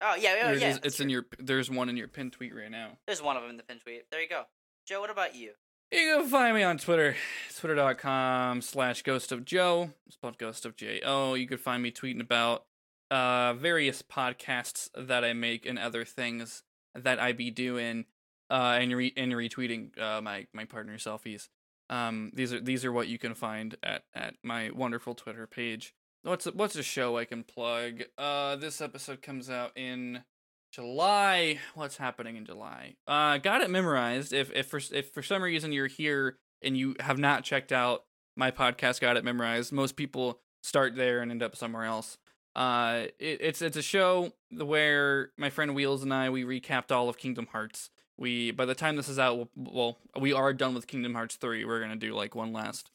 Oh 0.00 0.14
yeah, 0.14 0.34
yeah, 0.34 0.52
yeah. 0.52 0.72
that's 0.72 0.86
it's 0.86 1.00
in 1.00 1.08
your 1.08 1.26
there's 1.38 1.70
one 1.70 1.88
in 1.88 1.96
your 1.96 2.08
pin 2.08 2.30
tweet 2.30 2.54
right 2.54 2.70
now. 2.70 2.98
There's 3.06 3.22
one 3.22 3.36
of 3.36 3.42
them 3.42 3.50
in 3.50 3.56
the 3.56 3.62
pin 3.62 3.78
tweet. 3.78 4.10
There 4.10 4.20
you 4.20 4.28
go. 4.28 4.44
Joe, 4.86 5.00
what 5.00 5.10
about 5.10 5.34
you? 5.34 5.52
You 5.92 6.16
can 6.16 6.26
find 6.26 6.56
me 6.56 6.62
on 6.62 6.78
Twitter, 6.78 7.16
twitter.com 7.54 8.62
slash 8.62 9.02
ghost 9.02 9.30
of 9.30 9.44
Joe, 9.44 9.90
spelled 10.08 10.38
ghost 10.38 10.64
of 10.64 10.74
J 10.74 11.02
O. 11.04 11.34
You 11.34 11.46
can 11.46 11.58
find 11.58 11.82
me 11.82 11.90
tweeting 11.90 12.22
about 12.22 12.64
uh, 13.10 13.52
various 13.52 14.00
podcasts 14.00 14.88
that 14.96 15.22
I 15.22 15.34
make 15.34 15.66
and 15.66 15.78
other 15.78 16.06
things 16.06 16.62
that 16.94 17.20
I 17.20 17.32
be 17.32 17.50
doing, 17.50 18.06
uh, 18.48 18.78
and, 18.80 18.96
re- 18.96 19.12
and 19.18 19.32
retweeting 19.32 20.00
uh, 20.00 20.22
my, 20.22 20.46
my 20.54 20.64
partner 20.64 20.96
selfies. 20.96 21.48
Um, 21.90 22.32
these 22.32 22.54
are 22.54 22.60
these 22.60 22.86
are 22.86 22.92
what 22.92 23.08
you 23.08 23.18
can 23.18 23.34
find 23.34 23.76
at, 23.82 24.04
at 24.14 24.36
my 24.42 24.70
wonderful 24.70 25.14
Twitter 25.14 25.46
page. 25.46 25.94
What's 26.22 26.46
a, 26.46 26.52
what's 26.52 26.76
a 26.76 26.82
show 26.82 27.18
I 27.18 27.26
can 27.26 27.44
plug? 27.44 28.04
Uh, 28.16 28.56
this 28.56 28.80
episode 28.80 29.20
comes 29.20 29.50
out 29.50 29.72
in 29.76 30.24
July. 30.72 31.58
What's 31.74 31.98
happening 31.98 32.36
in 32.36 32.46
July? 32.46 32.96
Uh, 33.06 33.38
got 33.38 33.60
it 33.60 33.70
memorized. 33.70 34.32
If 34.32 34.50
if 34.52 34.66
for 34.66 34.80
if 34.92 35.10
for 35.10 35.22
some 35.22 35.42
reason 35.42 35.70
you're 35.72 35.86
here 35.86 36.38
and 36.62 36.76
you 36.76 36.96
have 37.00 37.18
not 37.18 37.44
checked 37.44 37.72
out 37.72 38.04
my 38.36 38.50
podcast, 38.50 39.00
got 39.00 39.16
it 39.16 39.24
memorized. 39.24 39.70
Most 39.72 39.96
people 39.96 40.40
start 40.62 40.96
there 40.96 41.20
and 41.20 41.30
end 41.30 41.42
up 41.42 41.54
somewhere 41.56 41.84
else. 41.84 42.16
Uh, 42.56 43.04
it, 43.18 43.38
it's 43.40 43.62
it's 43.62 43.76
a 43.76 43.82
show 43.82 44.32
where 44.50 45.30
my 45.36 45.50
friend 45.50 45.74
Wheels 45.74 46.02
and 46.02 46.12
I 46.12 46.30
we 46.30 46.44
recapped 46.44 46.90
all 46.90 47.08
of 47.08 47.18
Kingdom 47.18 47.48
Hearts. 47.52 47.90
We 48.16 48.50
by 48.50 48.64
the 48.64 48.74
time 48.74 48.96
this 48.96 49.08
is 49.08 49.18
out, 49.18 49.48
we'll, 49.54 49.98
we 50.18 50.32
are 50.32 50.52
done 50.52 50.74
with 50.74 50.86
Kingdom 50.86 51.14
Hearts 51.14 51.36
three. 51.36 51.64
We're 51.64 51.80
gonna 51.80 51.96
do 51.96 52.14
like 52.14 52.34
one 52.34 52.52
last 52.52 52.90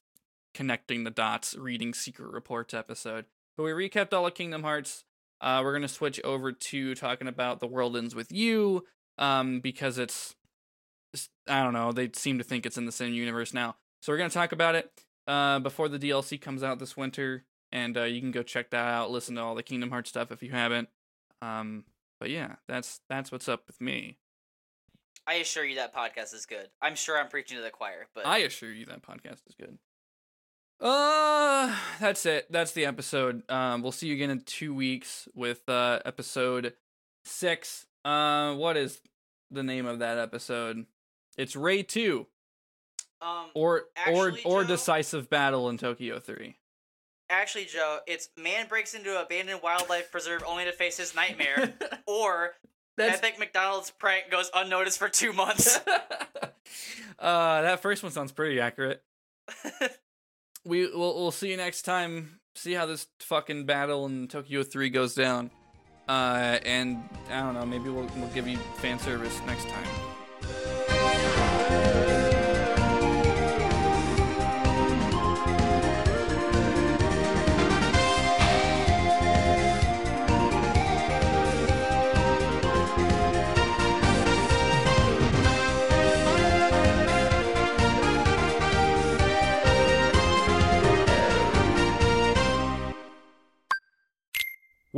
connecting 0.54 1.04
the 1.04 1.12
dots, 1.12 1.56
reading 1.56 1.94
secret 1.94 2.32
reports 2.32 2.74
episode. 2.74 3.26
But 3.56 3.64
we 3.64 3.72
recapped 3.72 4.14
all 4.14 4.26
of 4.26 4.34
Kingdom 4.34 4.64
Hearts. 4.64 5.04
Uh, 5.42 5.62
we're 5.64 5.74
gonna 5.74 5.88
switch 5.88 6.20
over 6.24 6.52
to 6.52 6.96
talking 6.96 7.28
about 7.28 7.60
the 7.60 7.68
world 7.68 7.96
ends 7.96 8.16
with 8.16 8.32
you, 8.32 8.84
um, 9.18 9.60
because 9.60 9.98
it's, 9.98 10.36
it's- 11.14 11.30
I 11.48 11.64
don't 11.64 11.74
know. 11.74 11.92
They 11.92 12.10
seem 12.14 12.38
to 12.40 12.44
think 12.44 12.66
it's 12.66 12.78
in 12.78 12.86
the 12.86 12.92
same 12.92 13.14
universe 13.14 13.54
now, 13.54 13.76
so 14.02 14.12
we're 14.12 14.18
gonna 14.18 14.30
talk 14.30 14.52
about 14.52 14.76
it 14.76 14.92
uh, 15.28 15.60
before 15.60 15.90
the 15.90 16.00
DLC 16.00 16.40
comes 16.42 16.64
out 16.64 16.80
this 16.80 16.98
winter, 16.98 17.46
and 17.72 17.98
uh, 17.98 18.04
you 18.04 18.20
can 18.22 18.32
go 18.32 18.44
check 18.44 18.70
that 18.72 18.86
out. 18.86 19.12
Listen 19.12 19.36
to 19.36 19.42
all 19.42 19.56
the 19.56 19.64
Kingdom 19.64 19.90
Hearts 19.92 20.10
stuff 20.10 20.32
if 20.32 20.42
you 20.42 20.52
haven't. 20.52 20.90
Um, 21.42 21.84
but 22.20 22.30
yeah, 22.30 22.56
that's 22.68 23.02
that's 23.10 23.32
what's 23.32 23.48
up 23.48 23.68
with 23.68 23.80
me. 23.80 24.18
I 25.28 25.36
assure 25.36 25.66
you 25.66 25.76
that 25.76 25.94
podcast 25.94 26.34
is 26.34 26.46
good. 26.46 26.70
I'm 26.82 26.96
sure 26.96 27.20
I'm 27.20 27.28
preaching 27.28 27.58
to 27.58 27.64
the 27.64 27.70
choir, 27.70 28.08
but 28.16 28.26
I 28.26 28.40
assure 28.40 28.72
you 28.72 28.86
that 28.86 29.02
podcast 29.04 29.42
is 29.48 29.56
good. 29.60 29.78
Uh, 30.80 30.88
that's 32.00 32.26
it. 32.26 32.52
That's 32.52 32.72
the 32.72 32.86
episode. 32.86 33.44
Um, 33.50 33.82
we'll 33.82 33.92
see 33.92 34.08
you 34.08 34.14
again 34.16 34.30
in 34.30 34.42
two 34.42 34.74
weeks 34.74 35.28
with 35.36 35.68
uh 35.70 36.00
episode 36.06 36.74
six. 37.26 37.86
Uh, 38.06 38.54
what 38.56 38.78
is 38.78 39.02
the 39.52 39.64
name 39.64 39.86
of 39.86 40.00
that 40.00 40.18
episode? 40.18 40.86
It's 41.38 41.56
Rei 41.56 41.84
Two, 41.84 42.28
Um, 43.22 43.48
or 43.54 43.84
Actually, 43.96 44.44
or 44.44 44.60
or 44.60 44.64
Joe- 44.64 44.68
decisive 44.70 45.30
battle 45.30 45.70
in 45.70 45.78
Tokyo 45.78 46.20
Three. 46.20 46.58
actually, 47.30 47.66
Joe, 47.66 48.00
it's 48.08 48.30
man 48.38 48.68
breaks 48.68 48.94
into 48.94 49.20
abandoned 49.22 49.62
wildlife 49.62 50.12
preserve 50.12 50.44
only 50.48 50.66
to 50.66 50.72
face 50.72 50.98
his 50.98 51.14
nightmare, 51.16 51.74
or 52.08 52.56
That's 52.98 53.18
epic 53.20 53.38
McDonald's 53.40 53.92
prank 53.92 54.32
goes 54.32 54.50
unnoticed 54.56 54.98
for 55.00 55.10
two 55.10 55.32
months. 55.34 55.80
uh, 57.20 57.62
that 57.62 57.82
first 57.82 58.04
one 58.04 58.12
sounds 58.12 58.32
pretty 58.32 58.60
accurate. 58.60 59.04
We 60.66 60.88
we'll, 60.88 61.16
we'll 61.16 61.32
see 61.32 61.52
you 61.52 61.58
next 61.58 61.84
time. 61.84 62.40
See 62.56 62.74
how 62.74 62.86
this 62.86 63.08
fucking 63.20 63.66
battle 63.66 64.06
in 64.06 64.28
Tokyo 64.28 64.64
Three 64.64 64.90
goes 64.90 65.16
down. 65.16 65.52
Uh, 66.08 66.60
and 66.66 66.98
I 67.30 67.42
don't 67.42 67.54
know. 67.54 67.66
Maybe 67.66 67.90
we'll 67.90 68.10
we'll 68.16 68.30
give 68.30 68.48
you 68.48 68.58
fan 68.78 69.00
service 69.00 69.40
next 69.46 69.68
time. 69.68 70.07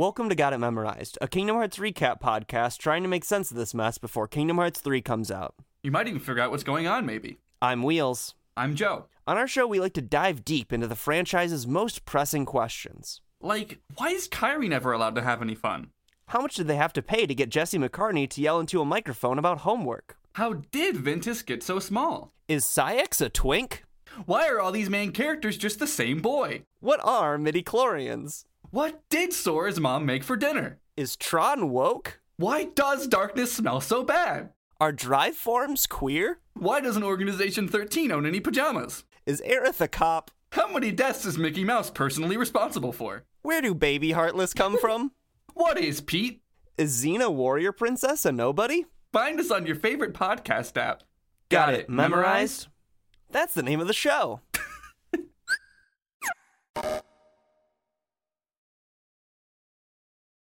Welcome 0.00 0.30
to 0.30 0.34
Got 0.34 0.54
It 0.54 0.58
Memorized, 0.60 1.18
a 1.20 1.28
Kingdom 1.28 1.56
Hearts 1.56 1.76
recap 1.76 2.22
podcast 2.22 2.78
trying 2.78 3.02
to 3.02 3.08
make 3.10 3.22
sense 3.22 3.50
of 3.50 3.58
this 3.58 3.74
mess 3.74 3.98
before 3.98 4.26
Kingdom 4.26 4.56
Hearts 4.56 4.80
3 4.80 5.02
comes 5.02 5.30
out. 5.30 5.54
You 5.82 5.90
might 5.90 6.08
even 6.08 6.20
figure 6.20 6.40
out 6.40 6.50
what's 6.50 6.62
going 6.62 6.86
on. 6.86 7.04
Maybe 7.04 7.36
I'm 7.60 7.82
Wheels. 7.82 8.34
I'm 8.56 8.74
Joe. 8.74 9.08
On 9.26 9.36
our 9.36 9.46
show, 9.46 9.66
we 9.66 9.78
like 9.78 9.92
to 9.92 10.00
dive 10.00 10.42
deep 10.42 10.72
into 10.72 10.86
the 10.86 10.96
franchise's 10.96 11.66
most 11.66 12.06
pressing 12.06 12.46
questions. 12.46 13.20
Like, 13.42 13.80
why 13.96 14.08
is 14.08 14.26
Kairi 14.26 14.70
never 14.70 14.92
allowed 14.92 15.16
to 15.16 15.22
have 15.22 15.42
any 15.42 15.54
fun? 15.54 15.90
How 16.28 16.40
much 16.40 16.54
did 16.54 16.66
they 16.66 16.76
have 16.76 16.94
to 16.94 17.02
pay 17.02 17.26
to 17.26 17.34
get 17.34 17.50
Jesse 17.50 17.76
McCartney 17.76 18.26
to 18.30 18.40
yell 18.40 18.58
into 18.58 18.80
a 18.80 18.86
microphone 18.86 19.38
about 19.38 19.58
homework? 19.58 20.16
How 20.32 20.62
did 20.72 20.96
Ventus 20.96 21.42
get 21.42 21.62
so 21.62 21.78
small? 21.78 22.32
Is 22.48 22.64
Saïx 22.64 23.20
a 23.20 23.28
twink? 23.28 23.84
Why 24.24 24.48
are 24.48 24.60
all 24.60 24.72
these 24.72 24.88
main 24.88 25.12
characters 25.12 25.58
just 25.58 25.78
the 25.78 25.86
same 25.86 26.22
boy? 26.22 26.62
What 26.80 27.00
are 27.04 27.36
midi-chlorians? 27.36 28.44
What 28.70 29.02
did 29.08 29.32
Sora's 29.32 29.80
mom 29.80 30.06
make 30.06 30.22
for 30.22 30.36
dinner? 30.36 30.78
Is 30.96 31.16
Tron 31.16 31.70
woke? 31.70 32.20
Why 32.36 32.64
does 32.64 33.08
darkness 33.08 33.52
smell 33.52 33.80
so 33.80 34.04
bad? 34.04 34.50
Are 34.80 34.92
drive 34.92 35.34
forms 35.34 35.88
queer? 35.88 36.38
Why 36.54 36.80
doesn't 36.80 37.02
Organization 37.02 37.66
13 37.66 38.12
own 38.12 38.26
any 38.26 38.38
pajamas? 38.38 39.02
Is 39.26 39.42
Aerith 39.44 39.80
a 39.80 39.88
cop? 39.88 40.30
How 40.52 40.72
many 40.72 40.92
deaths 40.92 41.26
is 41.26 41.36
Mickey 41.36 41.64
Mouse 41.64 41.90
personally 41.90 42.36
responsible 42.36 42.92
for? 42.92 43.24
Where 43.42 43.60
do 43.60 43.74
baby 43.74 44.12
Heartless 44.12 44.54
come 44.54 44.78
from? 44.80 45.10
What 45.54 45.76
is 45.76 46.00
Pete? 46.00 46.40
Is 46.78 47.04
Xena 47.04 47.32
Warrior 47.32 47.72
Princess 47.72 48.24
a 48.24 48.30
nobody? 48.30 48.86
Find 49.12 49.40
us 49.40 49.50
on 49.50 49.66
your 49.66 49.76
favorite 49.76 50.14
podcast 50.14 50.76
app. 50.76 51.02
Got 51.48 51.74
it 51.74 51.90
memorized? 51.90 52.68
That's 53.32 53.54
the 53.54 53.64
name 53.64 53.80
of 53.80 53.88
the 53.88 53.92
show. 53.92 54.42